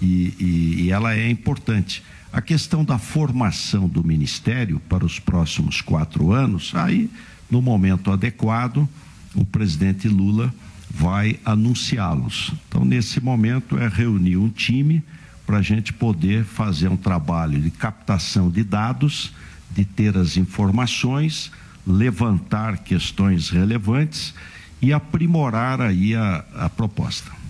E, 0.00 0.34
e, 0.38 0.82
e 0.82 0.90
ela 0.90 1.14
é 1.14 1.28
importante. 1.28 2.02
A 2.32 2.40
questão 2.40 2.84
da 2.84 2.98
formação 2.98 3.88
do 3.88 4.02
Ministério 4.02 4.80
para 4.88 5.04
os 5.04 5.18
próximos 5.18 5.80
quatro 5.80 6.32
anos, 6.32 6.72
aí, 6.74 7.10
no 7.50 7.60
momento 7.60 8.10
adequado, 8.10 8.88
o 9.34 9.44
presidente 9.44 10.08
Lula 10.08 10.52
vai 10.90 11.38
anunciá-los. 11.44 12.52
Então, 12.68 12.84
nesse 12.84 13.20
momento, 13.20 13.78
é 13.78 13.88
reunir 13.88 14.36
um 14.36 14.48
time 14.48 15.02
para 15.46 15.58
a 15.58 15.62
gente 15.62 15.92
poder 15.92 16.44
fazer 16.44 16.88
um 16.88 16.96
trabalho 16.96 17.60
de 17.60 17.70
captação 17.70 18.50
de 18.50 18.62
dados, 18.62 19.32
de 19.70 19.84
ter 19.84 20.16
as 20.16 20.36
informações, 20.36 21.50
levantar 21.86 22.78
questões 22.78 23.50
relevantes 23.50 24.34
e 24.80 24.92
aprimorar 24.92 25.80
aí 25.80 26.14
a, 26.14 26.44
a 26.54 26.68
proposta. 26.68 27.42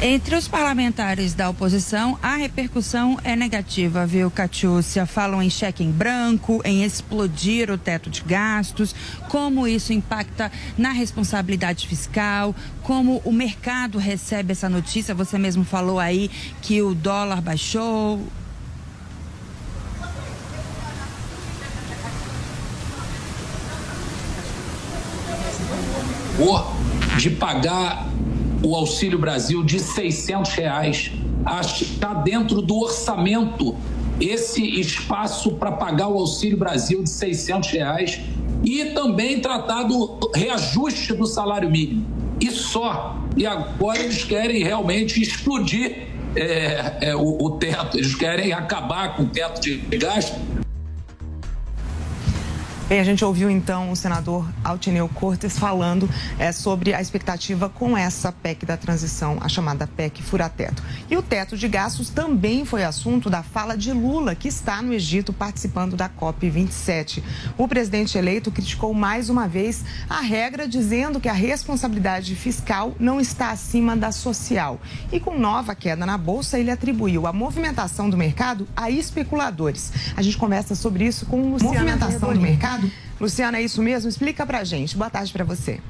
Entre 0.00 0.36
os 0.36 0.46
parlamentares 0.46 1.34
da 1.34 1.50
oposição, 1.50 2.16
a 2.22 2.36
repercussão 2.36 3.18
é 3.24 3.34
negativa, 3.34 4.06
viu, 4.06 4.30
Catiúcia? 4.30 5.04
Falam 5.04 5.42
em 5.42 5.50
cheque 5.50 5.82
em 5.82 5.90
branco, 5.90 6.62
em 6.64 6.84
explodir 6.84 7.68
o 7.68 7.76
teto 7.76 8.08
de 8.08 8.22
gastos, 8.22 8.94
como 9.28 9.66
isso 9.66 9.92
impacta 9.92 10.52
na 10.76 10.92
responsabilidade 10.92 11.88
fiscal, 11.88 12.54
como 12.84 13.20
o 13.24 13.32
mercado 13.32 13.98
recebe 13.98 14.52
essa 14.52 14.68
notícia. 14.68 15.16
Você 15.16 15.36
mesmo 15.36 15.64
falou 15.64 15.98
aí 15.98 16.30
que 16.62 16.80
o 16.80 16.94
dólar 16.94 17.40
baixou. 17.40 18.24
De 27.18 27.30
pagar 27.30 28.08
o 28.62 28.74
Auxílio 28.74 29.18
Brasil 29.18 29.64
de 29.64 29.80
600 29.80 30.52
reais. 30.52 31.12
Está 31.80 32.14
dentro 32.14 32.60
do 32.60 32.78
orçamento 32.78 33.74
esse 34.20 34.62
espaço 34.80 35.52
para 35.52 35.72
pagar 35.72 36.08
o 36.08 36.18
Auxílio 36.18 36.58
Brasil 36.58 37.02
de 37.02 37.10
600 37.10 37.70
reais 37.70 38.20
e 38.64 38.86
também 38.86 39.40
tratar 39.40 39.84
do 39.84 40.18
reajuste 40.34 41.14
do 41.14 41.26
salário 41.26 41.70
mínimo. 41.70 42.06
E 42.40 42.50
só. 42.50 43.16
E 43.36 43.46
agora 43.46 43.98
eles 43.98 44.24
querem 44.24 44.62
realmente 44.62 45.20
explodir 45.20 46.08
é, 46.36 47.08
é, 47.08 47.16
o, 47.16 47.36
o 47.40 47.50
teto, 47.52 47.96
eles 47.96 48.14
querem 48.14 48.52
acabar 48.52 49.16
com 49.16 49.24
o 49.24 49.26
teto 49.26 49.60
de 49.60 49.78
gasto 49.96 50.36
Bem, 52.88 53.00
a 53.00 53.04
gente 53.04 53.22
ouviu 53.22 53.50
então 53.50 53.92
o 53.92 53.96
senador 53.96 54.48
Altineu 54.64 55.10
Cortes 55.10 55.58
falando 55.58 56.08
é, 56.38 56.52
sobre 56.52 56.94
a 56.94 57.02
expectativa 57.02 57.68
com 57.68 57.94
essa 57.94 58.32
PEC 58.32 58.64
da 58.64 58.78
transição, 58.78 59.36
a 59.42 59.48
chamada 59.48 59.86
PEC 59.86 60.22
Furateto. 60.22 60.82
E 61.10 61.14
o 61.14 61.20
teto 61.20 61.54
de 61.54 61.68
gastos 61.68 62.08
também 62.08 62.64
foi 62.64 62.84
assunto 62.84 63.28
da 63.28 63.42
fala 63.42 63.76
de 63.76 63.92
Lula, 63.92 64.34
que 64.34 64.48
está 64.48 64.80
no 64.80 64.94
Egito 64.94 65.34
participando 65.34 65.96
da 65.96 66.08
COP27. 66.08 67.22
O 67.58 67.68
presidente 67.68 68.16
eleito 68.16 68.50
criticou 68.50 68.94
mais 68.94 69.28
uma 69.28 69.46
vez 69.46 69.84
a 70.08 70.22
regra, 70.22 70.66
dizendo 70.66 71.20
que 71.20 71.28
a 71.28 71.34
responsabilidade 71.34 72.34
fiscal 72.34 72.94
não 72.98 73.20
está 73.20 73.50
acima 73.50 73.94
da 73.94 74.10
social. 74.10 74.80
E 75.12 75.20
com 75.20 75.38
nova 75.38 75.74
queda 75.74 76.06
na 76.06 76.16
Bolsa, 76.16 76.58
ele 76.58 76.70
atribuiu 76.70 77.26
a 77.26 77.34
movimentação 77.34 78.08
do 78.08 78.16
mercado 78.16 78.66
a 78.74 78.90
especuladores. 78.90 79.92
A 80.16 80.22
gente 80.22 80.38
conversa 80.38 80.74
sobre 80.74 81.04
isso 81.04 81.26
com 81.26 81.38
o 81.38 81.50
Luciana 81.50 81.74
Movimentação 81.74 82.32
do 82.32 82.40
mercado 82.40 82.77
Luciana, 83.20 83.58
é 83.58 83.62
isso 83.62 83.82
mesmo? 83.82 84.08
Explica 84.08 84.46
pra 84.46 84.62
gente. 84.64 84.96
Boa 84.96 85.10
tarde 85.10 85.32
para 85.32 85.44
você. 85.44 85.80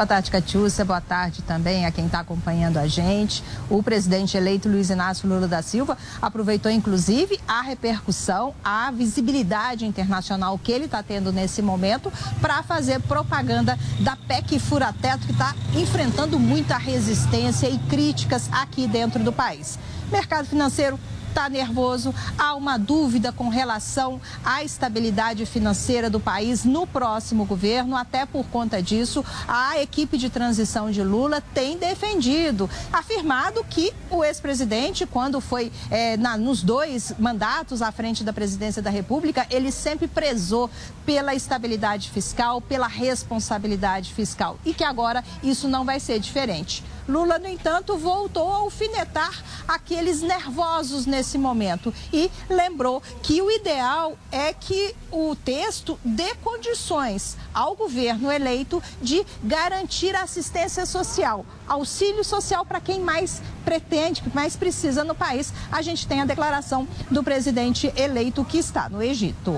Boa 0.00 0.06
tarde, 0.06 0.30
Catiúcia. 0.30 0.82
Boa 0.82 1.00
tarde 1.02 1.42
também 1.42 1.84
a 1.84 1.90
quem 1.90 2.06
está 2.06 2.20
acompanhando 2.20 2.78
a 2.78 2.86
gente. 2.86 3.44
O 3.68 3.82
presidente 3.82 4.34
eleito 4.34 4.66
Luiz 4.66 4.88
Inácio 4.88 5.28
Lula 5.28 5.46
da 5.46 5.60
Silva 5.60 5.98
aproveitou, 6.22 6.72
inclusive, 6.72 7.38
a 7.46 7.60
repercussão, 7.60 8.54
a 8.64 8.90
visibilidade 8.90 9.84
internacional 9.84 10.58
que 10.58 10.72
ele 10.72 10.86
está 10.86 11.02
tendo 11.02 11.30
nesse 11.30 11.60
momento 11.60 12.10
para 12.40 12.62
fazer 12.62 12.98
propaganda 13.02 13.78
da 13.98 14.16
PEC 14.16 14.58
Furateto, 14.58 15.26
que 15.26 15.32
está 15.32 15.54
enfrentando 15.74 16.38
muita 16.38 16.78
resistência 16.78 17.68
e 17.68 17.76
críticas 17.80 18.48
aqui 18.50 18.86
dentro 18.86 19.22
do 19.22 19.32
país. 19.32 19.78
Mercado 20.10 20.46
financeiro 20.46 20.98
está 21.30 21.48
nervoso, 21.48 22.14
há 22.36 22.54
uma 22.54 22.76
dúvida 22.76 23.32
com 23.32 23.48
relação 23.48 24.20
à 24.44 24.62
estabilidade 24.62 25.46
financeira 25.46 26.10
do 26.10 26.20
país 26.20 26.64
no 26.64 26.86
próximo 26.86 27.44
governo. 27.44 27.96
Até 27.96 28.26
por 28.26 28.44
conta 28.46 28.82
disso, 28.82 29.24
a 29.48 29.80
equipe 29.80 30.18
de 30.18 30.28
transição 30.28 30.90
de 30.90 31.02
Lula 31.02 31.40
tem 31.54 31.78
defendido, 31.78 32.68
afirmado 32.92 33.64
que 33.64 33.92
o 34.10 34.24
ex-presidente, 34.24 35.06
quando 35.06 35.40
foi 35.40 35.72
é, 35.90 36.16
na, 36.16 36.36
nos 36.36 36.62
dois 36.62 37.14
mandatos 37.18 37.80
à 37.80 37.92
frente 37.92 38.24
da 38.24 38.32
presidência 38.32 38.82
da 38.82 38.90
República, 38.90 39.46
ele 39.50 39.70
sempre 39.70 40.08
prezou 40.08 40.68
pela 41.06 41.34
estabilidade 41.34 42.10
fiscal, 42.10 42.60
pela 42.60 42.88
responsabilidade 42.88 44.12
fiscal 44.12 44.58
e 44.64 44.74
que 44.74 44.84
agora 44.84 45.24
isso 45.42 45.68
não 45.68 45.84
vai 45.84 46.00
ser 46.00 46.18
diferente. 46.18 46.84
Lula, 47.08 47.38
no 47.38 47.48
entanto, 47.48 47.96
voltou 47.96 48.52
a 48.52 48.56
alfinetar 48.56 49.42
aqueles 49.66 50.22
nervosos 50.22 51.06
nesse 51.06 51.38
momento 51.38 51.92
e 52.12 52.30
lembrou 52.48 53.02
que 53.22 53.40
o 53.40 53.50
ideal 53.50 54.16
é 54.30 54.52
que 54.52 54.94
o 55.10 55.34
texto 55.36 55.98
dê 56.04 56.34
condições 56.36 57.36
ao 57.52 57.74
governo 57.74 58.30
eleito 58.30 58.82
de 59.00 59.24
garantir 59.42 60.14
assistência 60.14 60.86
social, 60.86 61.44
auxílio 61.66 62.24
social 62.24 62.64
para 62.64 62.80
quem 62.80 63.00
mais 63.00 63.42
pretende, 63.64 64.22
que 64.22 64.34
mais 64.34 64.56
precisa 64.56 65.04
no 65.04 65.14
país. 65.14 65.52
A 65.70 65.82
gente 65.82 66.06
tem 66.06 66.20
a 66.20 66.26
declaração 66.26 66.86
do 67.10 67.22
presidente 67.22 67.92
eleito 67.96 68.44
que 68.44 68.58
está 68.58 68.88
no 68.88 69.02
Egito 69.02 69.52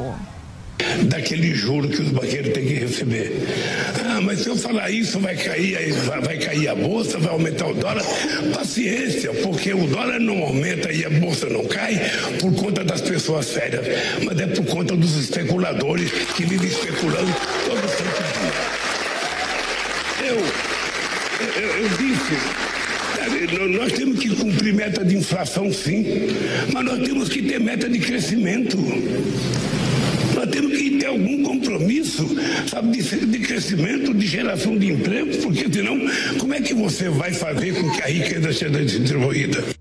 daquele 1.04 1.54
juro 1.54 1.88
que 1.88 2.02
os 2.02 2.08
banqueiros 2.08 2.52
têm 2.52 2.66
que 2.66 2.74
receber. 2.74 3.32
Ah, 4.04 4.20
mas 4.20 4.40
se 4.40 4.48
eu 4.48 4.56
falar 4.56 4.90
isso, 4.90 5.18
vai 5.18 5.36
cair, 5.36 5.92
vai 5.92 6.38
cair 6.38 6.68
a 6.68 6.74
bolsa, 6.74 7.18
vai 7.18 7.32
aumentar 7.32 7.66
o 7.66 7.74
dólar. 7.74 8.04
Paciência, 8.54 9.32
porque 9.34 9.72
o 9.72 9.86
dólar 9.86 10.20
não 10.20 10.38
aumenta 10.42 10.92
e 10.92 11.04
a 11.04 11.10
bolsa 11.10 11.48
não 11.48 11.64
cai 11.64 12.00
por 12.40 12.54
conta 12.54 12.84
das 12.84 13.00
pessoas 13.00 13.46
sérias, 13.46 13.84
mas 14.24 14.38
é 14.38 14.46
por 14.46 14.64
conta 14.66 14.96
dos 14.96 15.16
especuladores 15.16 16.10
que 16.36 16.44
vivem 16.44 16.68
especulando 16.68 17.32
todo 17.66 17.80
santo 17.88 18.22
dia. 18.38 18.82
Eu, 20.28 20.36
eu, 21.60 21.68
eu 21.82 21.88
disse, 21.98 22.62
nós 23.78 23.92
temos 23.92 24.18
que 24.18 24.30
cumprir 24.30 24.74
meta 24.74 25.04
de 25.04 25.16
inflação, 25.16 25.72
sim, 25.72 26.04
mas 26.72 26.84
nós 26.84 27.06
temos 27.06 27.28
que 27.28 27.42
ter 27.42 27.60
meta 27.60 27.88
de 27.88 27.98
crescimento. 27.98 28.78
Compromisso, 31.72 32.28
sabe, 32.66 32.98
de, 32.98 33.26
de 33.26 33.38
crescimento, 33.38 34.12
de 34.12 34.26
geração 34.26 34.76
de 34.76 34.92
emprego, 34.92 35.36
porque 35.38 35.66
senão, 35.72 35.98
como 36.38 36.54
é 36.54 36.60
que 36.60 36.74
você 36.74 37.08
vai 37.08 37.32
fazer 37.32 37.74
com 37.74 37.90
que 37.90 38.02
a 38.02 38.06
riqueza 38.06 38.52
seja 38.52 38.84
distribuída? 38.84 39.71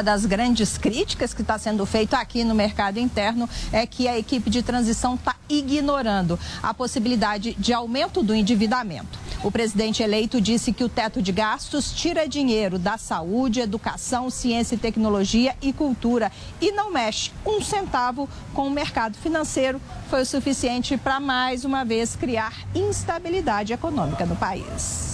Uma 0.00 0.04
das 0.04 0.24
grandes 0.24 0.78
críticas 0.78 1.34
que 1.34 1.42
está 1.42 1.58
sendo 1.58 1.84
feita 1.84 2.16
aqui 2.16 2.42
no 2.42 2.54
mercado 2.54 2.98
interno 2.98 3.46
é 3.70 3.86
que 3.86 4.08
a 4.08 4.18
equipe 4.18 4.48
de 4.48 4.62
transição 4.62 5.14
está 5.14 5.36
ignorando 5.46 6.40
a 6.62 6.72
possibilidade 6.72 7.52
de 7.58 7.74
aumento 7.74 8.22
do 8.22 8.34
endividamento. 8.34 9.18
O 9.44 9.50
presidente 9.50 10.02
eleito 10.02 10.40
disse 10.40 10.72
que 10.72 10.82
o 10.82 10.88
teto 10.88 11.20
de 11.20 11.30
gastos 11.32 11.92
tira 11.92 12.26
dinheiro 12.26 12.78
da 12.78 12.96
saúde, 12.96 13.60
educação, 13.60 14.30
ciência 14.30 14.74
e 14.74 14.78
tecnologia 14.78 15.54
e 15.60 15.70
cultura 15.70 16.32
e 16.62 16.72
não 16.72 16.90
mexe 16.90 17.30
um 17.44 17.60
centavo 17.60 18.26
com 18.54 18.68
o 18.68 18.70
mercado 18.70 19.18
financeiro. 19.18 19.78
Foi 20.08 20.22
o 20.22 20.26
suficiente 20.26 20.96
para 20.96 21.20
mais 21.20 21.62
uma 21.62 21.84
vez 21.84 22.16
criar 22.16 22.54
instabilidade 22.74 23.74
econômica 23.74 24.24
no 24.24 24.34
país. 24.34 25.09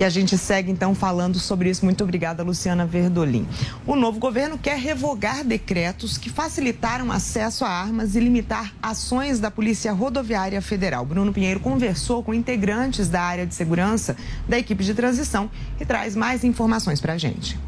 E 0.00 0.04
a 0.04 0.08
gente 0.08 0.38
segue 0.38 0.72
então 0.72 0.94
falando 0.94 1.38
sobre 1.38 1.68
isso. 1.68 1.84
Muito 1.84 2.02
obrigada, 2.02 2.42
Luciana 2.42 2.86
Verdolim. 2.86 3.46
O 3.86 3.94
novo 3.94 4.18
governo 4.18 4.56
quer 4.56 4.78
revogar 4.78 5.44
decretos 5.44 6.16
que 6.16 6.30
facilitaram 6.30 7.12
acesso 7.12 7.66
a 7.66 7.68
armas 7.68 8.14
e 8.14 8.20
limitar 8.20 8.72
ações 8.82 9.38
da 9.38 9.50
Polícia 9.50 9.92
Rodoviária 9.92 10.62
Federal. 10.62 11.04
Bruno 11.04 11.34
Pinheiro 11.34 11.60
conversou 11.60 12.22
com 12.22 12.32
integrantes 12.32 13.10
da 13.10 13.20
área 13.20 13.46
de 13.46 13.54
segurança 13.54 14.16
da 14.48 14.58
equipe 14.58 14.82
de 14.82 14.94
transição 14.94 15.50
e 15.78 15.84
traz 15.84 16.16
mais 16.16 16.44
informações 16.44 16.98
para 16.98 17.12
a 17.12 17.18
gente. 17.18 17.58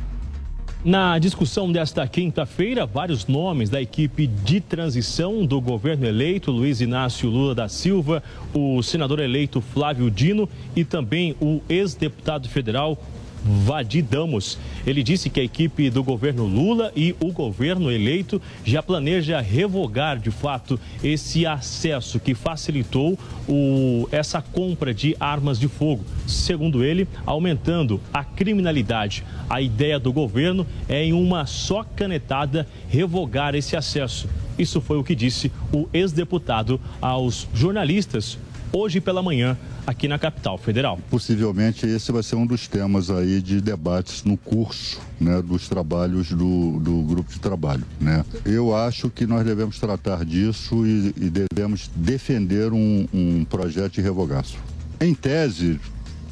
Na 0.84 1.16
discussão 1.16 1.70
desta 1.70 2.08
quinta-feira, 2.08 2.84
vários 2.84 3.28
nomes 3.28 3.70
da 3.70 3.80
equipe 3.80 4.26
de 4.26 4.60
transição 4.60 5.46
do 5.46 5.60
governo 5.60 6.04
eleito, 6.04 6.50
Luiz 6.50 6.80
Inácio 6.80 7.30
Lula 7.30 7.54
da 7.54 7.68
Silva, 7.68 8.20
o 8.52 8.82
senador 8.82 9.20
eleito 9.20 9.60
Flávio 9.60 10.10
Dino 10.10 10.48
e 10.74 10.84
também 10.84 11.36
o 11.40 11.60
ex-deputado 11.68 12.48
federal 12.48 12.98
Vadir 13.44 14.02
Damos. 14.02 14.58
Ele 14.86 15.02
disse 15.02 15.28
que 15.28 15.40
a 15.40 15.44
equipe 15.44 15.90
do 15.90 16.02
governo 16.02 16.44
Lula 16.44 16.92
e 16.94 17.14
o 17.20 17.32
governo 17.32 17.90
eleito 17.90 18.40
já 18.64 18.82
planeja 18.82 19.40
revogar 19.40 20.18
de 20.18 20.30
fato 20.30 20.78
esse 21.02 21.46
acesso 21.46 22.20
que 22.20 22.34
facilitou 22.34 23.18
o, 23.48 24.08
essa 24.12 24.40
compra 24.40 24.94
de 24.94 25.16
armas 25.18 25.58
de 25.58 25.68
fogo. 25.68 26.04
Segundo 26.26 26.84
ele, 26.84 27.08
aumentando 27.26 28.00
a 28.12 28.24
criminalidade. 28.24 29.24
A 29.48 29.60
ideia 29.60 29.98
do 29.98 30.12
governo 30.12 30.66
é, 30.88 31.04
em 31.04 31.12
uma 31.12 31.46
só 31.46 31.84
canetada, 31.84 32.66
revogar 32.88 33.54
esse 33.54 33.76
acesso. 33.76 34.28
Isso 34.58 34.80
foi 34.80 34.98
o 34.98 35.04
que 35.04 35.14
disse 35.14 35.50
o 35.72 35.88
ex-deputado 35.92 36.80
aos 37.00 37.48
jornalistas 37.54 38.38
hoje 38.72 39.00
pela 39.00 39.22
manhã 39.22 39.56
aqui 39.86 40.08
na 40.08 40.18
capital 40.18 40.56
federal. 40.56 40.98
Possivelmente 41.10 41.86
esse 41.86 42.12
vai 42.12 42.22
ser 42.22 42.36
um 42.36 42.46
dos 42.46 42.68
temas 42.68 43.10
aí 43.10 43.40
de 43.40 43.60
debates 43.60 44.24
no 44.24 44.36
curso 44.36 45.00
né, 45.20 45.42
dos 45.42 45.68
trabalhos 45.68 46.30
do, 46.30 46.78
do 46.78 47.02
grupo 47.02 47.32
de 47.32 47.40
trabalho. 47.40 47.84
Né? 48.00 48.24
Eu 48.44 48.74
acho 48.74 49.10
que 49.10 49.26
nós 49.26 49.44
devemos 49.44 49.78
tratar 49.78 50.24
disso 50.24 50.86
e, 50.86 51.14
e 51.16 51.30
devemos 51.30 51.90
defender 51.94 52.72
um, 52.72 53.06
um 53.12 53.44
projeto 53.44 53.94
de 53.94 54.00
revogaço. 54.00 54.56
Em 55.00 55.14
tese, 55.14 55.80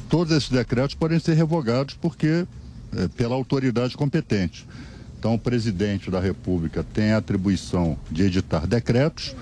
todos 0.09 0.35
esses 0.35 0.49
decretos 0.49 0.95
podem 0.95 1.19
ser 1.19 1.33
revogados 1.33 1.95
porque 1.95 2.45
é, 2.95 3.07
pela 3.09 3.35
autoridade 3.35 3.95
competente. 3.95 4.65
Então, 5.17 5.35
o 5.35 5.39
presidente 5.39 6.09
da 6.09 6.19
República 6.19 6.83
tem 6.83 7.11
a 7.11 7.17
atribuição 7.17 7.95
de 8.09 8.23
editar 8.23 8.65
decretos 8.65 9.35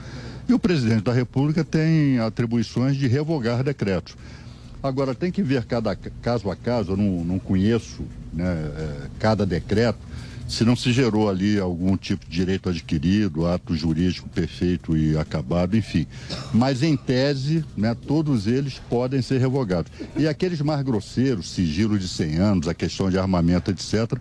e 0.50 0.54
o 0.54 0.60
presidente 0.60 1.04
da 1.04 1.14
República 1.14 1.64
tem 1.64 2.18
atribuições 2.18 2.98
de 2.98 3.08
revogar 3.08 3.64
decretos. 3.64 4.16
Agora, 4.82 5.14
tem 5.14 5.32
que 5.32 5.44
ver 5.44 5.66
cada 5.66 5.96
caso 5.96 6.50
a 6.50 6.56
caso, 6.56 6.94
eu 6.94 6.98
não, 6.98 7.24
não 7.24 7.40
conheço 7.40 8.02
né, 8.34 8.46
é, 8.46 9.08
cada 9.20 9.46
decreto, 9.46 10.00
se 10.48 10.66
não 10.66 10.76
se 10.76 10.92
gerou 10.92 11.30
ali 11.30 11.60
algum 11.60 11.96
tipo 11.96 12.26
de 12.26 12.32
direito 12.32 12.70
adquirido, 12.70 13.46
ato 13.46 13.76
jurídico 13.76 14.28
perfeito 14.30 14.98
e 14.98 15.16
acabado, 15.16 15.78
enfim. 15.78 16.08
Mas, 16.52 16.82
em 16.82 16.98
tese, 16.98 17.64
né, 17.78 17.96
todos 18.08 18.48
eles 18.48 18.82
podem 18.90 19.22
ser 19.22 19.40
revogados. 19.40 19.92
E 20.18 20.28
aqueles 20.28 20.60
mais 20.62 20.82
grosseiros, 20.82 21.52
sigilo 21.52 22.00
de 22.00 22.08
100 22.08 22.36
anos, 22.38 22.68
a 22.68 22.74
questão 22.74 23.12
de 23.12 23.20
armamento, 23.20 23.70
etc., 23.70 24.18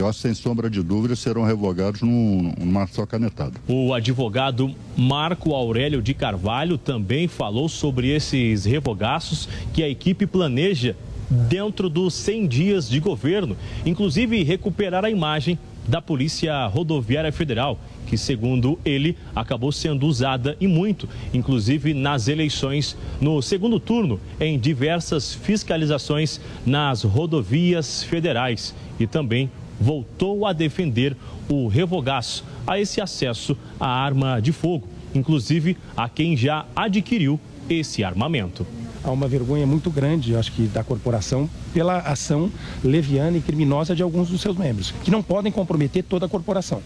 eu 0.00 0.08
acho 0.08 0.18
sem 0.18 0.34
sombra 0.34 0.70
de 0.70 0.82
dúvida 0.82 1.14
serão 1.14 1.44
revogados 1.44 2.00
num, 2.02 2.52
numa 2.58 2.86
só 2.86 3.04
canetada. 3.04 3.60
O 3.68 3.92
advogado 3.92 4.74
Marco 4.96 5.54
Aurélio 5.54 6.02
de 6.02 6.14
Carvalho 6.14 6.78
também 6.78 7.28
falou 7.28 7.68
sobre 7.68 8.08
esses 8.08 8.64
revogaços 8.64 9.48
que 9.72 9.82
a 9.82 9.88
equipe 9.88 10.26
planeja 10.26 10.96
dentro 11.30 11.88
dos 11.88 12.14
100 12.14 12.48
dias 12.48 12.88
de 12.88 12.98
governo, 12.98 13.56
inclusive 13.86 14.42
recuperar 14.42 15.04
a 15.04 15.10
imagem 15.10 15.58
da 15.86 16.02
Polícia 16.02 16.66
Rodoviária 16.66 17.32
Federal, 17.32 17.78
que, 18.06 18.16
segundo 18.16 18.78
ele, 18.84 19.16
acabou 19.34 19.72
sendo 19.72 20.06
usada 20.06 20.56
e 20.60 20.66
muito, 20.66 21.08
inclusive 21.32 21.94
nas 21.94 22.28
eleições 22.28 22.96
no 23.20 23.40
segundo 23.40 23.78
turno, 23.80 24.20
em 24.40 24.58
diversas 24.58 25.34
fiscalizações 25.34 26.40
nas 26.66 27.02
rodovias 27.02 28.02
federais 28.02 28.74
e 28.98 29.06
também 29.06 29.50
voltou 29.80 30.46
a 30.46 30.52
defender 30.52 31.16
o 31.48 31.66
revogaço 31.66 32.44
a 32.66 32.78
esse 32.78 33.00
acesso 33.00 33.56
à 33.78 33.88
arma 33.88 34.40
de 34.40 34.52
fogo, 34.52 34.86
inclusive 35.14 35.76
a 35.96 36.08
quem 36.08 36.36
já 36.36 36.66
adquiriu 36.76 37.40
esse 37.68 38.04
armamento. 38.04 38.66
Há 39.02 39.10
uma 39.10 39.26
vergonha 39.26 39.66
muito 39.66 39.90
grande, 39.90 40.36
acho 40.36 40.52
que, 40.52 40.66
da 40.66 40.84
corporação 40.84 41.48
pela 41.72 41.98
ação 41.98 42.50
leviana 42.84 43.38
e 43.38 43.40
criminosa 43.40 43.96
de 43.96 44.02
alguns 44.02 44.28
dos 44.28 44.40
seus 44.40 44.56
membros, 44.56 44.92
que 45.02 45.10
não 45.10 45.22
podem 45.22 45.50
comprometer 45.50 46.04
toda 46.04 46.26
a 46.26 46.28
corporação. 46.28 46.82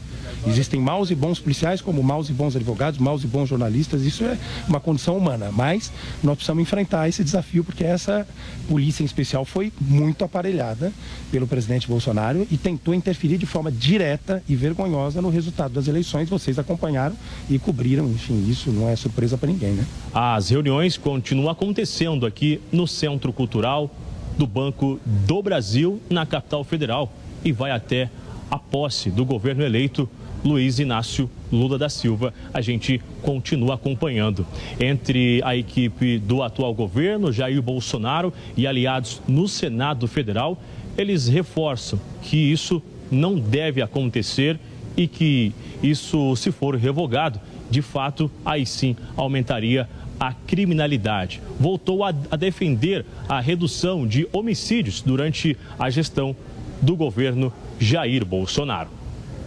Existem 0.46 0.80
maus 0.80 1.10
e 1.10 1.14
bons 1.14 1.40
policiais, 1.40 1.80
como 1.80 2.02
maus 2.02 2.28
e 2.28 2.32
bons 2.32 2.54
advogados, 2.54 3.00
maus 3.00 3.24
e 3.24 3.26
bons 3.26 3.48
jornalistas, 3.48 4.02
isso 4.02 4.24
é 4.24 4.38
uma 4.68 4.78
condição 4.78 5.16
humana, 5.16 5.50
mas 5.50 5.90
nós 6.22 6.36
precisamos 6.36 6.62
enfrentar 6.62 7.08
esse 7.08 7.24
desafio, 7.24 7.64
porque 7.64 7.82
essa 7.82 8.26
polícia 8.68 9.02
em 9.02 9.06
especial 9.06 9.44
foi 9.44 9.72
muito 9.80 10.24
aparelhada 10.24 10.92
pelo 11.32 11.46
presidente 11.46 11.88
Bolsonaro 11.88 12.46
e 12.50 12.56
tentou 12.56 12.94
interferir 12.94 13.38
de 13.38 13.46
forma 13.46 13.72
direta 13.72 14.42
e 14.48 14.54
vergonhosa 14.54 15.20
no 15.20 15.30
resultado 15.30 15.72
das 15.72 15.88
eleições. 15.88 16.28
Vocês 16.28 16.58
acompanharam 16.58 17.16
e 17.48 17.58
cobriram, 17.58 18.06
enfim, 18.06 18.46
isso 18.48 18.70
não 18.70 18.88
é 18.88 18.94
surpresa 18.94 19.36
para 19.36 19.48
ninguém, 19.48 19.72
né? 19.72 19.84
As 20.12 20.50
reuniões 20.50 20.96
continuam 20.96 21.50
acontecendo 21.50 22.03
aqui 22.26 22.60
no 22.70 22.86
Centro 22.86 23.32
Cultural 23.32 23.90
do 24.36 24.46
Banco 24.46 25.00
do 25.04 25.42
Brasil, 25.42 26.00
na 26.10 26.26
capital 26.26 26.62
federal, 26.62 27.10
e 27.42 27.50
vai 27.50 27.70
até 27.70 28.10
a 28.50 28.58
posse 28.58 29.10
do 29.10 29.24
governo 29.24 29.64
eleito 29.64 30.08
Luiz 30.44 30.78
Inácio 30.78 31.30
Lula 31.50 31.78
da 31.78 31.88
Silva. 31.88 32.34
A 32.52 32.60
gente 32.60 33.00
continua 33.22 33.74
acompanhando. 33.74 34.46
Entre 34.78 35.40
a 35.42 35.56
equipe 35.56 36.18
do 36.18 36.42
atual 36.42 36.74
governo, 36.74 37.32
Jair 37.32 37.62
Bolsonaro, 37.62 38.32
e 38.54 38.66
aliados 38.66 39.22
no 39.26 39.48
Senado 39.48 40.06
Federal, 40.06 40.60
eles 40.98 41.26
reforçam 41.26 41.98
que 42.20 42.36
isso 42.36 42.82
não 43.10 43.38
deve 43.38 43.80
acontecer 43.80 44.58
e 44.94 45.06
que 45.06 45.52
isso, 45.82 46.36
se 46.36 46.52
for 46.52 46.76
revogado, 46.76 47.40
de 47.70 47.80
fato, 47.82 48.30
aí 48.44 48.66
sim 48.66 48.94
aumentaria 49.16 49.82
a 49.82 50.03
criminalidade. 50.46 51.42
Voltou 51.58 52.04
a, 52.04 52.08
a 52.30 52.36
defender 52.36 53.04
a 53.28 53.40
redução 53.40 54.06
de 54.06 54.28
homicídios 54.32 55.00
durante 55.00 55.56
a 55.78 55.90
gestão 55.90 56.36
do 56.80 56.96
governo 56.96 57.52
Jair 57.78 58.24
Bolsonaro. 58.24 58.90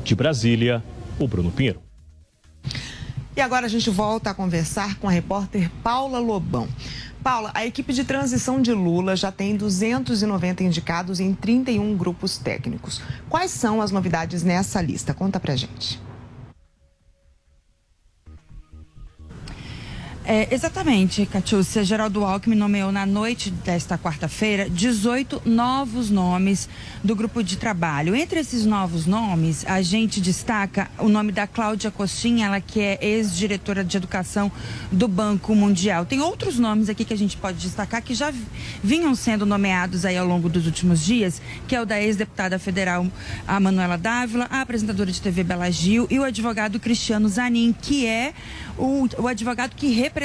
De 0.04 0.16
Brasília, 0.16 0.84
o 1.20 1.28
Bruno 1.28 1.52
Pinheiro. 1.52 1.82
E 3.36 3.42
agora 3.42 3.68
a 3.68 3.70
gente 3.70 3.90
volta 3.90 4.32
a 4.32 4.34
conversar 4.34 4.98
com 4.98 5.08
a 5.08 5.12
repórter 5.12 5.70
Paula 5.84 6.18
Lobão. 6.18 6.68
Paula, 7.24 7.52
a 7.54 7.66
equipe 7.66 7.94
de 7.94 8.04
transição 8.04 8.62
de 8.62 8.72
Lula 8.74 9.16
já 9.16 9.32
tem 9.32 9.56
290 9.56 10.64
indicados 10.64 11.20
em 11.20 11.34
31 11.34 11.96
grupos 11.96 12.38
técnicos. 12.38 13.02
Quais 13.30 13.52
são 13.52 13.82
as 13.82 13.92
novidades 13.92 14.44
nessa 14.44 14.82
lista? 14.82 15.14
Conta 15.14 15.40
pra 15.40 15.56
gente. 15.56 16.00
É, 20.30 20.54
exatamente, 20.54 21.26
Catiúcia. 21.26 21.86
Geraldo 21.86 22.26
Alckmin 22.26 22.58
nomeou 22.58 22.92
na 22.92 23.06
noite 23.06 23.50
desta 23.50 23.98
quarta-feira 23.98 24.70
18 24.70 25.44
novos 25.46 26.10
nomes 26.10 26.68
do 27.02 27.16
grupo 27.16 27.42
de 27.42 27.56
trabalho. 27.56 28.14
Entre 28.14 28.38
esses 28.38 28.66
novos 28.66 29.06
nomes, 29.06 29.66
a 29.66 29.82
gente 29.82 30.20
destaca 30.20 30.92
o 31.00 31.08
nome 31.08 31.32
da 31.32 31.48
Cláudia 31.48 31.90
Costinha, 31.90 32.48
ela 32.48 32.60
que 32.60 32.82
é 32.82 33.00
ex-diretora 33.02 33.86
de 33.86 33.96
educação 33.96 34.52
do 34.92 35.08
Banco 35.08 35.56
Mundial. 35.56 36.06
Tem 36.06 36.20
outros 36.20 36.60
nomes 36.60 36.90
aqui 36.90 37.06
que 37.06 37.14
a 37.14 37.18
gente 37.18 37.38
pode 37.38 37.60
destacar 37.60 38.04
que 38.04 38.14
já 38.14 38.34
vinham 38.84 39.16
sendo 39.16 39.46
nomeados 39.46 40.04
aí 40.04 40.18
ao 40.18 40.28
longo 40.28 40.50
dos 40.50 40.66
últimos 40.66 41.06
dias, 41.06 41.42
que 41.70 41.74
é 41.74 41.82
o 41.82 41.86
da 41.86 42.02
ex-deputada 42.02 42.60
federal 42.60 43.08
a 43.48 43.62
Manuela 43.62 43.98
Dávila, 43.98 44.46
a 44.52 44.60
apresentadora 44.60 45.10
de 45.10 45.22
TV 45.22 45.42
Bela 45.42 45.72
Gil 45.72 46.06
e 46.10 46.20
o 46.20 46.26
advogado 46.26 46.82
Cristiano 46.82 47.30
Zanin, 47.30 47.74
que 47.82 48.06
é 48.06 48.34
o, 48.78 49.08
o 49.20 49.28
advogado 49.30 49.74
que 49.74 49.88
representa 49.88 50.17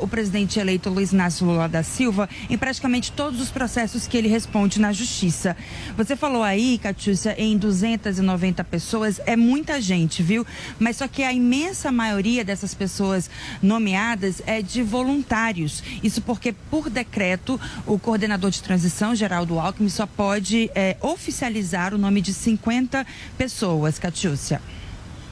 o 0.00 0.08
presidente 0.08 0.58
eleito 0.58 0.90
Luiz 0.90 1.12
Inácio 1.12 1.46
Lula 1.46 1.68
da 1.68 1.84
Silva 1.84 2.28
em 2.48 2.58
praticamente 2.58 3.12
todos 3.12 3.40
os 3.40 3.48
processos 3.48 4.08
que 4.08 4.16
ele 4.16 4.26
responde 4.26 4.80
na 4.80 4.92
justiça. 4.92 5.56
Você 5.96 6.16
falou 6.16 6.42
aí, 6.42 6.78
Catiúcia, 6.78 7.36
em 7.38 7.56
290 7.56 8.64
pessoas, 8.64 9.20
é 9.26 9.36
muita 9.36 9.80
gente, 9.80 10.20
viu? 10.20 10.44
Mas 10.80 10.96
só 10.96 11.06
que 11.06 11.22
a 11.22 11.32
imensa 11.32 11.92
maioria 11.92 12.44
dessas 12.44 12.74
pessoas 12.74 13.30
nomeadas 13.62 14.42
é 14.46 14.60
de 14.60 14.82
voluntários. 14.82 15.80
Isso 16.02 16.20
porque, 16.22 16.52
por 16.68 16.90
decreto, 16.90 17.60
o 17.86 18.00
coordenador 18.00 18.50
de 18.50 18.60
transição, 18.60 19.14
Geraldo 19.14 19.60
Alckmin, 19.60 19.90
só 19.90 20.06
pode 20.06 20.68
é, 20.74 20.96
oficializar 21.00 21.94
o 21.94 21.98
nome 21.98 22.20
de 22.20 22.34
50 22.34 23.06
pessoas, 23.38 23.96
Catiúcia. 23.96 24.60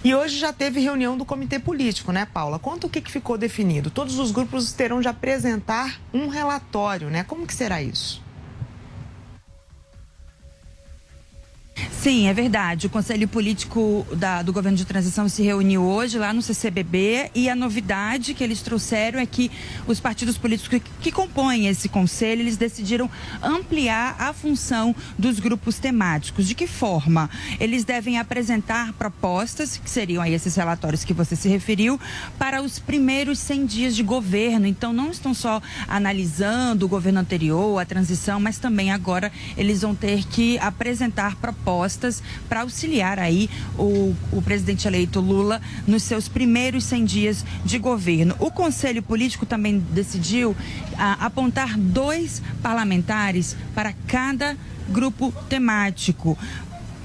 E 0.08 0.14
hoje 0.14 0.38
já 0.38 0.54
teve 0.54 0.80
reunião 0.80 1.18
do 1.18 1.24
comitê 1.26 1.58
político, 1.58 2.12
né, 2.12 2.24
Paula? 2.24 2.58
Conta 2.58 2.86
o 2.86 2.88
que, 2.90 3.02
que 3.02 3.10
ficou 3.10 3.36
definido. 3.36 3.90
Todos 3.90 4.18
os 4.18 4.30
grupos 4.30 4.72
terão 4.72 5.02
de 5.02 5.08
apresentar 5.08 6.00
um 6.14 6.28
relatório, 6.28 7.10
né? 7.10 7.24
Como 7.24 7.46
que 7.46 7.52
será 7.52 7.82
isso? 7.82 8.22
Sim, 12.00 12.28
é 12.28 12.32
verdade. 12.32 12.86
O 12.86 12.90
Conselho 12.90 13.28
Político 13.28 14.06
da, 14.16 14.42
do 14.42 14.52
Governo 14.52 14.76
de 14.76 14.84
Transição 14.84 15.28
se 15.28 15.42
reuniu 15.42 15.82
hoje 15.82 16.18
lá 16.18 16.32
no 16.32 16.40
CCBB 16.40 17.30
e 17.34 17.48
a 17.48 17.54
novidade 17.54 18.34
que 18.34 18.42
eles 18.42 18.62
trouxeram 18.62 19.18
é 19.18 19.26
que 19.26 19.50
os 19.86 20.00
partidos 20.00 20.38
políticos 20.38 20.80
que, 20.80 20.90
que 21.00 21.12
compõem 21.12 21.66
esse 21.66 21.88
conselho, 21.88 22.40
eles 22.40 22.56
decidiram 22.56 23.10
ampliar 23.42 24.16
a 24.18 24.32
função 24.32 24.94
dos 25.18 25.38
grupos 25.40 25.78
temáticos. 25.78 26.46
De 26.46 26.54
que 26.54 26.66
forma? 26.66 27.28
Eles 27.58 27.84
devem 27.84 28.18
apresentar 28.18 28.92
propostas, 28.92 29.76
que 29.76 29.90
seriam 29.90 30.22
aí 30.22 30.34
esses 30.34 30.54
relatórios 30.54 31.04
que 31.04 31.12
você 31.12 31.36
se 31.36 31.48
referiu, 31.48 32.00
para 32.38 32.62
os 32.62 32.78
primeiros 32.78 33.38
100 33.38 33.66
dias 33.66 33.96
de 33.96 34.02
governo. 34.02 34.66
Então, 34.66 34.92
não 34.92 35.10
estão 35.10 35.34
só 35.34 35.60
analisando 35.86 36.86
o 36.86 36.88
governo 36.88 37.20
anterior, 37.20 37.78
a 37.80 37.84
transição, 37.84 38.38
mas 38.38 38.58
também 38.58 38.92
agora 38.92 39.32
eles 39.56 39.82
vão 39.82 39.94
ter 39.94 40.24
que 40.24 40.58
apresentar 40.58 41.36
propostas 41.36 41.67
propostas 41.68 42.22
para 42.48 42.62
auxiliar 42.62 43.18
aí 43.18 43.50
o, 43.78 44.14
o 44.32 44.40
presidente 44.40 44.88
eleito 44.88 45.20
Lula 45.20 45.60
nos 45.86 46.02
seus 46.02 46.26
primeiros 46.26 46.84
100 46.84 47.04
dias 47.04 47.44
de 47.62 47.78
governo. 47.78 48.34
O 48.38 48.50
Conselho 48.50 49.02
Político 49.02 49.44
também 49.44 49.78
decidiu 49.78 50.56
ah, 50.96 51.18
apontar 51.20 51.76
dois 51.76 52.40
parlamentares 52.62 53.54
para 53.74 53.92
cada 54.06 54.56
grupo 54.88 55.30
temático. 55.50 56.38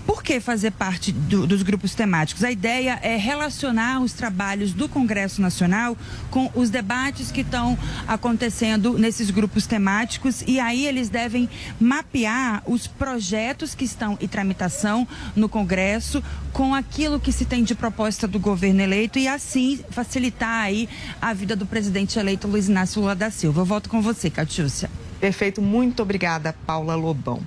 Por 0.06 0.22
que 0.22 0.40
fazer 0.40 0.72
parte 0.72 1.12
do, 1.12 1.48
dos 1.48 1.64
grupos 1.64 1.96
temáticos? 1.96 2.44
A 2.44 2.52
ideia 2.52 3.00
é 3.02 3.16
relacionar 3.16 4.02
os 4.02 4.12
trabalhos 4.12 4.74
do 4.74 4.90
Congresso 4.90 5.42
Nacional 5.42 5.98
com 6.30 6.52
os 6.56 6.70
debates 6.70 7.32
que 7.32 7.42
estão 7.42 7.78
acontecendo 8.08 8.98
nesses 8.98 9.30
grupos 9.30 9.66
temáticos 9.66 10.44
e 10.46 10.60
aí 10.60 10.86
eles 10.86 11.08
devem 11.08 11.50
mapear 11.80 12.62
os 12.66 12.86
projetos 12.86 13.74
que 13.74 13.86
estão 13.86 14.18
em 14.20 14.28
tramitação 14.28 15.08
no 15.36 15.48
Congresso 15.48 16.22
com 16.52 16.76
aquilo 16.76 17.20
que 17.20 17.32
se 17.32 17.46
tem 17.46 17.64
de 17.64 17.74
proposta 17.74 18.28
do 18.28 18.40
governo 18.40 18.82
eleito 18.82 19.18
e 19.18 19.28
assim 19.28 19.80
facilitar 19.90 20.64
aí 20.64 20.90
a 21.22 21.34
vida 21.34 21.56
do 21.56 21.66
presidente 21.66 22.20
eleito 22.20 22.48
Luiz 22.48 22.68
Inácio 22.68 23.02
Lula 23.02 23.16
da 23.16 23.32
Silva. 23.32 23.62
Eu 23.62 23.66
volto 23.66 23.90
com 23.90 24.02
você, 24.02 24.30
Catiúcia. 24.30 24.90
Perfeito, 25.20 25.62
muito 25.62 26.04
obrigada, 26.04 26.54
Paula 26.66 26.96
Lobão. 26.96 27.42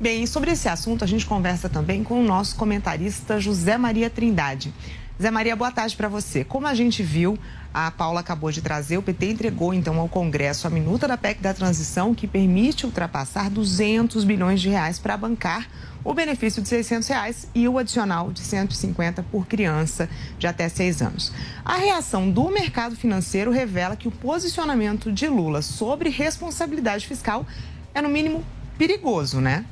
Bem, 0.00 0.26
sobre 0.26 0.50
esse 0.50 0.68
assunto 0.68 1.04
a 1.04 1.06
gente 1.06 1.24
conversa 1.24 1.68
também 1.68 2.02
com 2.02 2.20
o 2.20 2.24
nosso 2.24 2.56
comentarista 2.56 3.38
José 3.38 3.78
Maria 3.78 4.10
Trindade. 4.10 4.74
Zé 5.22 5.30
Maria, 5.30 5.54
boa 5.54 5.70
tarde 5.70 5.94
para 5.94 6.08
você. 6.08 6.42
Como 6.42 6.66
a 6.66 6.74
gente 6.74 7.00
viu, 7.00 7.38
a 7.72 7.92
Paula 7.92 8.18
acabou 8.18 8.50
de 8.50 8.60
trazer, 8.60 8.98
o 8.98 9.02
PT 9.02 9.30
entregou 9.30 9.72
então 9.72 10.00
ao 10.00 10.08
Congresso 10.08 10.66
a 10.66 10.70
minuta 10.70 11.06
da 11.06 11.16
PEC 11.16 11.40
da 11.40 11.54
transição 11.54 12.12
que 12.12 12.26
permite 12.26 12.84
ultrapassar 12.84 13.48
200 13.48 14.24
bilhões 14.24 14.60
de 14.60 14.68
reais 14.68 14.98
para 14.98 15.16
bancar 15.16 15.68
o 16.02 16.12
benefício 16.12 16.60
de 16.60 16.68
600 16.68 17.08
reais 17.08 17.48
e 17.54 17.68
o 17.68 17.78
adicional 17.78 18.32
de 18.32 18.40
150 18.40 19.22
por 19.22 19.46
criança 19.46 20.10
de 20.40 20.48
até 20.48 20.68
6 20.68 21.02
anos. 21.02 21.32
A 21.64 21.76
reação 21.76 22.28
do 22.28 22.50
mercado 22.50 22.96
financeiro 22.96 23.52
revela 23.52 23.94
que 23.94 24.08
o 24.08 24.10
posicionamento 24.12 25.12
de 25.12 25.28
Lula 25.28 25.62
sobre 25.62 26.10
responsabilidade 26.10 27.06
fiscal 27.06 27.46
é 27.94 28.02
no 28.02 28.08
mínimo 28.08 28.44
perigoso, 28.76 29.40
né? 29.40 29.64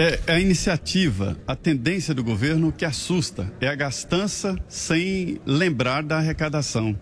É, 0.00 0.20
é 0.28 0.34
a 0.34 0.40
iniciativa, 0.40 1.36
a 1.44 1.56
tendência 1.56 2.14
do 2.14 2.22
governo 2.22 2.70
que 2.70 2.84
assusta. 2.84 3.52
É 3.60 3.66
a 3.66 3.74
gastança 3.74 4.56
sem 4.68 5.40
lembrar 5.44 6.04
da 6.04 6.18
arrecadação. 6.18 6.96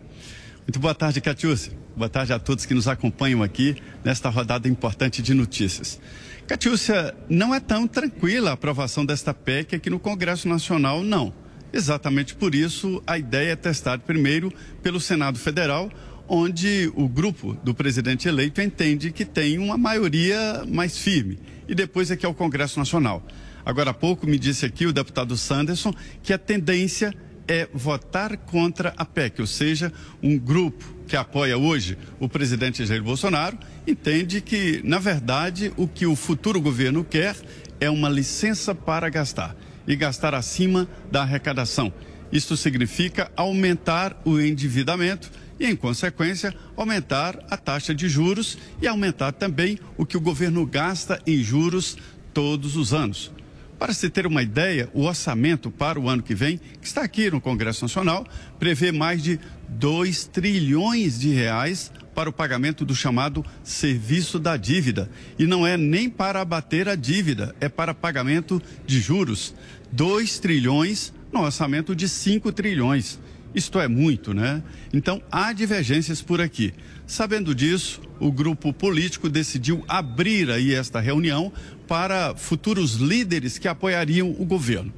Muito 0.62 0.80
boa 0.80 0.94
tarde, 0.94 1.20
Catiúcia. 1.20 1.74
Boa 1.94 2.08
tarde 2.08 2.32
a 2.32 2.38
todos 2.38 2.64
que 2.64 2.72
nos 2.72 2.88
acompanham 2.88 3.42
aqui 3.42 3.76
nesta 4.02 4.30
rodada 4.30 4.66
importante 4.66 5.20
de 5.20 5.34
notícias. 5.34 6.00
Catiúcia, 6.46 7.14
não 7.28 7.54
é 7.54 7.60
tão 7.60 7.86
tranquila 7.86 8.48
a 8.48 8.54
aprovação 8.54 9.04
desta 9.04 9.34
PEC 9.34 9.74
aqui 9.74 9.90
no 9.90 9.98
Congresso 9.98 10.48
Nacional, 10.48 11.02
não. 11.02 11.34
Exatamente 11.74 12.34
por 12.34 12.54
isso, 12.54 13.02
a 13.06 13.18
ideia 13.18 13.52
é 13.52 13.56
testar 13.56 13.98
primeiro 13.98 14.50
pelo 14.82 15.00
Senado 15.00 15.38
Federal, 15.38 15.90
onde 16.28 16.90
o 16.94 17.08
grupo 17.08 17.56
do 17.62 17.74
presidente 17.74 18.28
eleito 18.28 18.60
entende 18.60 19.12
que 19.12 19.24
tem 19.24 19.58
uma 19.58 19.76
maioria 19.76 20.64
mais 20.68 20.98
firme 20.98 21.38
e 21.68 21.74
depois 21.74 22.10
aqui 22.10 22.26
ao 22.26 22.34
Congresso 22.34 22.78
Nacional. 22.78 23.26
Agora 23.64 23.90
há 23.90 23.94
pouco 23.94 24.26
me 24.26 24.38
disse 24.38 24.64
aqui 24.64 24.86
o 24.86 24.92
deputado 24.92 25.36
Sanderson 25.36 25.92
que 26.22 26.32
a 26.32 26.38
tendência 26.38 27.12
é 27.48 27.68
votar 27.72 28.36
contra 28.36 28.92
a 28.96 29.04
PEC, 29.04 29.40
ou 29.40 29.46
seja, 29.46 29.92
um 30.22 30.36
grupo 30.36 30.84
que 31.06 31.16
apoia 31.16 31.56
hoje 31.56 31.96
o 32.18 32.28
presidente 32.28 32.84
Jair 32.84 33.02
Bolsonaro 33.02 33.56
entende 33.86 34.40
que, 34.40 34.80
na 34.84 34.98
verdade, 34.98 35.72
o 35.76 35.86
que 35.86 36.06
o 36.06 36.16
futuro 36.16 36.60
governo 36.60 37.04
quer 37.04 37.36
é 37.80 37.88
uma 37.88 38.08
licença 38.08 38.74
para 38.74 39.08
gastar 39.08 39.54
e 39.86 39.94
gastar 39.94 40.34
acima 40.34 40.88
da 41.10 41.22
arrecadação. 41.22 41.92
Isto 42.32 42.56
significa 42.56 43.30
aumentar 43.36 44.20
o 44.24 44.40
endividamento 44.40 45.30
e, 45.58 45.66
em 45.66 45.76
consequência, 45.76 46.54
aumentar 46.76 47.38
a 47.50 47.56
taxa 47.56 47.94
de 47.94 48.08
juros 48.08 48.58
e 48.80 48.86
aumentar 48.86 49.32
também 49.32 49.78
o 49.96 50.04
que 50.04 50.16
o 50.16 50.20
governo 50.20 50.66
gasta 50.66 51.20
em 51.26 51.42
juros 51.42 51.96
todos 52.32 52.76
os 52.76 52.92
anos. 52.92 53.32
Para 53.78 53.92
se 53.92 54.08
ter 54.08 54.26
uma 54.26 54.42
ideia, 54.42 54.88
o 54.94 55.02
orçamento 55.02 55.70
para 55.70 56.00
o 56.00 56.08
ano 56.08 56.22
que 56.22 56.34
vem, 56.34 56.58
que 56.80 56.86
está 56.86 57.02
aqui 57.02 57.30
no 57.30 57.42
Congresso 57.42 57.84
Nacional, 57.84 58.26
prevê 58.58 58.90
mais 58.90 59.22
de 59.22 59.38
2 59.68 60.24
trilhões 60.24 61.18
de 61.20 61.28
reais 61.28 61.92
para 62.14 62.30
o 62.30 62.32
pagamento 62.32 62.86
do 62.86 62.94
chamado 62.94 63.44
serviço 63.62 64.38
da 64.38 64.56
dívida. 64.56 65.10
E 65.38 65.46
não 65.46 65.66
é 65.66 65.76
nem 65.76 66.08
para 66.08 66.40
abater 66.40 66.88
a 66.88 66.94
dívida, 66.94 67.54
é 67.60 67.68
para 67.68 67.92
pagamento 67.92 68.62
de 68.86 68.98
juros. 68.98 69.54
2 69.92 70.38
trilhões 70.38 71.12
no 71.30 71.42
orçamento 71.42 71.94
de 71.94 72.08
5 72.08 72.50
trilhões. 72.52 73.18
Isto 73.56 73.80
é 73.80 73.88
muito, 73.88 74.34
né? 74.34 74.62
Então 74.92 75.22
há 75.32 75.50
divergências 75.50 76.20
por 76.20 76.42
aqui. 76.42 76.74
Sabendo 77.06 77.54
disso, 77.54 78.02
o 78.20 78.30
grupo 78.30 78.70
político 78.70 79.30
decidiu 79.30 79.82
abrir 79.88 80.50
aí 80.50 80.74
esta 80.74 81.00
reunião 81.00 81.50
para 81.88 82.36
futuros 82.36 82.96
líderes 82.96 83.56
que 83.56 83.66
apoiariam 83.66 84.30
o 84.38 84.44
governo. 84.44 84.92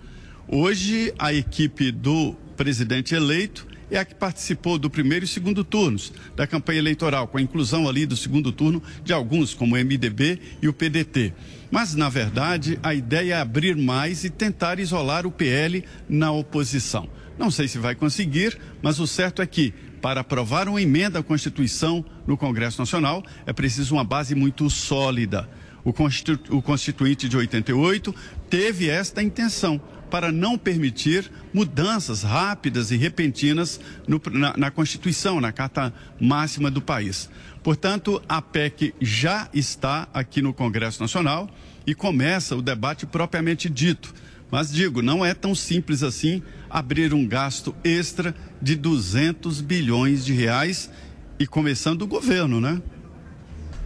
Hoje, 0.48 1.14
a 1.20 1.32
equipe 1.32 1.92
do 1.92 2.34
presidente 2.56 3.14
eleito 3.14 3.64
é 3.92 3.98
a 3.98 4.04
que 4.04 4.16
participou 4.16 4.76
do 4.76 4.90
primeiro 4.90 5.24
e 5.24 5.28
segundo 5.28 5.62
turnos 5.62 6.12
da 6.34 6.44
campanha 6.44 6.80
eleitoral, 6.80 7.28
com 7.28 7.38
a 7.38 7.42
inclusão 7.42 7.88
ali 7.88 8.06
do 8.06 8.16
segundo 8.16 8.50
turno 8.50 8.82
de 9.04 9.12
alguns, 9.12 9.54
como 9.54 9.76
o 9.76 9.78
MDB 9.78 10.40
e 10.60 10.66
o 10.66 10.72
PDT. 10.72 11.32
Mas, 11.70 11.94
na 11.94 12.08
verdade, 12.08 12.76
a 12.82 12.92
ideia 12.92 13.34
é 13.34 13.40
abrir 13.40 13.76
mais 13.76 14.24
e 14.24 14.30
tentar 14.30 14.80
isolar 14.80 15.26
o 15.26 15.30
PL 15.30 15.84
na 16.08 16.32
oposição. 16.32 17.08
Não 17.38 17.50
sei 17.50 17.68
se 17.68 17.78
vai 17.78 17.94
conseguir, 17.94 18.58
mas 18.82 18.98
o 18.98 19.06
certo 19.06 19.40
é 19.40 19.46
que, 19.46 19.72
para 20.02 20.22
aprovar 20.22 20.68
uma 20.68 20.82
emenda 20.82 21.20
à 21.20 21.22
Constituição 21.22 22.04
no 22.26 22.36
Congresso 22.36 22.80
Nacional, 22.80 23.22
é 23.46 23.52
preciso 23.52 23.94
uma 23.94 24.04
base 24.04 24.34
muito 24.34 24.68
sólida. 24.68 25.48
O, 25.84 25.92
Constitu... 25.92 26.38
o 26.56 26.60
Constituinte 26.60 27.28
de 27.28 27.36
88 27.36 28.14
teve 28.50 28.88
esta 28.88 29.22
intenção 29.22 29.80
para 30.10 30.32
não 30.32 30.58
permitir 30.58 31.30
mudanças 31.52 32.22
rápidas 32.22 32.90
e 32.90 32.96
repentinas 32.96 33.78
no, 34.06 34.20
na, 34.32 34.56
na, 34.56 34.70
Constituição, 34.70 35.40
na 35.40 35.52
Carta 35.52 35.94
Máxima 36.20 36.70
do 36.70 36.80
país. 36.80 37.30
Portanto, 37.62 38.20
a 38.28 38.42
PEC 38.42 38.94
já 39.00 39.48
está 39.52 40.08
aqui 40.12 40.42
no 40.42 40.52
Congresso 40.52 41.00
Nacional 41.00 41.48
e 41.86 41.94
começa 41.94 42.56
o 42.56 42.62
debate 42.62 43.06
propriamente 43.06 43.68
dito. 43.68 44.12
Mas 44.50 44.72
digo, 44.72 45.02
não 45.02 45.24
é 45.24 45.34
tão 45.34 45.54
simples 45.54 46.02
assim 46.02 46.42
abrir 46.70 47.12
um 47.12 47.26
gasto 47.26 47.74
extra 47.84 48.34
de 48.60 48.74
200 48.74 49.60
bilhões 49.60 50.24
de 50.24 50.32
reais 50.32 50.90
e 51.38 51.46
começando 51.46 52.02
o 52.02 52.06
governo, 52.06 52.60
né? 52.60 52.80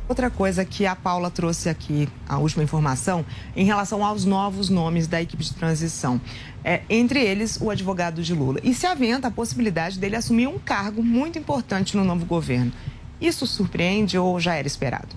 Outra 0.08 0.28
coisa 0.28 0.64
que 0.64 0.84
a 0.84 0.96
Paula 0.96 1.30
trouxe 1.30 1.68
aqui, 1.68 2.08
a 2.28 2.38
última 2.38 2.62
informação, 2.62 3.24
em 3.56 3.64
relação 3.64 4.04
aos 4.04 4.24
novos 4.24 4.68
nomes 4.68 5.06
da 5.06 5.22
equipe 5.22 5.42
de 5.42 5.54
transição. 5.54 6.20
É, 6.64 6.82
entre 6.90 7.20
eles, 7.20 7.58
o 7.60 7.70
advogado 7.70 8.22
de 8.22 8.34
Lula. 8.34 8.60
E 8.62 8.74
se 8.74 8.86
aventa 8.86 9.28
a 9.28 9.30
possibilidade 9.30 9.98
dele 9.98 10.16
assumir 10.16 10.48
um 10.48 10.58
cargo 10.58 11.02
muito 11.02 11.38
importante 11.38 11.96
no 11.96 12.04
novo 12.04 12.26
governo. 12.26 12.72
Isso 13.20 13.46
surpreende 13.46 14.18
ou 14.18 14.38
já 14.40 14.54
era 14.54 14.66
esperado? 14.66 15.16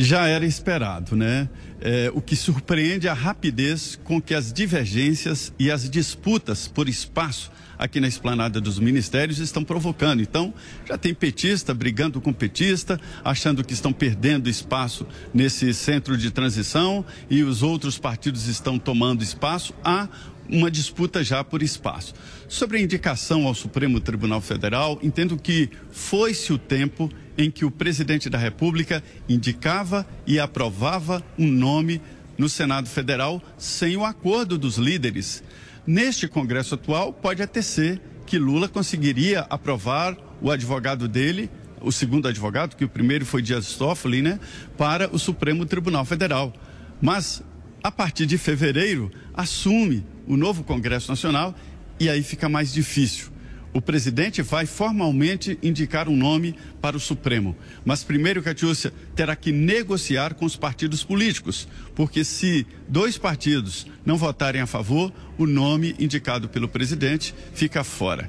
Já 0.00 0.28
era 0.28 0.46
esperado, 0.46 1.16
né? 1.16 1.48
É, 1.80 2.08
o 2.14 2.20
que 2.20 2.36
surpreende 2.36 3.08
é 3.08 3.10
a 3.10 3.14
rapidez 3.14 3.98
com 4.04 4.22
que 4.22 4.32
as 4.32 4.52
divergências 4.52 5.52
e 5.58 5.72
as 5.72 5.90
disputas 5.90 6.68
por 6.68 6.88
espaço 6.88 7.50
aqui 7.76 7.98
na 7.98 8.06
esplanada 8.06 8.60
dos 8.60 8.78
ministérios 8.78 9.40
estão 9.40 9.64
provocando. 9.64 10.20
Então, 10.20 10.54
já 10.86 10.96
tem 10.96 11.12
petista 11.12 11.74
brigando 11.74 12.20
com 12.20 12.32
petista, 12.32 13.00
achando 13.24 13.64
que 13.64 13.72
estão 13.72 13.92
perdendo 13.92 14.48
espaço 14.48 15.04
nesse 15.34 15.74
centro 15.74 16.16
de 16.16 16.30
transição 16.30 17.04
e 17.28 17.42
os 17.42 17.64
outros 17.64 17.98
partidos 17.98 18.46
estão 18.46 18.78
tomando 18.78 19.24
espaço. 19.24 19.74
Há 19.82 20.08
uma 20.48 20.70
disputa 20.70 21.24
já 21.24 21.42
por 21.42 21.60
espaço. 21.60 22.14
Sobre 22.48 22.78
a 22.78 22.80
indicação 22.80 23.46
ao 23.46 23.54
Supremo 23.54 24.00
Tribunal 24.00 24.40
Federal, 24.40 24.98
entendo 25.02 25.36
que 25.36 25.68
foi-se 25.90 26.52
o 26.52 26.58
tempo 26.58 27.10
em 27.38 27.52
que 27.52 27.64
o 27.64 27.70
presidente 27.70 28.28
da 28.28 28.36
República 28.36 29.02
indicava 29.28 30.04
e 30.26 30.40
aprovava 30.40 31.22
um 31.38 31.46
nome 31.46 32.02
no 32.36 32.48
Senado 32.48 32.88
Federal 32.88 33.40
sem 33.56 33.96
o 33.96 34.04
acordo 34.04 34.58
dos 34.58 34.76
líderes. 34.76 35.42
Neste 35.86 36.26
Congresso 36.26 36.74
atual, 36.74 37.12
pode 37.12 37.40
até 37.40 37.62
ser 37.62 38.00
que 38.26 38.38
Lula 38.38 38.68
conseguiria 38.68 39.46
aprovar 39.48 40.16
o 40.42 40.50
advogado 40.50 41.06
dele, 41.06 41.48
o 41.80 41.92
segundo 41.92 42.26
advogado, 42.26 42.74
que 42.74 42.84
o 42.84 42.88
primeiro 42.88 43.24
foi 43.24 43.40
Dias 43.40 43.74
Toffoli, 43.74 44.20
né, 44.20 44.40
para 44.76 45.08
o 45.14 45.18
Supremo 45.18 45.64
Tribunal 45.64 46.04
Federal. 46.04 46.52
Mas, 47.00 47.42
a 47.82 47.90
partir 47.90 48.26
de 48.26 48.36
fevereiro, 48.36 49.10
assume 49.32 50.04
o 50.26 50.36
novo 50.36 50.64
Congresso 50.64 51.08
Nacional 51.08 51.54
e 52.00 52.08
aí 52.08 52.22
fica 52.22 52.48
mais 52.48 52.72
difícil 52.72 53.37
o 53.78 53.80
presidente 53.80 54.42
vai 54.42 54.66
formalmente 54.66 55.56
indicar 55.62 56.08
um 56.08 56.16
nome 56.16 56.52
para 56.82 56.96
o 56.96 57.00
Supremo. 57.00 57.56
Mas 57.84 58.02
primeiro, 58.02 58.42
Catiúcia, 58.42 58.92
terá 59.14 59.36
que 59.36 59.52
negociar 59.52 60.34
com 60.34 60.44
os 60.44 60.56
partidos 60.56 61.04
políticos, 61.04 61.68
porque 61.94 62.24
se 62.24 62.66
dois 62.88 63.16
partidos 63.16 63.86
não 64.04 64.16
votarem 64.16 64.60
a 64.60 64.66
favor, 64.66 65.12
o 65.38 65.46
nome 65.46 65.94
indicado 65.96 66.48
pelo 66.48 66.68
presidente 66.68 67.32
fica 67.54 67.84
fora. 67.84 68.28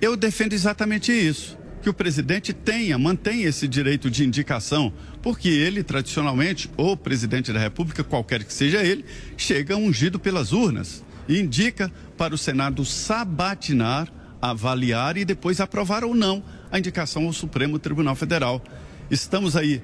Eu 0.00 0.16
defendo 0.16 0.54
exatamente 0.54 1.12
isso. 1.12 1.58
Que 1.82 1.90
o 1.90 1.94
presidente 1.94 2.54
tenha, 2.54 2.98
mantenha 2.98 3.46
esse 3.46 3.68
direito 3.68 4.10
de 4.10 4.24
indicação, 4.24 4.94
porque 5.20 5.50
ele, 5.50 5.82
tradicionalmente, 5.82 6.70
ou 6.74 6.96
presidente 6.96 7.52
da 7.52 7.60
República, 7.60 8.02
qualquer 8.02 8.42
que 8.44 8.52
seja 8.52 8.82
ele, 8.82 9.04
chega 9.36 9.76
ungido 9.76 10.18
pelas 10.18 10.52
urnas 10.52 11.04
e 11.28 11.38
indica 11.38 11.92
para 12.16 12.34
o 12.34 12.38
Senado 12.38 12.82
sabatinar 12.82 14.10
avaliar 14.50 15.16
e 15.16 15.24
depois 15.24 15.60
aprovar 15.60 16.04
ou 16.04 16.14
não 16.14 16.42
a 16.70 16.78
indicação 16.78 17.26
ao 17.26 17.32
Supremo 17.32 17.78
Tribunal 17.78 18.14
Federal. 18.14 18.62
Estamos 19.10 19.56
aí 19.56 19.82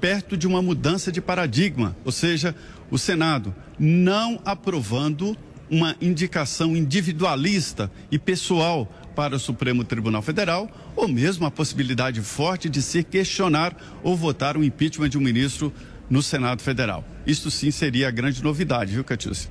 perto 0.00 0.36
de 0.36 0.46
uma 0.46 0.60
mudança 0.60 1.12
de 1.12 1.20
paradigma, 1.20 1.96
ou 2.04 2.10
seja, 2.10 2.54
o 2.90 2.98
Senado 2.98 3.54
não 3.78 4.40
aprovando 4.44 5.36
uma 5.70 5.96
indicação 6.00 6.76
individualista 6.76 7.90
e 8.10 8.18
pessoal 8.18 8.92
para 9.14 9.36
o 9.36 9.40
Supremo 9.40 9.84
Tribunal 9.84 10.20
Federal, 10.20 10.70
ou 10.96 11.08
mesmo 11.08 11.46
a 11.46 11.50
possibilidade 11.50 12.20
forte 12.20 12.68
de 12.68 12.82
se 12.82 13.02
questionar 13.02 13.74
ou 14.02 14.16
votar 14.16 14.56
o 14.56 14.64
impeachment 14.64 15.08
de 15.08 15.18
um 15.18 15.20
ministro 15.20 15.72
no 16.10 16.22
Senado 16.22 16.62
Federal. 16.62 17.04
Isto 17.26 17.50
sim 17.50 17.70
seria 17.70 18.08
a 18.08 18.10
grande 18.10 18.42
novidade, 18.42 18.92
viu, 18.92 19.04
Catiúcia? 19.04 19.50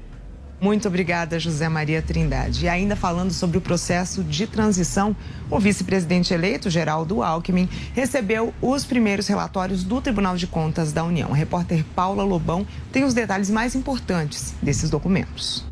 Muito 0.62 0.88
obrigada, 0.88 1.40
José 1.40 1.68
Maria 1.68 2.04
Trindade. 2.04 2.66
E 2.66 2.70
ainda 2.70 2.96
falando 2.96 3.32
sobre 3.32 3.58
o 3.58 3.62
processo 3.62 4.24
de 4.24 4.46
transição, 4.46 5.16
o 5.50 5.60
vice-presidente 5.60 6.36
eleito, 6.36 6.70
Geraldo 6.70 7.24
Alckmin, 7.24 7.68
recebeu 7.96 8.54
os 8.62 8.86
primeiros 8.86 9.26
relatórios 9.26 9.84
do 9.84 10.00
Tribunal 10.00 10.38
de 10.38 10.46
Contas 10.46 10.94
da 10.94 11.04
União. 11.04 11.32
A 11.32 11.36
repórter 11.36 11.84
Paula 11.96 12.24
Lobão 12.24 12.68
tem 12.92 13.04
os 13.04 13.16
detalhes 13.16 13.50
mais 13.50 13.74
importantes 13.74 14.54
desses 14.62 14.92
documentos. 14.92 15.71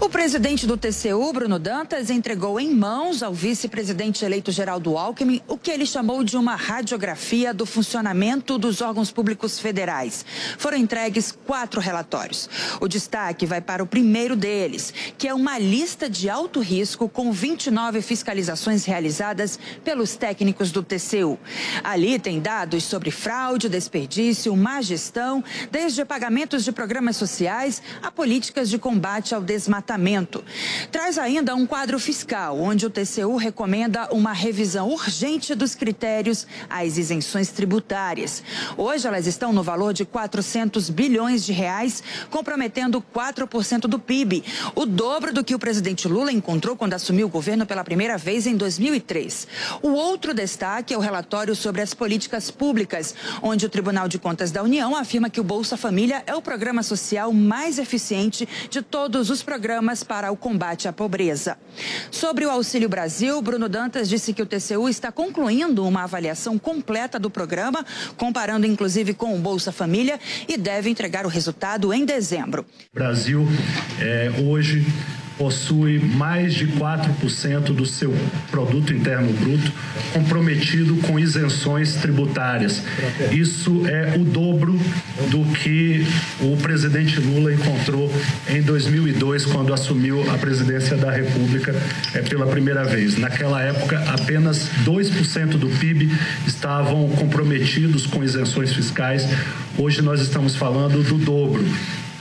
O 0.00 0.08
presidente 0.08 0.66
do 0.66 0.76
TCU, 0.76 1.32
Bruno 1.32 1.60
Dantas, 1.60 2.10
entregou 2.10 2.58
em 2.58 2.74
mãos 2.74 3.22
ao 3.22 3.32
vice-presidente 3.32 4.24
eleito 4.24 4.50
Geraldo 4.50 4.98
Alckmin 4.98 5.40
o 5.46 5.56
que 5.56 5.70
ele 5.70 5.86
chamou 5.86 6.24
de 6.24 6.36
uma 6.36 6.56
radiografia 6.56 7.54
do 7.54 7.64
funcionamento 7.64 8.58
dos 8.58 8.80
órgãos 8.80 9.12
públicos 9.12 9.60
federais. 9.60 10.24
Foram 10.58 10.76
entregues 10.76 11.30
quatro 11.46 11.80
relatórios. 11.80 12.50
O 12.80 12.88
destaque 12.88 13.46
vai 13.46 13.60
para 13.60 13.82
o 13.82 13.86
primeiro 13.86 14.34
deles, 14.34 14.92
que 15.16 15.28
é 15.28 15.34
uma 15.34 15.56
lista 15.58 16.10
de 16.10 16.28
alto 16.28 16.60
risco 16.60 17.08
com 17.08 17.30
29 17.30 18.02
fiscalizações 18.02 18.84
realizadas 18.84 19.58
pelos 19.84 20.16
técnicos 20.16 20.72
do 20.72 20.82
TCU. 20.82 21.38
Ali 21.84 22.18
tem 22.18 22.40
dados 22.40 22.84
sobre 22.84 23.12
fraude, 23.12 23.68
desperdício, 23.68 24.56
má 24.56 24.82
gestão, 24.82 25.44
desde 25.70 26.04
pagamentos 26.04 26.64
de 26.64 26.72
programas 26.72 27.16
sociais 27.16 27.80
a 28.02 28.10
políticas 28.10 28.68
de 28.68 28.78
combate 28.78 29.32
ao 29.34 29.40
desmatamento 29.40 29.91
Traz 30.90 31.18
ainda 31.18 31.54
um 31.54 31.66
quadro 31.66 31.98
fiscal, 31.98 32.60
onde 32.60 32.86
o 32.86 32.90
TCU 32.90 33.36
recomenda 33.36 34.08
uma 34.12 34.32
revisão 34.32 34.90
urgente 34.90 35.54
dos 35.54 35.74
critérios 35.74 36.46
às 36.68 36.98
isenções 36.98 37.48
tributárias. 37.48 38.42
Hoje 38.76 39.06
elas 39.06 39.26
estão 39.26 39.52
no 39.52 39.62
valor 39.62 39.92
de 39.92 40.04
400 40.04 40.90
bilhões 40.90 41.44
de 41.44 41.52
reais, 41.52 42.02
comprometendo 42.30 43.02
4% 43.14 43.80
do 43.80 43.98
PIB, 43.98 44.44
o 44.74 44.86
dobro 44.86 45.32
do 45.32 45.42
que 45.42 45.54
o 45.54 45.58
presidente 45.58 46.06
Lula 46.06 46.30
encontrou 46.30 46.76
quando 46.76 46.94
assumiu 46.94 47.26
o 47.26 47.30
governo 47.30 47.66
pela 47.66 47.82
primeira 47.82 48.16
vez 48.18 48.46
em 48.46 48.56
2003. 48.56 49.48
O 49.82 49.90
outro 49.90 50.34
destaque 50.34 50.94
é 50.94 50.96
o 50.96 51.00
relatório 51.00 51.56
sobre 51.56 51.80
as 51.80 51.94
políticas 51.94 52.50
públicas, 52.50 53.14
onde 53.42 53.66
o 53.66 53.70
Tribunal 53.70 54.08
de 54.08 54.18
Contas 54.18 54.50
da 54.50 54.62
União 54.62 54.94
afirma 54.94 55.30
que 55.30 55.40
o 55.40 55.44
Bolsa 55.44 55.76
Família 55.76 56.22
é 56.26 56.34
o 56.34 56.42
programa 56.42 56.82
social 56.82 57.32
mais 57.32 57.78
eficiente 57.78 58.48
de 58.70 58.82
todos 58.82 59.30
os 59.30 59.42
programas 59.42 59.71
programas 59.72 60.04
para 60.04 60.30
o 60.30 60.36
combate 60.36 60.86
à 60.86 60.92
pobreza. 60.92 61.56
Sobre 62.10 62.44
o 62.44 62.50
Auxílio 62.50 62.90
Brasil, 62.90 63.40
Bruno 63.40 63.70
Dantas 63.70 64.06
disse 64.06 64.34
que 64.34 64.42
o 64.42 64.46
TCU 64.46 64.86
está 64.86 65.10
concluindo 65.10 65.86
uma 65.86 66.02
avaliação 66.02 66.58
completa 66.58 67.18
do 67.18 67.30
programa, 67.30 67.82
comparando 68.14 68.66
inclusive 68.66 69.14
com 69.14 69.34
o 69.34 69.38
Bolsa 69.38 69.72
Família, 69.72 70.20
e 70.46 70.58
deve 70.58 70.90
entregar 70.90 71.24
o 71.24 71.28
resultado 71.30 71.90
em 71.90 72.04
dezembro. 72.04 72.66
Brasil 72.92 73.48
é, 73.98 74.30
hoje 74.42 74.84
possui 75.38 75.98
mais 75.98 76.54
de 76.54 76.66
4% 76.68 77.74
do 77.74 77.86
seu 77.86 78.14
produto 78.50 78.92
interno 78.92 79.32
bruto 79.32 79.72
comprometido 80.12 80.96
com 81.06 81.18
isenções 81.18 81.94
tributárias. 81.96 82.82
Isso 83.30 83.86
é 83.86 84.16
o 84.16 84.24
dobro 84.24 84.78
do 85.30 85.44
que 85.52 86.06
o 86.40 86.56
presidente 86.56 87.20
Lula 87.20 87.52
encontrou 87.52 88.12
em 88.48 88.62
2002 88.62 89.46
quando 89.46 89.72
assumiu 89.72 90.28
a 90.30 90.38
presidência 90.38 90.96
da 90.96 91.10
República 91.10 91.74
é, 92.14 92.20
pela 92.20 92.46
primeira 92.46 92.84
vez. 92.84 93.16
Naquela 93.16 93.62
época, 93.62 94.02
apenas 94.08 94.68
2% 94.84 95.58
do 95.58 95.68
PIB 95.68 96.10
estavam 96.46 97.08
comprometidos 97.10 98.06
com 98.06 98.22
isenções 98.22 98.72
fiscais. 98.72 99.26
Hoje 99.76 100.02
nós 100.02 100.20
estamos 100.20 100.54
falando 100.54 101.02
do 101.02 101.18
dobro 101.18 101.64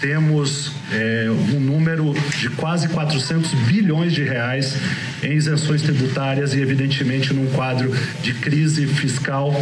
temos 0.02 0.72
é, 0.92 1.28
um 1.30 1.60
número 1.60 2.14
de 2.38 2.50
quase 2.50 2.90
400 2.90 3.54
bilhões 3.68 4.12
de 4.12 4.24
reais 4.24 4.76
em 5.22 5.34
isenções 5.34 5.84
tributárias 5.84 6.56
e, 6.56 6.60
evidentemente, 6.60 7.32
num 7.34 7.50
quadro 7.52 7.96
de 8.24 8.34
crise 8.34 8.88
fiscal, 8.88 9.54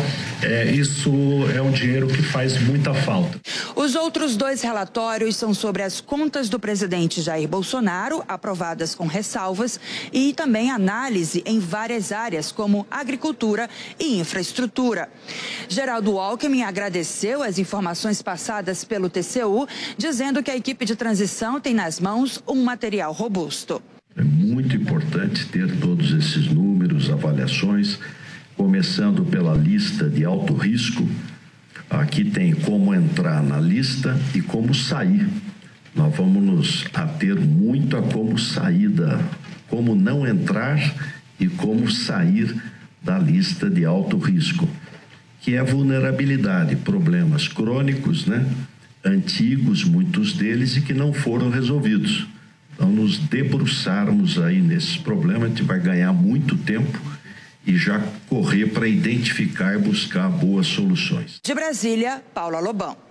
é, 0.42 0.72
isso 0.72 1.12
é 1.54 1.62
um 1.62 1.72
dinheiro 1.72 2.08
que 2.08 2.22
faz 2.22 2.60
muita 2.62 2.94
falta. 2.94 3.38
Os 3.76 3.96
outros 3.96 4.38
dois 4.38 4.62
relatórios 4.62 5.36
são 5.36 5.54
sobre 5.54 5.84
as 5.84 6.00
contas 6.00 6.48
do 6.48 6.60
presidente 6.60 7.22
Jair 7.22 7.48
Bolsonaro, 7.48 8.24
aprovadas 8.26 8.96
com 8.96 9.06
ressalvas, 9.06 9.80
e 10.14 10.34
também 10.34 10.72
análise 10.72 11.44
em 11.46 11.60
várias 11.60 12.14
áreas, 12.14 12.52
como 12.52 12.88
agricultura 12.90 13.70
e 14.00 14.20
infraestrutura. 14.20 15.10
Geraldo 15.68 16.18
Alckmin 16.18 16.64
agradeceu 16.64 17.44
as 17.44 17.60
informações 17.60 18.22
passadas 18.22 18.86
pelo 18.86 19.10
TCU, 19.10 19.68
dizendo 19.98 20.29
dizendo 20.30 20.44
que 20.44 20.52
a 20.52 20.56
equipe 20.56 20.86
de 20.86 20.96
transição 20.96 21.60
tem 21.60 21.74
nas 21.74 22.00
mãos 22.00 22.44
um 22.48 22.64
material 22.64 23.12
robusto. 23.12 23.82
É 24.16 24.24
muito 24.24 24.76
importante 24.76 25.48
ter 25.48 25.80
todos 25.80 26.12
esses 26.12 26.48
números, 26.48 27.10
avaliações, 27.10 27.98
começando 28.56 29.26
pela 29.26 29.56
lista 29.56 30.08
de 30.08 30.24
alto 30.24 30.54
risco. 30.54 31.08
Aqui 31.90 32.24
tem 32.24 32.54
como 32.54 32.94
entrar 32.94 33.42
na 33.42 33.60
lista 33.60 34.16
e 34.36 34.40
como 34.40 34.72
sair. 34.72 35.28
Nós 35.96 36.16
vamos 36.16 36.44
nos 36.44 36.86
ater 36.94 37.36
muito 37.36 37.98
a 37.98 38.04
como 38.04 38.38
sair 38.38 38.88
da, 38.88 39.20
como 39.68 39.96
não 39.96 40.28
entrar 40.28 40.80
e 41.40 41.48
como 41.48 41.90
sair 41.90 42.56
da 43.02 43.18
lista 43.18 43.68
de 43.68 43.84
alto 43.84 44.16
risco, 44.20 44.70
que 45.42 45.56
é 45.56 45.64
vulnerabilidade, 45.64 46.76
problemas 46.76 47.48
crônicos, 47.48 48.28
né? 48.28 48.46
Antigos, 49.04 49.84
muitos 49.84 50.34
deles, 50.34 50.76
e 50.78 50.82
que 50.82 50.94
não 50.94 51.14
foram 51.14 51.50
resolvidos. 51.50 52.28
Então, 52.74 52.90
nos 52.90 53.18
debruçarmos 53.18 54.40
aí 54.40 54.62
nesses 54.62 54.98
problemas, 54.98 55.44
a 55.44 55.48
gente 55.50 55.64
vai 55.64 55.80
ganhar 55.80 56.14
muito 56.14 56.58
tempo 56.58 57.00
e 57.66 57.78
já 57.78 58.02
correr 58.28 58.68
para 58.68 58.88
identificar 58.88 59.76
e 59.76 59.78
buscar 59.78 60.30
boas 60.30 60.68
soluções. 60.68 61.40
De 61.44 61.54
Brasília, 61.54 62.24
Paula 62.34 62.60
Lobão. 62.60 63.09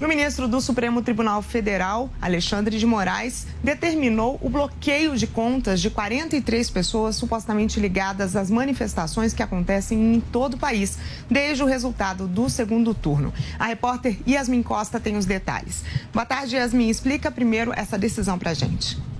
O 0.00 0.08
ministro 0.08 0.48
do 0.48 0.60
Supremo 0.60 1.02
Tribunal 1.02 1.40
Federal, 1.40 2.10
Alexandre 2.20 2.78
de 2.78 2.84
Moraes, 2.84 3.46
determinou 3.62 4.40
o 4.42 4.50
bloqueio 4.50 5.16
de 5.16 5.24
contas 5.24 5.80
de 5.80 5.88
43 5.88 6.68
pessoas 6.68 7.14
supostamente 7.14 7.78
ligadas 7.78 8.34
às 8.34 8.50
manifestações 8.50 9.32
que 9.32 9.42
acontecem 9.42 10.16
em 10.16 10.20
todo 10.20 10.54
o 10.54 10.58
país, 10.58 10.98
desde 11.30 11.62
o 11.62 11.66
resultado 11.66 12.26
do 12.26 12.50
segundo 12.50 12.92
turno. 12.92 13.32
A 13.56 13.66
repórter 13.66 14.18
Yasmin 14.26 14.64
Costa 14.64 14.98
tem 14.98 15.16
os 15.16 15.26
detalhes. 15.26 15.84
Boa 16.12 16.26
tarde, 16.26 16.56
Yasmin. 16.56 16.88
Explica 16.88 17.30
primeiro 17.30 17.72
essa 17.72 17.96
decisão 17.96 18.36
para 18.36 18.50
a 18.50 18.54
gente. 18.54 19.13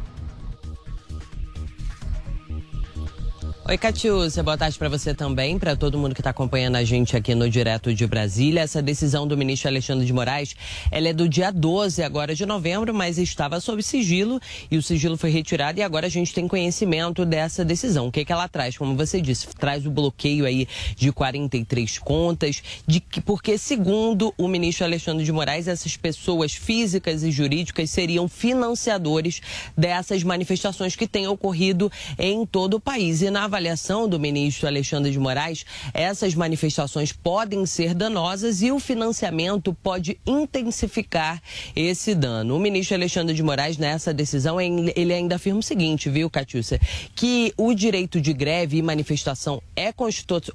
Oi, 3.67 3.79
Catiúcia, 3.79 4.43
boa 4.43 4.59
tarde 4.59 4.79
para 4.79 4.91
você 4.91 5.15
também, 5.15 5.59
para 5.59 5.75
todo 5.75 5.97
mundo 5.97 6.15
que 6.15 6.21
está 6.21 6.29
acompanhando 6.29 6.77
a 6.77 6.85
gente 6.85 7.17
aqui 7.17 7.35
no 7.35 7.49
Direto 7.49 7.95
de 7.95 8.07
Brasília. 8.07 8.61
Essa 8.61 8.83
decisão 8.83 9.27
do 9.27 9.39
ministro 9.39 9.71
Alexandre 9.71 10.05
de 10.05 10.13
Moraes, 10.13 10.55
ela 10.91 11.09
é 11.09 11.15
do 11.15 11.27
dia 11.27 11.51
12 11.51 12.03
agora 12.03 12.35
de 12.35 12.45
novembro, 12.45 12.93
mas 12.93 13.17
estava 13.17 13.61
sob 13.61 13.83
sigilo 13.83 14.39
e 14.71 14.77
o 14.77 14.83
sigilo 14.83 15.17
foi 15.17 15.31
retirado 15.31 15.79
e 15.79 15.83
agora 15.83 16.09
a 16.09 16.11
gente 16.11 16.35
tem 16.35 16.47
conhecimento 16.47 17.25
dessa 17.25 17.65
decisão. 17.65 18.09
O 18.09 18.13
que, 18.13 18.23
que 18.23 18.31
ela 18.31 18.47
traz? 18.49 18.77
Como 18.77 18.95
você 18.95 19.19
disse, 19.19 19.47
traz 19.59 19.87
o 19.87 19.91
bloqueio 19.91 20.45
aí 20.45 20.69
de 20.95 21.11
43 21.11 21.99
contas, 22.01 22.63
de 22.87 23.01
que, 23.01 23.23
porque 23.23 23.57
segundo 23.57 24.35
o 24.37 24.47
ministro 24.47 24.85
Alexandre 24.85 25.25
de 25.25 25.33
Moraes, 25.33 25.69
essas 25.69 25.97
pessoas 25.97 26.53
físicas 26.53 27.23
e 27.23 27.31
jurídicas 27.31 27.89
seriam 27.89 28.29
financiadores 28.29 29.41
dessas 29.75 30.23
manifestações 30.23 30.95
que 30.95 31.07
têm 31.07 31.27
ocorrido 31.27 31.91
em 32.19 32.45
todo 32.45 32.75
o 32.75 32.81
país. 32.81 33.23
E 33.23 33.31
na 33.31 33.54
avaliação 33.55 34.09
do 34.09 34.19
ministro 34.19 34.67
Alexandre 34.67 35.13
de 35.13 35.19
Moraes, 35.19 35.65
essas 35.93 36.35
manifestações 36.35 37.13
podem 37.13 37.65
ser 37.67 37.95
danosas 37.95 38.63
e 38.63 38.73
o 38.73 38.81
financiamento 38.81 39.73
pode 39.81 40.19
intensificar 40.27 41.41
esse 41.77 42.17
dano. 42.17 42.57
O 42.57 42.59
ministro 42.59 42.97
Alexandre 42.97 43.33
de 43.33 43.45
Moraes, 43.45 43.79
nessa 43.79 44.13
decisão, 44.13 44.61
ele 44.61 45.15
ainda 45.15 45.37
afirma 45.37 45.61
o 45.61 45.63
seguinte, 45.63 46.11
viu, 46.11 46.29
Catiúcia? 46.29 46.81
Que 47.15 47.55
o 47.57 47.73
direito 47.75 48.21
de 48.21 48.33
greve 48.33 48.79
e 48.79 48.83
manifestação 48.83 49.63
é 49.77 49.93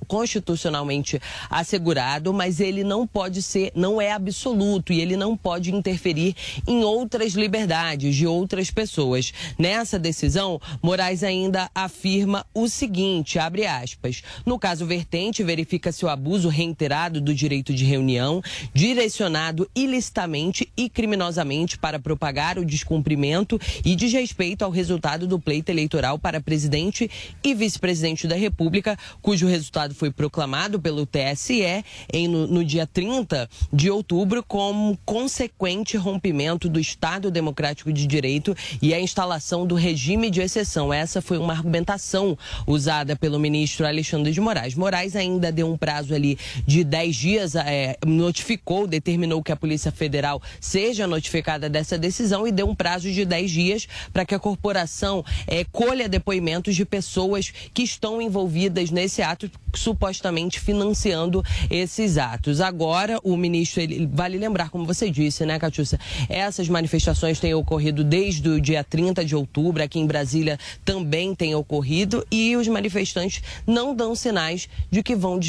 constitucionalmente 0.06 1.22
assegurado, 1.50 2.34
mas 2.34 2.60
ele 2.60 2.84
não 2.84 3.08
pode 3.08 3.42
ser, 3.42 3.72
não 3.74 4.02
é 4.02 4.12
absoluto 4.12 4.92
e 4.92 5.00
ele 5.00 5.16
não 5.16 5.38
pode 5.38 5.74
interferir 5.74 6.36
em 6.68 6.84
outras 6.84 7.32
liberdades 7.32 8.14
de 8.14 8.28
outras 8.28 8.70
pessoas. 8.70 9.32
Nessa 9.58 9.98
decisão, 9.98 10.60
Moraes 10.82 11.24
ainda 11.24 11.72
afirma 11.74 12.46
o 12.54 12.68
seguinte 12.68 12.89
seguinte, 12.90 13.38
abre 13.38 13.68
aspas, 13.68 14.24
no 14.44 14.58
caso 14.58 14.84
vertente, 14.84 15.44
verifica-se 15.44 16.04
o 16.04 16.10
abuso 16.10 16.50
reiterado 16.50 17.22
do 17.22 17.36
direito 17.36 17.72
de 17.72 17.86
reunião, 17.86 18.42
direcionado 18.74 19.70
ilicitamente 19.76 20.68
e 20.76 20.90
criminosamente 20.90 21.78
para 21.78 22.00
propagar 22.00 22.58
o 22.58 22.66
descumprimento 22.66 23.62
e 23.86 23.96
desrespeito 23.96 24.66
ao 24.66 24.72
resultado 24.72 25.28
do 25.28 25.40
pleito 25.40 25.70
eleitoral 25.70 26.18
para 26.18 26.42
presidente 26.42 27.10
e 27.44 27.54
vice-presidente 27.54 28.28
da 28.28 28.36
República, 28.36 28.98
cujo 29.22 29.46
resultado 29.46 29.94
foi 29.94 30.10
proclamado 30.10 30.80
pelo 30.80 31.06
TSE 31.06 31.86
em, 32.12 32.28
no, 32.28 32.48
no 32.48 32.66
dia 32.66 32.88
30 32.88 33.48
de 33.72 33.92
outubro 33.92 34.44
como 34.44 34.98
consequente 35.06 35.96
rompimento 35.96 36.68
do 36.68 36.80
Estado 36.80 37.30
Democrático 37.30 37.94
de 37.94 38.08
Direito 38.08 38.56
e 38.82 38.96
a 38.96 39.00
instalação 39.00 39.68
do 39.68 39.76
regime 39.76 40.32
de 40.32 40.42
exceção. 40.42 40.92
Essa 40.92 41.22
foi 41.22 41.38
uma 41.38 41.54
argumentação 41.54 42.36
usada 42.66 42.79
pelo 43.20 43.40
ministro 43.40 43.86
Alexandre 43.86 44.32
de 44.32 44.40
Moraes. 44.40 44.76
Moraes 44.76 45.16
ainda 45.16 45.52
deu 45.52 45.72
um 45.72 45.78
prazo 45.78 46.14
ali 46.14 46.38
de 46.66 46.84
10 46.84 47.16
dias, 47.16 47.56
é, 47.56 47.98
notificou, 48.06 48.88
determinou 48.88 49.44
que 49.44 49.52
a 49.52 49.56
Polícia 49.56 49.92
Federal 49.92 50.42
seja 50.60 51.08
notificada 51.08 51.70
dessa 51.70 51.98
decisão 51.98 52.48
e 52.48 52.52
deu 52.52 52.70
um 52.70 52.76
prazo 52.76 53.12
de 53.12 53.26
10 53.26 53.52
dias 53.52 53.88
para 54.14 54.26
que 54.26 54.36
a 54.36 54.40
corporação 54.40 55.24
é, 55.48 55.64
colha 55.72 56.08
depoimentos 56.08 56.76
de 56.76 56.86
pessoas 56.86 57.52
que 57.74 57.84
estão 57.84 58.22
envolvidas 58.22 58.92
nesse 58.92 59.22
ato, 59.22 59.50
supostamente 59.74 60.60
financiando 60.60 61.44
esses 61.70 62.18
atos. 62.18 62.62
Agora, 62.62 63.20
o 63.24 63.36
ministro, 63.38 63.82
ele, 63.82 64.10
vale 64.12 64.38
lembrar, 64.38 64.70
como 64.70 64.86
você 64.86 65.10
disse, 65.10 65.46
né, 65.46 65.60
Catiúcia, 65.60 66.00
essas 66.28 66.68
manifestações 66.68 67.40
têm 67.40 67.54
ocorrido 67.54 68.04
desde 68.04 68.48
o 68.50 68.62
dia 68.62 68.84
30 68.84 69.24
de 69.24 69.36
outubro, 69.36 69.84
aqui 69.84 70.00
em 70.00 70.06
Brasília 70.06 70.60
também 70.84 71.36
tem 71.36 71.56
ocorrido, 71.56 72.26
e 72.32 72.56
os 72.56 72.68
manifestantes 72.68 73.42
não 73.66 73.96
dão 73.96 74.16
sinais 74.16 74.68
de 74.90 75.04
que 75.04 75.16
vão 75.16 75.40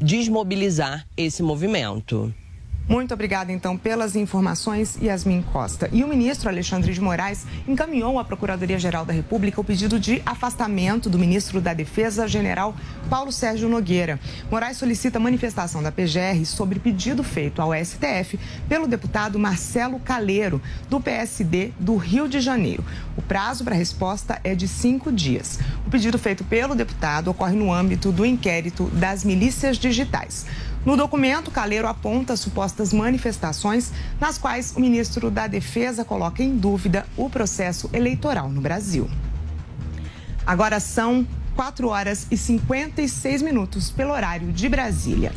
desmobilizar 0.00 1.06
esse 1.16 1.42
movimento. 1.42 2.32
Muito 2.90 3.14
obrigada, 3.14 3.52
então, 3.52 3.76
pelas 3.76 4.16
informações, 4.16 4.98
Yasmin 5.00 5.42
Costa. 5.42 5.88
E 5.92 6.02
o 6.02 6.08
ministro 6.08 6.48
Alexandre 6.48 6.92
de 6.92 7.00
Moraes 7.00 7.46
encaminhou 7.68 8.18
à 8.18 8.24
Procuradoria-Geral 8.24 9.04
da 9.04 9.12
República 9.12 9.60
o 9.60 9.64
pedido 9.64 10.00
de 10.00 10.20
afastamento 10.26 11.08
do 11.08 11.16
ministro 11.16 11.60
da 11.60 11.72
Defesa, 11.72 12.26
general 12.26 12.74
Paulo 13.08 13.30
Sérgio 13.30 13.68
Nogueira. 13.68 14.18
Moraes 14.50 14.76
solicita 14.76 15.20
manifestação 15.20 15.80
da 15.80 15.92
PGR 15.92 16.44
sobre 16.44 16.80
pedido 16.80 17.22
feito 17.22 17.62
ao 17.62 17.72
STF 17.72 18.36
pelo 18.68 18.88
deputado 18.88 19.38
Marcelo 19.38 20.00
Caleiro, 20.00 20.60
do 20.88 21.00
PSD 21.00 21.70
do 21.78 21.94
Rio 21.94 22.28
de 22.28 22.40
Janeiro. 22.40 22.84
O 23.16 23.22
prazo 23.22 23.62
para 23.62 23.76
resposta 23.76 24.40
é 24.42 24.52
de 24.52 24.66
cinco 24.66 25.12
dias. 25.12 25.60
O 25.86 25.90
pedido 25.90 26.18
feito 26.18 26.42
pelo 26.42 26.74
deputado 26.74 27.28
ocorre 27.28 27.54
no 27.54 27.72
âmbito 27.72 28.10
do 28.10 28.26
inquérito 28.26 28.90
das 28.94 29.22
milícias 29.22 29.78
digitais. 29.78 30.44
No 30.84 30.96
documento, 30.96 31.50
Calheiro 31.50 31.86
aponta 31.86 32.36
supostas 32.36 32.92
manifestações 32.92 33.92
nas 34.18 34.38
quais 34.38 34.74
o 34.74 34.80
ministro 34.80 35.30
da 35.30 35.46
Defesa 35.46 36.04
coloca 36.04 36.42
em 36.42 36.56
dúvida 36.56 37.06
o 37.16 37.28
processo 37.28 37.90
eleitoral 37.92 38.48
no 38.48 38.60
Brasil. 38.60 39.08
Agora 40.46 40.80
são 40.80 41.26
4 41.54 41.88
horas 41.88 42.26
e 42.30 42.36
56 42.36 43.42
minutos 43.42 43.90
pelo 43.90 44.12
horário 44.12 44.50
de 44.52 44.68
Brasília. 44.68 45.32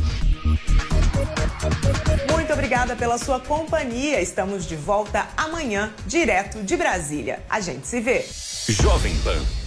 Muito 2.31 2.53
obrigada 2.53 2.95
pela 2.95 3.17
sua 3.17 3.39
companhia. 3.39 4.21
Estamos 4.21 4.65
de 4.65 4.77
volta 4.77 5.27
amanhã, 5.35 5.91
direto 6.07 6.63
de 6.63 6.77
Brasília. 6.77 7.43
A 7.49 7.59
gente 7.59 7.85
se 7.85 7.99
vê. 7.99 8.25
Jovem 8.69 9.15
Pan 9.17 9.62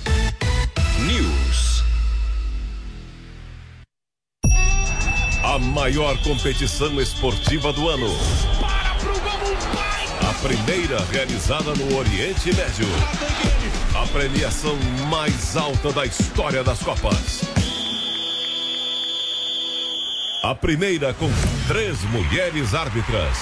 maior 5.77 6.17
competição 6.23 6.99
esportiva 7.03 7.71
do 7.71 7.87
ano. 7.91 8.09
A 10.27 10.33
primeira 10.43 10.99
realizada 11.13 11.75
no 11.75 11.99
Oriente 11.99 12.47
Médio. 12.47 12.89
A 13.95 14.07
premiação 14.07 14.75
mais 15.11 15.55
alta 15.55 15.93
da 15.93 16.07
história 16.07 16.65
das 16.65 16.79
Copas. 16.79 17.43
A 20.43 20.55
primeira 20.55 21.13
com 21.13 21.29
três 21.69 22.03
mulheres 22.05 22.73
árbitras. 22.73 23.37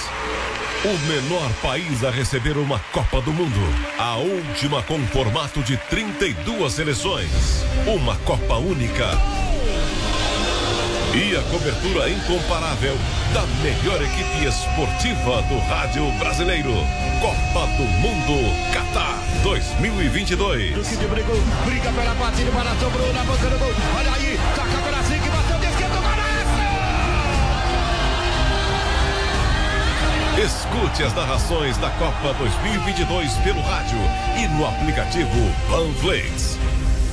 O 0.83 1.07
menor 1.07 1.49
país 1.61 2.03
a 2.03 2.11
receber 2.11 2.57
uma 2.57 2.79
Copa 2.91 3.21
do 3.21 3.31
Mundo. 3.31 3.61
A 3.97 4.17
última 4.17 4.83
com 4.83 4.99
formato 5.07 5.63
de 5.63 5.77
32 5.89 6.73
seleções. 6.73 7.63
Uma 7.87 8.17
Copa 8.17 8.55
única 8.55 9.34
e 11.15 11.35
a 11.37 11.41
cobertura 11.43 12.09
incomparável 12.09 12.97
da 13.33 13.45
melhor 13.63 14.01
equipe 14.01 14.45
esportiva 14.45 15.41
do 15.43 15.57
rádio 15.59 16.11
brasileiro. 16.19 16.73
Copa 17.21 17.67
do 17.77 17.83
Mundo 17.83 18.53
Qatar 18.73 19.17
2022. 19.41 20.75
de 20.99 21.07
brigou, 21.07 21.41
briga 21.65 21.89
pela 21.93 22.13
batida, 22.15 22.51
para 22.51 22.75
sobrou 22.75 23.13
na 23.13 23.23
boca 23.23 23.47
do 23.49 23.57
gol. 23.57 23.73
Olha 23.97 24.13
aí, 24.13 24.37
toca 24.55 24.77
para 24.81 24.97
que 25.03 25.29
bateu 25.29 25.57
de 25.57 25.67
esquerda, 25.67 25.95
golaço! 25.95 26.25
Escute 30.43 31.03
as 31.03 31.13
narrações 31.13 31.77
da 31.77 31.91
Copa 31.91 32.33
2022 32.33 33.37
pelo 33.37 33.61
rádio 33.61 33.99
e 34.37 34.49
no 34.49 34.67
aplicativo 34.67 35.29
Panflix. 35.69 36.57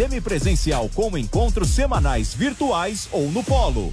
semipresencial 0.00 0.88
com 0.94 1.18
encontros 1.18 1.68
semanais 1.68 2.32
virtuais 2.32 3.06
ou 3.12 3.30
no 3.30 3.44
polo. 3.44 3.92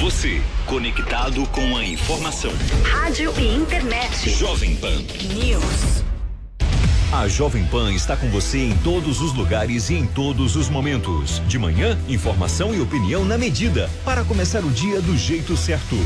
Você, 0.00 0.40
conectado 0.64 1.44
com 1.48 1.76
a 1.76 1.84
informação. 1.84 2.52
Rádio 2.84 3.34
e 3.36 3.56
internet. 3.56 4.30
Jovem 4.30 4.76
Pan. 4.76 4.94
News. 5.34 6.04
A 7.10 7.26
Jovem 7.26 7.64
Pan 7.64 7.92
está 7.92 8.16
com 8.16 8.28
você 8.28 8.58
em 8.58 8.76
todos 8.76 9.20
os 9.20 9.34
lugares 9.34 9.90
e 9.90 9.94
em 9.94 10.06
todos 10.06 10.54
os 10.54 10.68
momentos. 10.68 11.42
De 11.48 11.58
manhã, 11.58 11.98
informação 12.08 12.72
e 12.72 12.80
opinião 12.80 13.24
na 13.24 13.36
medida, 13.36 13.90
para 14.04 14.22
começar 14.22 14.64
o 14.64 14.70
dia 14.70 15.00
do 15.00 15.16
jeito 15.16 15.56
certo. 15.56 15.96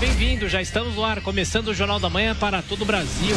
Bem-vindo, 0.00 0.48
já 0.48 0.62
estamos 0.62 0.94
no 0.94 1.04
ar, 1.04 1.20
começando 1.20 1.68
o 1.68 1.74
Jornal 1.74 2.00
da 2.00 2.08
Manhã 2.08 2.34
para 2.34 2.62
todo 2.62 2.80
o 2.80 2.86
Brasil. 2.86 3.36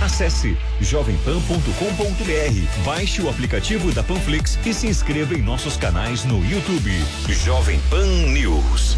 Acesse 0.00 0.56
jovempan.com.br, 0.80 2.84
baixe 2.84 3.20
o 3.20 3.28
aplicativo 3.28 3.92
da 3.92 4.02
Panflix 4.02 4.58
e 4.64 4.72
se 4.72 4.86
inscreva 4.86 5.34
em 5.34 5.42
nossos 5.42 5.76
canais 5.76 6.24
no 6.24 6.42
YouTube. 6.44 6.90
Jovem 7.28 7.78
Pan 7.90 8.06
News. 8.06 8.96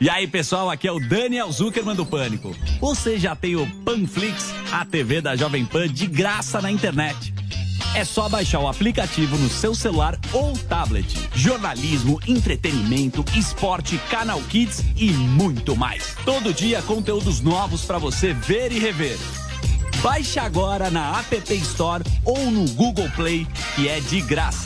E 0.00 0.10
aí, 0.10 0.26
pessoal, 0.26 0.68
aqui 0.68 0.88
é 0.88 0.92
o 0.92 0.98
Daniel 0.98 1.52
Zuckerman 1.52 1.94
do 1.94 2.04
Pânico. 2.04 2.52
Você 2.80 3.20
já 3.20 3.36
tem 3.36 3.54
o 3.54 3.64
Panflix, 3.84 4.52
a 4.72 4.84
TV 4.84 5.20
da 5.20 5.36
Jovem 5.36 5.64
Pan, 5.64 5.86
de 5.86 6.08
graça 6.08 6.60
na 6.60 6.72
internet. 6.72 7.32
É 7.94 8.06
só 8.06 8.26
baixar 8.26 8.60
o 8.60 8.68
aplicativo 8.68 9.36
no 9.36 9.50
seu 9.50 9.74
celular 9.74 10.18
ou 10.32 10.56
tablet. 10.56 11.28
Jornalismo, 11.34 12.18
entretenimento, 12.26 13.22
esporte, 13.36 13.98
canal 14.10 14.40
Kids 14.40 14.82
e 14.96 15.12
muito 15.12 15.76
mais. 15.76 16.16
Todo 16.24 16.54
dia 16.54 16.80
conteúdos 16.80 17.42
novos 17.42 17.84
para 17.84 17.98
você 17.98 18.32
ver 18.32 18.72
e 18.72 18.78
rever. 18.78 19.18
Baixe 20.02 20.38
agora 20.38 20.90
na 20.90 21.20
App 21.20 21.54
Store 21.54 22.02
ou 22.24 22.50
no 22.50 22.68
Google 22.70 23.10
Play, 23.10 23.46
que 23.76 23.86
é 23.88 24.00
de 24.00 24.22
graça. 24.22 24.60